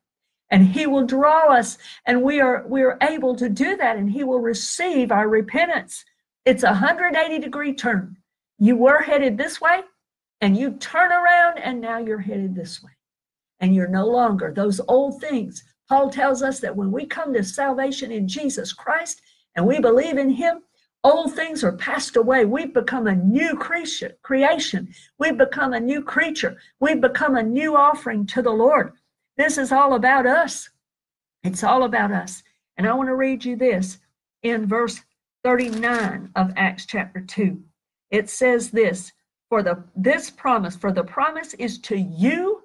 and 0.51 0.67
he 0.67 0.87
will 0.87 1.05
draw 1.05 1.53
us 1.53 1.77
and 2.07 2.23
we 2.23 2.41
are 2.41 2.67
we 2.67 2.81
are 2.85 2.97
able 3.03 3.37
to 3.37 3.51
do 3.51 3.77
that 3.77 3.99
and 3.99 4.11
he 4.11 4.25
will 4.25 4.41
receive 4.41 5.13
our 5.13 5.29
repentance. 5.29 6.07
It's 6.49 6.63
a 6.63 6.69
180 6.69 7.41
degree 7.41 7.75
turn. 7.75 8.17
You 8.59 8.75
were 8.75 9.03
headed 9.03 9.37
this 9.37 9.61
way 9.61 9.83
and 10.41 10.57
you 10.57 10.79
turn 10.79 11.13
around 11.13 11.59
and 11.59 11.79
now 11.79 11.99
you're 11.99 12.21
headed 12.21 12.55
this 12.55 12.83
way. 12.83 12.93
And 13.61 13.75
you're 13.75 13.87
no 13.87 14.07
longer 14.07 14.51
those 14.51 14.81
old 14.89 15.21
things. 15.21 15.63
Paul 15.91 16.09
tells 16.09 16.43
us 16.43 16.59
that 16.61 16.75
when 16.75 16.91
we 16.91 17.05
come 17.05 17.35
to 17.35 17.45
salvation 17.45 18.11
in 18.11 18.27
Jesus 18.27 18.73
Christ 18.73 19.21
and 19.57 19.67
we 19.67 19.79
believe 19.79 20.17
in 20.17 20.31
him, 20.31 20.63
Old 21.05 21.35
things 21.35 21.63
are 21.63 21.77
passed 21.77 22.17
away. 22.17 22.47
We've 22.47 22.73
become 22.73 23.07
a 23.07 23.15
new 23.15 23.55
creation. 23.55 24.13
Creation. 24.23 24.89
We've 25.19 25.37
become 25.37 25.75
a 25.75 25.81
new 25.81 26.03
creature. 26.03 26.57
We've 26.81 27.01
become 27.01 27.37
a 27.37 27.43
new 27.43 27.77
offering 27.77 28.27
to 28.29 28.43
the 28.43 28.51
Lord. 28.51 28.95
This 29.37 29.59
is 29.59 29.71
all 29.71 29.95
about 29.95 30.27
us. 30.27 30.71
It's 31.45 31.63
all 31.63 31.85
about 31.85 32.11
us. 32.11 32.43
And 32.79 32.89
I 32.89 32.95
want 32.95 33.11
to 33.11 33.15
read 33.15 33.45
you 33.45 33.55
this 33.55 33.99
in 34.43 34.67
verse 34.67 35.01
39 35.45 36.31
of 36.35 36.53
Acts 36.57 36.87
chapter 36.87 37.21
2. 37.21 37.63
It 38.11 38.29
says 38.29 38.71
this 38.71 39.13
for 39.49 39.63
the 39.63 39.85
this 39.97 40.31
promise 40.31 40.77
for 40.77 40.93
the 40.93 41.05
promise 41.05 41.55
is 41.55 41.79
to 41.81 41.97
you 41.97 42.63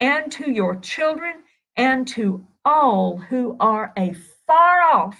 and 0.00 0.30
to 0.32 0.50
your 0.50 0.76
children 0.76 1.42
and 1.76 2.06
to 2.08 2.46
all 2.64 3.16
who 3.16 3.56
are 3.60 3.92
a 3.96 4.14
far 4.46 4.82
off 4.82 5.18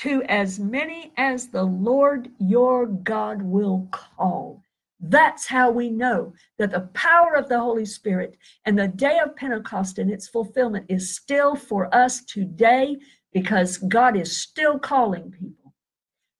to 0.00 0.22
as 0.24 0.58
many 0.58 1.12
as 1.16 1.48
the 1.48 1.62
Lord 1.62 2.28
your 2.38 2.86
God 2.86 3.42
will 3.42 3.86
call. 3.92 4.62
That's 4.98 5.46
how 5.46 5.70
we 5.70 5.90
know 5.90 6.32
that 6.58 6.70
the 6.70 6.88
power 6.92 7.34
of 7.34 7.48
the 7.48 7.58
Holy 7.58 7.84
Spirit 7.84 8.36
and 8.64 8.78
the 8.78 8.88
day 8.88 9.18
of 9.18 9.36
Pentecost 9.36 9.98
and 9.98 10.10
its 10.10 10.28
fulfillment 10.28 10.86
is 10.88 11.14
still 11.14 11.54
for 11.56 11.92
us 11.94 12.24
today 12.24 12.96
because 13.32 13.78
God 13.78 14.16
is 14.16 14.36
still 14.36 14.78
calling 14.78 15.30
people. 15.30 15.74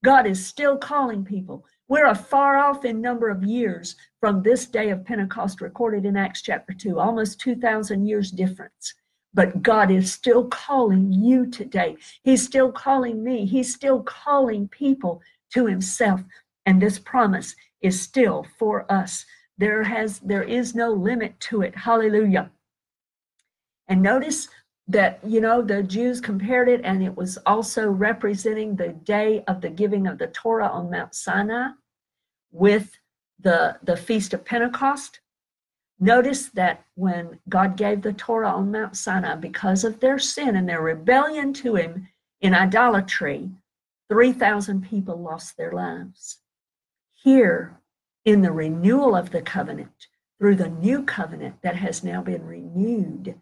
God 0.05 0.27
is 0.27 0.45
still 0.45 0.77
calling 0.77 1.25
people. 1.25 1.65
We're 1.89 2.07
afar 2.07 2.57
off 2.57 2.85
in 2.85 3.01
number 3.01 3.29
of 3.29 3.45
years 3.45 3.97
from 4.21 4.43
this 4.43 4.67
day 4.67 4.91
of 4.91 5.05
Pentecost 5.05 5.61
recorded 5.61 6.05
in 6.05 6.17
Acts 6.17 6.43
chapter 6.43 6.73
2, 6.73 6.99
almost 6.99 7.41
2,000 7.41 8.07
years 8.07 8.31
difference. 8.31 8.95
But 9.35 9.63
God 9.63 9.91
is 9.91 10.13
still 10.13 10.47
calling 10.49 11.13
you 11.13 11.47
today. 11.47 11.97
He's 12.23 12.45
still 12.45 12.71
calling 12.71 13.23
me. 13.23 13.47
He's 13.47 13.75
still 13.75 14.03
calling 14.03 14.69
people 14.69 15.23
to 15.55 15.67
himself. 15.67 16.21
And 16.67 16.81
this 16.81 16.99
promise 16.99 17.55
is 17.81 18.01
still 18.01 18.47
for 18.59 18.91
us. 18.91 19.25
There 19.59 19.83
has 19.83 20.21
there 20.21 20.43
is 20.43 20.75
no 20.75 20.93
limit 20.93 21.39
to 21.41 21.63
it. 21.63 21.77
Hallelujah. 21.77 22.51
And 23.89 24.03
notice 24.03 24.49
that 24.89 25.21
you 25.25 25.41
know 25.41 25.63
the 25.63 25.83
Jews 25.83 26.21
compared 26.21 26.69
it 26.69 26.81
and 26.85 27.03
it 27.03 27.17
was 27.17 27.39
also 27.47 27.89
representing 27.89 28.77
the 28.77 28.89
day 28.89 29.45
of 29.47 29.61
the 29.61 29.71
giving 29.71 30.07
of 30.07 30.19
the 30.19 30.27
Torah 30.27 30.69
on 30.69 30.91
Mount 30.91 31.15
Sinai 31.15 31.69
with 32.51 32.99
the 33.41 33.79
the 33.83 33.97
feast 33.97 34.35
of 34.35 34.45
Pentecost 34.45 35.21
Notice 36.03 36.49
that 36.49 36.85
when 36.97 37.39
God 37.49 37.77
gave 37.77 38.03
the 38.03 38.13
Torah 38.13 38.51
on 38.51 38.73
Mount 38.73 38.97
Sinai, 38.97 39.37
because 39.37 39.85
of 39.85 40.01
their 40.01 40.19
sin 40.19 40.57
and 40.57 40.69
their 40.69 40.83
rebellion 40.83 41.53
to 41.55 41.77
Him 41.77 42.09
in 42.41 42.55
idolatry, 42.55 43.53
3,000 44.09 44.83
people 44.83 45.17
lost 45.17 45.57
their 45.57 45.71
lives. 45.71 46.39
Here, 47.23 47.79
in 48.25 48.43
the 48.43 48.51
renewal 48.51 49.15
of 49.15 49.31
the 49.31 49.43
covenant, 49.43 50.09
through 50.41 50.57
the 50.57 50.71
new 50.71 51.05
covenant 51.05 51.63
that 51.63 51.77
has 51.77 52.03
now 52.03 52.21
been 52.21 52.45
renewed, 52.45 53.41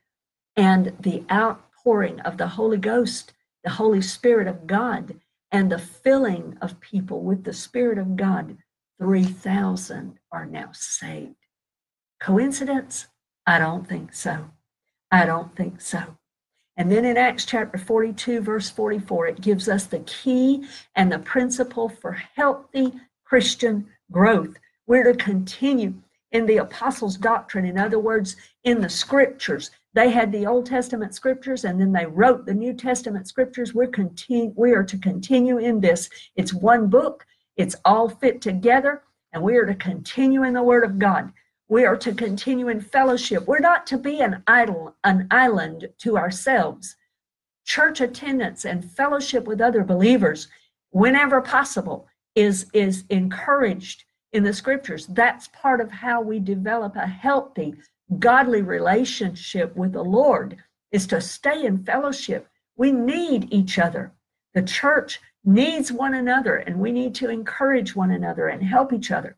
and 0.56 0.92
the 1.00 1.24
outpouring 1.30 2.20
of 2.20 2.36
the 2.36 2.48
Holy 2.48 2.78
Ghost, 2.78 3.32
the 3.64 3.70
Holy 3.70 4.02
Spirit 4.02 4.46
of 4.48 4.66
God, 4.66 5.20
and 5.52 5.70
the 5.70 5.78
filling 5.78 6.56
of 6.60 6.80
people 6.80 7.22
with 7.22 7.44
the 7.44 7.52
Spirit 7.52 7.98
of 7.98 8.16
God, 8.16 8.56
3,000 8.98 10.18
are 10.30 10.46
now 10.46 10.70
saved. 10.72 11.34
Coincidence? 12.20 13.06
I 13.46 13.58
don't 13.58 13.88
think 13.88 14.14
so. 14.14 14.50
I 15.10 15.24
don't 15.24 15.56
think 15.56 15.80
so. 15.80 16.18
And 16.76 16.90
then 16.90 17.04
in 17.04 17.16
Acts 17.16 17.44
chapter 17.44 17.78
42, 17.78 18.40
verse 18.40 18.70
44, 18.70 19.26
it 19.26 19.40
gives 19.40 19.68
us 19.68 19.84
the 19.84 20.00
key 20.00 20.64
and 20.94 21.10
the 21.10 21.18
principle 21.18 21.88
for 21.88 22.12
healthy 22.12 22.92
Christian 23.24 23.86
growth. 24.10 24.54
We're 24.86 25.12
to 25.12 25.14
continue 25.14 25.94
in 26.32 26.46
the 26.46 26.58
apostles' 26.58 27.16
doctrine. 27.16 27.64
In 27.64 27.78
other 27.78 27.98
words, 27.98 28.36
in 28.64 28.80
the 28.80 28.88
scriptures. 28.88 29.70
They 29.92 30.10
had 30.10 30.30
the 30.30 30.46
Old 30.46 30.66
Testament 30.66 31.14
scriptures 31.14 31.64
and 31.64 31.80
then 31.80 31.92
they 31.92 32.06
wrote 32.06 32.46
the 32.46 32.54
New 32.54 32.72
Testament 32.74 33.26
scriptures. 33.26 33.74
We're 33.74 33.88
continue, 33.88 34.52
we 34.56 34.72
are 34.72 34.84
to 34.84 34.98
continue 34.98 35.58
in 35.58 35.80
this. 35.80 36.08
It's 36.36 36.54
one 36.54 36.88
book, 36.88 37.26
it's 37.56 37.76
all 37.84 38.08
fit 38.08 38.40
together, 38.40 39.02
and 39.32 39.42
we 39.42 39.56
are 39.56 39.66
to 39.66 39.74
continue 39.74 40.44
in 40.44 40.54
the 40.54 40.62
Word 40.62 40.84
of 40.84 40.98
God. 40.98 41.32
We 41.68 41.84
are 41.84 41.96
to 41.98 42.12
continue 42.14 42.68
in 42.68 42.80
fellowship. 42.80 43.46
We're 43.46 43.58
not 43.58 43.86
to 43.88 43.98
be 43.98 44.20
an 44.20 44.42
idol, 44.46 44.96
an 45.04 45.26
island 45.30 45.88
to 45.98 46.16
ourselves. 46.16 46.96
Church 47.64 48.00
attendance 48.00 48.64
and 48.64 48.84
fellowship 48.84 49.44
with 49.44 49.60
other 49.60 49.84
believers, 49.84 50.48
whenever 50.90 51.40
possible, 51.40 52.08
is, 52.34 52.66
is 52.72 53.04
encouraged 53.10 54.04
in 54.32 54.42
the 54.42 54.52
scriptures. 54.52 55.06
That's 55.06 55.48
part 55.48 55.80
of 55.80 55.90
how 55.90 56.20
we 56.22 56.40
develop 56.40 56.96
a 56.96 57.06
healthy, 57.06 57.74
godly 58.18 58.62
relationship 58.62 59.76
with 59.76 59.92
the 59.92 60.04
Lord, 60.04 60.56
is 60.92 61.06
to 61.08 61.20
stay 61.20 61.64
in 61.64 61.84
fellowship. 61.84 62.48
We 62.76 62.92
need 62.92 63.52
each 63.52 63.78
other. 63.78 64.12
The 64.54 64.62
church 64.62 65.20
needs 65.44 65.92
one 65.92 66.14
another, 66.14 66.56
and 66.56 66.80
we 66.80 66.92
need 66.92 67.14
to 67.16 67.30
encourage 67.30 67.94
one 67.94 68.10
another 68.10 68.48
and 68.48 68.62
help 68.62 68.92
each 68.92 69.10
other. 69.10 69.36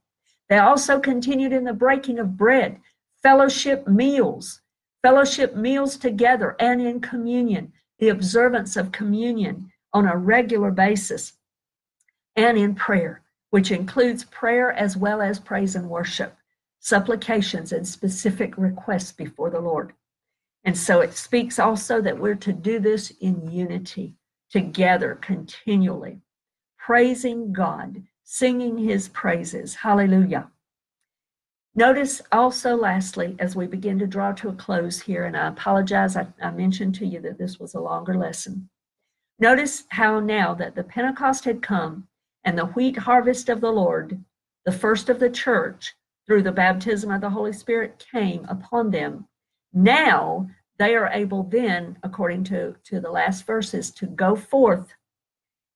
They 0.49 0.59
also 0.59 1.01
continued 1.01 1.53
in 1.53 1.65
the 1.65 1.73
breaking 1.73 2.19
of 2.19 2.37
bread, 2.37 2.81
fellowship 3.23 3.87
meals, 3.87 4.61
fellowship 5.03 5.55
meals 5.55 5.97
together, 5.97 6.57
and 6.59 6.81
in 6.81 7.01
communion, 7.01 7.73
the 7.99 8.09
observance 8.09 8.77
of 8.77 8.93
communion 8.93 9.71
on 9.93 10.07
a 10.07 10.17
regular 10.17 10.71
basis, 10.71 11.35
and 12.37 12.57
in 12.57 12.75
prayer, 12.75 13.23
which 13.51 13.71
includes 13.71 14.25
prayer 14.25 14.73
as 14.73 14.97
well 14.97 15.21
as 15.21 15.39
praise 15.39 15.77
and 15.77 15.89
worship, 15.89 16.35
supplications, 16.83 17.73
and 17.73 17.87
specific 17.87 18.59
requests 18.59 19.13
before 19.13 19.49
the 19.51 19.61
Lord. 19.61 19.93
And 20.65 20.77
so 20.77 21.01
it 21.01 21.15
speaks 21.15 21.59
also 21.59 22.03
that 22.03 22.19
we're 22.19 22.35
to 22.35 22.53
do 22.53 22.81
this 22.81 23.11
in 23.21 23.51
unity, 23.51 24.17
together, 24.51 25.17
continually, 25.21 26.21
praising 26.77 27.53
God 27.53 28.03
singing 28.25 28.79
his 28.79 29.09
praises. 29.09 29.75
Hallelujah. 29.75 30.51
Notice 31.75 32.21
also, 32.33 32.75
lastly, 32.75 33.37
as 33.39 33.55
we 33.55 33.67
begin 33.67 33.99
to 33.99 34.07
draw 34.07 34.33
to 34.33 34.49
a 34.49 34.55
close 34.55 35.01
here, 35.01 35.25
and 35.25 35.37
I 35.37 35.49
apologize, 35.49 36.17
I, 36.17 36.27
I, 36.43 36.51
mentioned 36.51 36.95
to 36.97 37.07
you 37.07 37.21
that 37.21 37.39
this 37.39 37.61
was 37.61 37.75
a 37.75 37.81
longer 37.81 38.15
lesson. 38.15 38.69
Notice 39.39 39.85
how 39.91 40.19
now 40.19 40.55
that 40.55 40.75
the 40.75 40.85
Pentecost 40.85 41.45
had 41.45 41.63
come 41.63 42.09
and 42.45 42.59
the 42.59 42.67
wheat 42.67 42.97
harvest 42.97 43.49
of 43.49 43.61
the 43.61 43.71
Lord, 43.71 44.23
the 44.65 44.73
first 44.73 45.09
of 45.09 45.21
the 45.21 45.31
church, 45.31 45.95
through 46.27 46.43
the 46.43 46.53
baptism 46.53 47.11
of 47.11 47.21
the 47.21 47.31
Holy 47.31 47.53
Spirit 47.53 48.05
came 48.13 48.45
upon 48.49 48.91
them. 48.91 49.27
Now 49.73 50.49
they 50.79 50.95
are 50.95 51.09
able 51.09 51.45
then, 51.45 51.99
according 52.03 52.45
to, 52.45 52.77
to 52.85 53.01
the 53.01 53.11
last 53.11 53.47
verses, 53.47 53.91
to 53.93 54.07
go 54.07 54.37
forth 54.37 54.93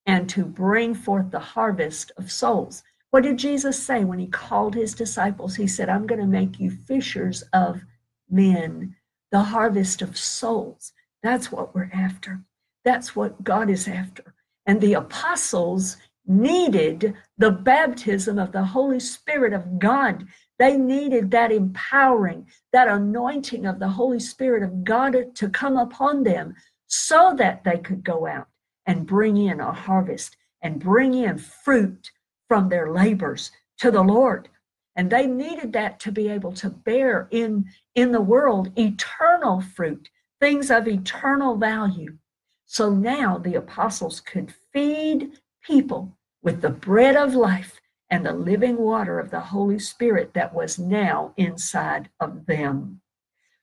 and 0.07 0.29
to 0.31 0.45
bring 0.45 0.95
forth 0.95 1.31
the 1.31 1.39
harvest 1.39 2.13
of 2.17 2.31
souls. 2.31 2.83
What 3.11 3.23
did 3.23 3.39
Jesus 3.39 3.83
say 3.83 4.05
when 4.05 4.19
he 4.19 4.27
called 4.27 4.75
his 4.75 4.95
disciples? 4.95 5.57
He 5.57 5.67
said, 5.67 5.89
I'm 5.89 6.07
going 6.07 6.21
to 6.21 6.27
make 6.27 6.61
you 6.61 6.71
fishers 6.71 7.43
of 7.53 7.83
men, 8.29 8.97
the 9.31 9.43
harvest 9.43 10.03
of 10.03 10.17
souls. 10.17 10.93
That's 11.23 11.51
what 11.51 11.75
we're 11.75 11.91
after. 11.93 12.43
That's 12.85 13.17
what 13.17 13.43
God 13.43 13.71
is 13.71 13.89
after. 13.89 14.35
And 14.67 14.81
the 14.81 14.95
apostles 14.95 15.97
needed 16.27 17.15
the 17.39 17.51
baptism 17.51 18.39
of 18.39 18.53
the 18.53 18.65
Holy 18.65 19.01
Spirit 19.01 19.53
of 19.53 19.79
God. 19.79 20.27
They 20.59 20.77
needed 20.77 21.31
that 21.31 21.53
empowering, 21.53 22.49
that 22.73 22.89
anointing 22.89 23.67
of 23.67 23.79
the 23.79 23.89
Holy 23.89 24.21
Spirit 24.21 24.63
of 24.63 24.85
God 24.85 25.17
to 25.35 25.49
come 25.49 25.77
upon 25.77 26.23
them 26.23 26.55
so 26.87 27.35
that 27.39 27.65
they 27.65 27.79
could 27.79 28.05
go 28.05 28.27
out 28.27 28.49
and 28.87 29.07
bring 29.07 29.37
in 29.37 29.61
a 29.61 29.73
harvest 29.73 30.37
and 30.63 30.81
bring 30.81 31.15
in 31.15 31.39
fruit 31.39 32.11
from 32.49 32.69
their 32.69 32.93
labors 32.93 33.51
to 33.79 33.91
the 33.91 34.03
Lord. 34.03 34.49
And 34.95 35.11
they 35.11 35.27
needed 35.27 35.73
that 35.75 36.01
to 36.01 36.13
be 36.13 36.29
able 36.29 36.53
to 36.55 36.71
bear 36.71 37.29
in, 37.31 37.67
in 37.95 38.13
the 38.13 38.21
world 38.21 38.73
eternal 38.79 39.61
fruit, 39.61 40.09
things 40.41 40.71
of 40.71 40.89
eternal 40.89 41.57
value. 41.57 42.17
So 42.65 42.91
now 42.91 43.37
the 43.39 43.57
apostles 43.57 44.21
could 44.21 44.55
feed 44.73 45.39
people 45.63 46.16
with 46.47 46.63
the 46.63 46.71
bread 46.71 47.17
of 47.17 47.35
life 47.35 47.81
and 48.09 48.25
the 48.25 48.33
living 48.33 48.77
water 48.77 49.19
of 49.19 49.33
the 49.33 49.41
Holy 49.41 49.81
Spirit 49.81 50.33
that 50.33 50.55
was 50.55 50.79
now 50.79 51.35
inside 51.37 52.09
of 52.21 52.47
them. 52.47 53.01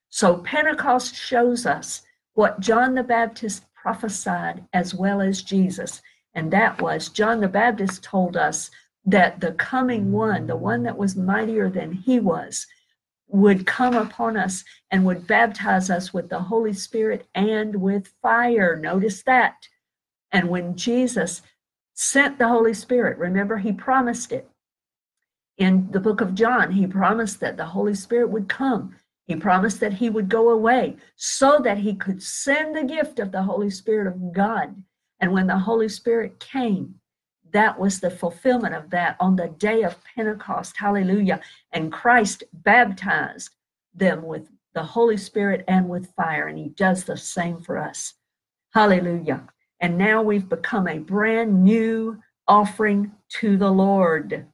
So 0.10 0.40
Pentecost 0.40 1.16
shows 1.16 1.66
us 1.66 2.02
what 2.34 2.60
John 2.60 2.94
the 2.94 3.04
Baptist 3.04 3.64
prophesied 3.74 4.66
as 4.74 4.94
well 4.94 5.22
as 5.22 5.44
Jesus. 5.44 6.02
And 6.34 6.52
that 6.52 6.82
was 6.82 7.08
John 7.08 7.40
the 7.40 7.48
Baptist 7.48 8.04
told 8.04 8.36
us 8.36 8.70
that 9.06 9.40
the 9.40 9.54
coming 9.54 10.12
one, 10.12 10.46
the 10.46 10.58
one 10.58 10.84
that 10.84 10.98
was 10.98 11.16
mightier 11.16 11.70
than 11.70 11.94
he 11.94 12.20
was, 12.20 12.68
would 13.30 13.66
come 13.66 13.96
upon 13.96 14.36
us 14.36 14.66
and 14.92 15.06
would 15.06 15.26
baptize 15.26 15.90
us 15.90 16.14
with 16.14 16.28
the 16.28 16.40
Holy 16.42 16.74
Spirit 16.74 17.30
and 17.34 17.78
with 17.78 18.12
fire. 18.22 18.76
Notice 18.76 19.24
that. 19.24 19.56
And 20.34 20.50
when 20.50 20.76
Jesus 20.76 21.42
sent 21.94 22.38
the 22.38 22.48
Holy 22.48 22.74
Spirit, 22.74 23.18
remember, 23.18 23.58
he 23.58 23.72
promised 23.72 24.32
it. 24.32 24.50
In 25.58 25.91
the 25.91 26.00
book 26.00 26.22
of 26.22 26.34
John, 26.34 26.72
he 26.72 26.88
promised 26.88 27.39
that 27.39 27.58
the 27.58 27.66
Holy 27.66 27.94
Spirit 27.94 28.30
would 28.30 28.50
come 28.50 28.96
he 29.26 29.36
promised 29.36 29.80
that 29.80 29.94
he 29.94 30.10
would 30.10 30.28
go 30.28 30.50
away 30.50 30.98
so 31.16 31.60
that 31.60 31.78
he 31.78 31.96
could 31.96 32.22
send 32.22 32.76
the 32.76 32.84
gift 32.84 33.20
of 33.20 33.32
the 33.32 33.44
Holy 33.44 33.70
Spirit 33.70 34.08
of 34.08 34.34
God. 34.34 34.76
And 35.20 35.32
when 35.32 35.48
the 35.48 35.58
Holy 35.58 35.88
Spirit 35.88 36.39
came, 36.39 36.96
that 37.52 37.80
was 37.80 38.00
the 38.00 38.10
fulfillment 38.10 38.76
of 38.76 38.89
that 38.89 39.16
on 39.20 39.36
the 39.36 39.48
day 39.48 39.84
of 39.84 40.04
Pentecost. 40.16 40.76
Hallelujah. 40.76 41.39
And 41.72 41.94
Christ 41.94 42.44
baptized 42.52 43.52
them 43.94 44.24
with 44.24 44.50
the 44.74 44.84
Holy 44.84 45.18
Spirit 45.18 45.64
and 45.68 45.88
with 45.88 46.14
fire. 46.16 46.48
And 46.48 46.58
he 46.58 46.70
does 46.70 47.04
the 47.04 47.16
same 47.16 47.62
for 47.62 47.78
us. 47.78 48.16
Hallelujah. 48.74 49.48
And 49.84 49.98
now 49.98 50.22
we've 50.22 50.48
become 50.48 50.88
a 50.88 50.98
brand 50.98 51.62
new 51.62 52.18
offering 52.48 53.12
to 53.42 53.58
the 53.58 53.70
Lord. 53.70 54.48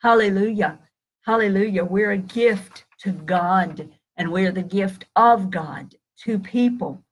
Hallelujah. 0.00 0.78
Hallelujah. 1.22 1.84
We're 1.84 2.12
a 2.12 2.18
gift 2.18 2.84
to 3.00 3.10
God 3.10 3.88
and 4.16 4.30
we're 4.30 4.52
the 4.52 4.62
gift 4.62 5.06
of 5.16 5.50
God 5.50 5.96
to 6.18 6.38
people. 6.38 7.02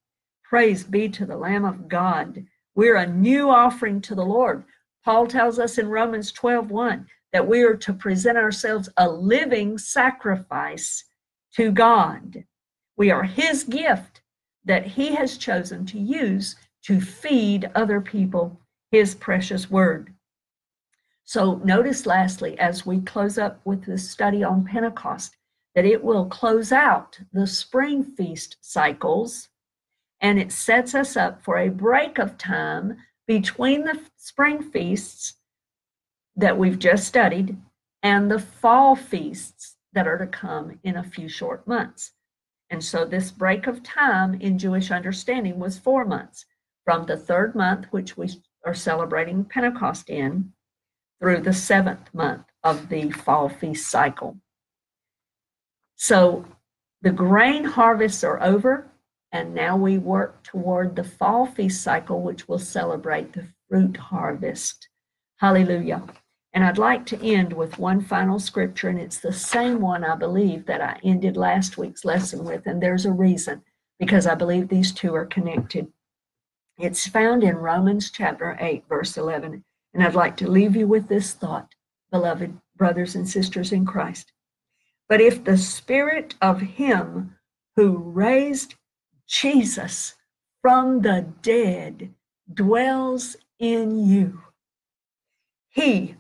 Praise 0.45 0.85
be 0.85 1.09
to 1.09 1.27
the 1.27 1.37
Lamb 1.37 1.65
of 1.65 1.89
God. 1.89 2.47
We're 2.77 2.95
a 2.95 3.09
new 3.09 3.51
offering 3.51 4.01
to 4.03 4.15
the 4.15 4.25
Lord. 4.25 4.63
Paul 5.05 5.27
tells 5.27 5.59
us 5.59 5.77
in 5.77 5.89
Romans 5.89 6.31
12 6.31 6.71
1 6.71 7.09
that 7.33 7.49
we 7.49 7.65
are 7.65 7.75
to 7.79 7.93
present 7.93 8.39
ourselves 8.39 8.89
a 8.99 9.09
living 9.09 9.79
sacrifice 9.79 11.07
to 11.57 11.73
God. 11.73 12.45
We 12.97 13.11
are 13.11 13.25
his 13.25 13.65
gift 13.65 14.21
that 14.65 14.87
he 14.87 15.17
has 15.17 15.37
chosen 15.37 15.85
to 15.87 15.99
use 15.99 16.55
to 16.85 17.01
feed 17.01 17.71
other 17.75 18.01
people 18.01 18.61
his 18.91 19.15
precious 19.15 19.71
word. 19.71 20.15
So, 21.25 21.61
notice 21.65 22.07
lastly, 22.07 22.59
as 22.59 22.85
we 22.85 23.01
close 23.01 23.39
up 23.39 23.61
with 23.65 23.85
this 23.85 24.09
study 24.09 24.45
on 24.45 24.65
Pentecost, 24.65 25.37
that 25.75 25.87
it 25.87 26.05
will 26.05 26.27
close 26.27 26.71
out 26.71 27.19
the 27.33 27.47
spring 27.47 28.05
feast 28.05 28.57
cycles 28.61 29.49
and 30.21 30.39
it 30.39 30.53
sets 30.53 30.95
us 30.95 31.17
up 31.17 31.43
for 31.43 31.59
a 31.59 31.71
break 31.71 32.19
of 32.19 32.39
time 32.39 32.99
between 33.27 33.85
the 33.85 33.99
spring 34.17 34.63
feasts 34.63 35.35
that 36.37 36.57
we've 36.57 36.79
just 36.79 37.09
studied 37.09 37.57
and 38.03 38.31
the 38.31 38.39
fall 38.39 38.95
feasts 38.95 39.77
that 39.93 40.07
are 40.07 40.19
to 40.19 40.27
come 40.27 40.79
in 40.85 40.97
a 40.97 41.05
few 41.05 41.29
short 41.29 41.67
months. 41.67 42.13
And 42.71 42.83
so 42.83 43.05
this 43.05 43.31
break 43.31 43.67
of 43.67 43.83
time 43.83 44.35
in 44.35 44.59
Jewish 44.59 44.91
understanding 44.91 45.59
was 45.59 45.79
four 45.79 46.05
months 46.05 46.45
from 46.85 47.07
the 47.07 47.17
third 47.17 47.55
month, 47.55 47.87
which 47.91 48.17
we 48.17 48.29
are 48.65 48.75
celebrating 48.75 49.45
Pentecost 49.45 50.11
in, 50.11 50.53
through 51.21 51.41
the 51.41 51.53
seventh 51.53 52.13
month 52.13 52.45
of 52.63 52.89
the 52.89 53.11
fall 53.11 53.49
feast 53.49 53.91
cycle. 53.91 54.37
So 55.97 56.45
the 57.03 57.13
grain 57.13 57.65
harvests 57.65 58.25
are 58.25 58.43
over, 58.43 58.91
and 59.33 59.55
now 59.55 59.77
we 59.77 59.99
work 59.99 60.43
toward 60.43 60.97
the 60.97 61.05
fall 61.05 61.47
feast 61.47 61.83
cycle, 61.83 62.23
which 62.23 62.49
will 62.49 62.59
celebrate 62.59 63.33
the 63.33 63.47
fruit 63.69 63.97
harvest. 63.97 64.89
Hallelujah. 65.37 66.03
And 66.53 66.63
I'd 66.63 66.79
like 66.79 67.05
to 67.07 67.21
end 67.21 67.53
with 67.53 67.79
one 67.79 68.01
final 68.01 68.39
scripture, 68.39 68.89
and 68.89 69.01
it's 69.01 69.19
the 69.19 69.33
same 69.33 69.81
one 69.81 70.05
I 70.05 70.15
believe 70.15 70.67
that 70.67 70.81
I 70.81 71.01
ended 71.03 71.37
last 71.37 71.77
week's 71.77 72.05
lesson 72.05 72.45
with. 72.45 72.67
And 72.67 72.81
there's 72.81 73.07
a 73.07 73.13
reason, 73.13 73.63
because 73.99 74.27
I 74.27 74.35
believe 74.35 74.69
these 74.69 74.93
two 74.93 75.15
are 75.15 75.27
connected. 75.27 75.89
It's 76.79 77.07
found 77.07 77.45
in 77.45 77.57
Romans 77.57 78.11
chapter 78.11 78.57
8, 78.61 78.85
verse 78.89 79.17
11. 79.17 79.65
And 79.93 80.03
I'd 80.03 80.15
like 80.15 80.37
to 80.39 80.51
leave 80.51 80.75
you 80.75 80.89
with 80.89 81.09
this 81.09 81.33
thought, 81.33 81.75
beloved 82.11 82.59
brothers 82.77 83.15
and 83.15 83.29
sisters 83.29 83.71
in 83.71 83.87
Christ. 83.87 84.33
But 85.09 85.21
if 85.21 85.45
the 85.45 85.57
spirit 85.57 86.35
of 86.43 86.61
him 86.61 87.37
who 87.77 87.97
raised 87.97 88.75
Jesus 89.29 90.15
from 90.63 91.03
the 91.03 91.27
dead 91.43 92.13
dwells 92.53 93.37
in 93.59 94.05
you, 94.05 94.43
he 95.69 96.17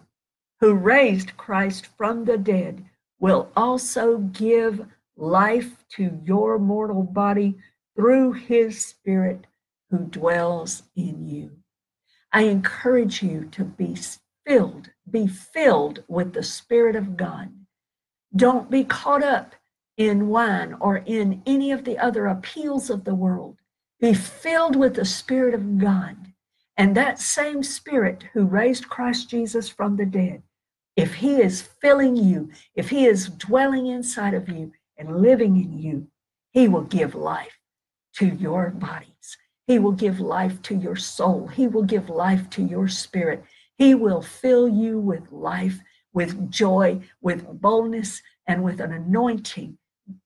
who 0.61 0.75
raised 0.75 1.37
Christ 1.37 1.87
from 1.99 2.25
the 2.25 2.39
dead 2.39 2.85
will 3.19 3.51
also 3.57 4.19
give 4.19 4.87
life 5.17 5.85
to 5.91 6.21
your 6.25 6.59
mortal 6.59 7.03
body 7.03 7.57
through 7.97 8.33
his 8.33 8.85
Spirit 8.85 9.47
who 9.95 10.05
dwells 10.07 10.83
in 10.97 11.29
you. 11.29 11.53
I 12.33 12.43
encourage 12.43 13.23
you 13.23 13.45
to 13.53 13.63
be 13.63 13.97
filled, 14.45 14.91
be 15.09 15.29
filled 15.29 16.03
with 16.09 16.33
the 16.33 16.43
Spirit 16.43 16.97
of 16.97 17.17
God. 17.17 17.53
Don't 18.35 18.69
be 18.69 18.83
caught 18.83 19.23
up 19.23 19.55
in 19.97 20.29
wine 20.29 20.75
or 20.81 20.97
in 20.97 21.43
any 21.47 21.71
of 21.71 21.85
the 21.85 21.97
other 21.97 22.27
appeals 22.27 22.91
of 22.91 23.05
the 23.05 23.15
world. 23.15 23.59
Be 24.01 24.15
filled 24.15 24.75
with 24.75 24.97
the 24.97 25.05
Spirit 25.05 25.55
of 25.55 25.79
God. 25.79 26.17
And 26.77 26.97
that 26.97 27.21
same 27.21 27.63
Spirit 27.63 28.25
who 28.33 28.47
raised 28.47 28.89
Christ 28.89 29.31
Jesus 29.31 29.69
from 29.69 29.97
the 29.97 30.07
dead 30.07 30.43
if 30.97 31.15
He 31.15 31.41
is 31.41 31.63
filling 31.63 32.17
you, 32.17 32.51
if 32.75 32.91
He 32.91 33.07
is 33.07 33.29
dwelling 33.29 33.87
inside 33.87 34.35
of 34.35 34.49
you 34.49 34.73
and 34.99 35.23
living 35.23 35.57
in 35.57 35.79
you, 35.79 36.09
He 36.51 36.67
will 36.67 36.83
give 36.83 37.15
life 37.15 37.61
to 38.17 38.27
your 38.27 38.71
bodies. 38.71 39.39
He 39.67 39.79
will 39.79 39.93
give 39.93 40.21
life 40.21 40.61
to 40.63 40.75
your 40.75 40.97
soul. 40.97 41.49
He 41.49 41.67
will 41.67 41.83
give 41.83 42.11
life 42.11 42.51
to 42.51 42.63
your 42.63 42.89
spirit. 42.89 43.45
He 43.77 43.95
will 43.95 44.23
fill 44.23 44.69
you 44.69 44.99
with 44.99 45.33
life, 45.33 45.81
with 46.13 46.51
joy, 46.51 47.01
with 47.21 47.61
boldness, 47.61 48.23
and 48.47 48.63
with 48.63 48.81
an 48.81 48.93
anointing 48.93 49.79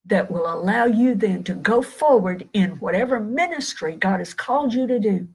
that 0.05 0.31
will 0.31 0.53
allow 0.53 0.87
you 0.87 1.15
then 1.15 1.45
to 1.45 1.55
go 1.55 1.83
forward 1.83 2.49
in 2.53 2.71
whatever 2.81 3.21
ministry 3.21 3.95
God 3.95 4.19
has 4.19 4.35
called 4.35 4.75
you 4.75 4.87
to 4.87 4.99
do 4.99 5.29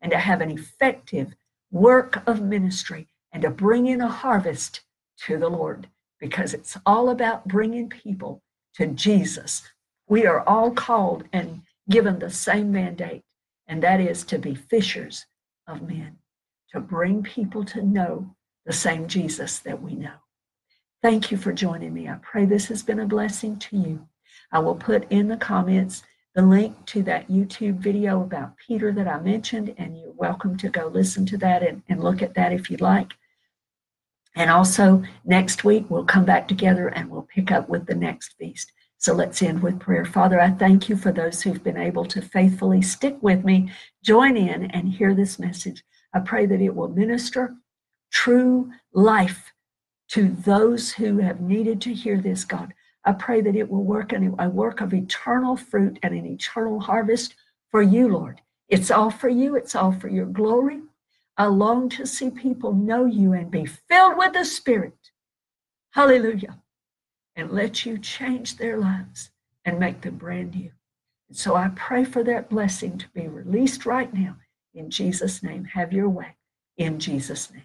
and 0.00 0.12
to 0.12 0.18
have 0.18 0.40
an 0.40 0.50
effective 0.50 1.34
work 1.70 2.22
of 2.26 2.40
ministry 2.40 3.08
and 3.32 3.42
to 3.42 3.50
bring 3.50 3.86
in 3.86 4.00
a 4.00 4.08
harvest 4.08 4.82
to 5.26 5.38
the 5.38 5.48
Lord 5.48 5.88
because 6.20 6.54
it's 6.54 6.76
all 6.86 7.08
about 7.08 7.48
bringing 7.48 7.88
people 7.88 8.42
to 8.74 8.86
Jesus. 8.86 9.62
We 10.08 10.26
are 10.26 10.46
all 10.46 10.70
called 10.70 11.24
and 11.32 11.62
given 11.88 12.18
the 12.18 12.30
same 12.30 12.70
mandate, 12.70 13.22
and 13.70 13.84
that 13.84 14.00
is 14.00 14.24
to 14.24 14.36
be 14.36 14.54
fishers 14.54 15.26
of 15.68 15.80
men, 15.80 16.16
to 16.72 16.80
bring 16.80 17.22
people 17.22 17.64
to 17.64 17.80
know 17.80 18.34
the 18.66 18.72
same 18.72 19.06
Jesus 19.06 19.60
that 19.60 19.80
we 19.80 19.94
know. 19.94 20.16
Thank 21.02 21.30
you 21.30 21.38
for 21.38 21.52
joining 21.52 21.94
me. 21.94 22.08
I 22.08 22.18
pray 22.20 22.44
this 22.44 22.66
has 22.66 22.82
been 22.82 22.98
a 22.98 23.06
blessing 23.06 23.60
to 23.60 23.76
you. 23.76 24.08
I 24.52 24.58
will 24.58 24.74
put 24.74 25.10
in 25.10 25.28
the 25.28 25.36
comments 25.36 26.02
the 26.34 26.42
link 26.42 26.84
to 26.86 27.02
that 27.04 27.28
YouTube 27.28 27.76
video 27.76 28.22
about 28.22 28.56
Peter 28.56 28.90
that 28.92 29.06
I 29.06 29.20
mentioned, 29.20 29.72
and 29.78 29.96
you're 29.96 30.12
welcome 30.12 30.56
to 30.58 30.68
go 30.68 30.88
listen 30.88 31.24
to 31.26 31.38
that 31.38 31.62
and, 31.62 31.82
and 31.88 32.02
look 32.02 32.22
at 32.22 32.34
that 32.34 32.52
if 32.52 32.70
you'd 32.70 32.80
like. 32.80 33.12
And 34.34 34.50
also, 34.50 35.04
next 35.24 35.62
week, 35.62 35.86
we'll 35.88 36.04
come 36.04 36.24
back 36.24 36.48
together 36.48 36.88
and 36.88 37.08
we'll 37.08 37.28
pick 37.34 37.52
up 37.52 37.68
with 37.68 37.86
the 37.86 37.94
next 37.94 38.34
feast. 38.36 38.72
So 39.00 39.14
let's 39.14 39.40
end 39.40 39.62
with 39.62 39.80
prayer. 39.80 40.04
Father, 40.04 40.38
I 40.38 40.50
thank 40.50 40.90
you 40.90 40.94
for 40.94 41.10
those 41.10 41.40
who've 41.40 41.64
been 41.64 41.78
able 41.78 42.04
to 42.04 42.20
faithfully 42.20 42.82
stick 42.82 43.16
with 43.22 43.46
me, 43.46 43.72
join 44.04 44.36
in, 44.36 44.70
and 44.72 44.90
hear 44.90 45.14
this 45.14 45.38
message. 45.38 45.82
I 46.12 46.20
pray 46.20 46.44
that 46.44 46.60
it 46.60 46.74
will 46.74 46.88
minister 46.88 47.56
true 48.12 48.70
life 48.92 49.54
to 50.08 50.28
those 50.28 50.92
who 50.92 51.16
have 51.16 51.40
needed 51.40 51.80
to 51.80 51.94
hear 51.94 52.20
this, 52.20 52.44
God. 52.44 52.74
I 53.02 53.12
pray 53.12 53.40
that 53.40 53.56
it 53.56 53.70
will 53.70 53.84
work 53.84 54.12
a 54.12 54.50
work 54.50 54.82
of 54.82 54.92
eternal 54.92 55.56
fruit 55.56 55.98
and 56.02 56.12
an 56.12 56.26
eternal 56.26 56.78
harvest 56.78 57.36
for 57.70 57.80
you, 57.80 58.06
Lord. 58.08 58.42
It's 58.68 58.90
all 58.90 59.10
for 59.10 59.30
you, 59.30 59.56
it's 59.56 59.74
all 59.74 59.92
for 59.92 60.08
your 60.08 60.26
glory. 60.26 60.82
I 61.38 61.46
long 61.46 61.88
to 61.90 62.06
see 62.06 62.28
people 62.28 62.74
know 62.74 63.06
you 63.06 63.32
and 63.32 63.50
be 63.50 63.64
filled 63.64 64.18
with 64.18 64.34
the 64.34 64.44
Spirit. 64.44 65.10
Hallelujah. 65.92 66.58
And 67.40 67.52
let 67.52 67.86
you 67.86 67.96
change 67.96 68.58
their 68.58 68.76
lives 68.76 69.30
and 69.64 69.80
make 69.80 70.02
them 70.02 70.16
brand 70.16 70.54
new. 70.54 70.72
And 71.26 71.38
so 71.38 71.56
I 71.56 71.70
pray 71.74 72.04
for 72.04 72.22
that 72.22 72.50
blessing 72.50 72.98
to 72.98 73.08
be 73.14 73.28
released 73.28 73.86
right 73.86 74.12
now. 74.12 74.36
In 74.74 74.90
Jesus' 74.90 75.42
name, 75.42 75.64
have 75.64 75.90
your 75.90 76.10
way. 76.10 76.36
In 76.76 76.98
Jesus' 76.98 77.50
name. 77.50 77.64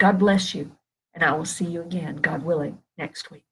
God 0.00 0.18
bless 0.18 0.56
you. 0.56 0.72
And 1.14 1.22
I 1.22 1.30
will 1.36 1.44
see 1.44 1.66
you 1.66 1.82
again, 1.82 2.16
God 2.16 2.42
willing, 2.42 2.78
next 2.98 3.30
week. 3.30 3.44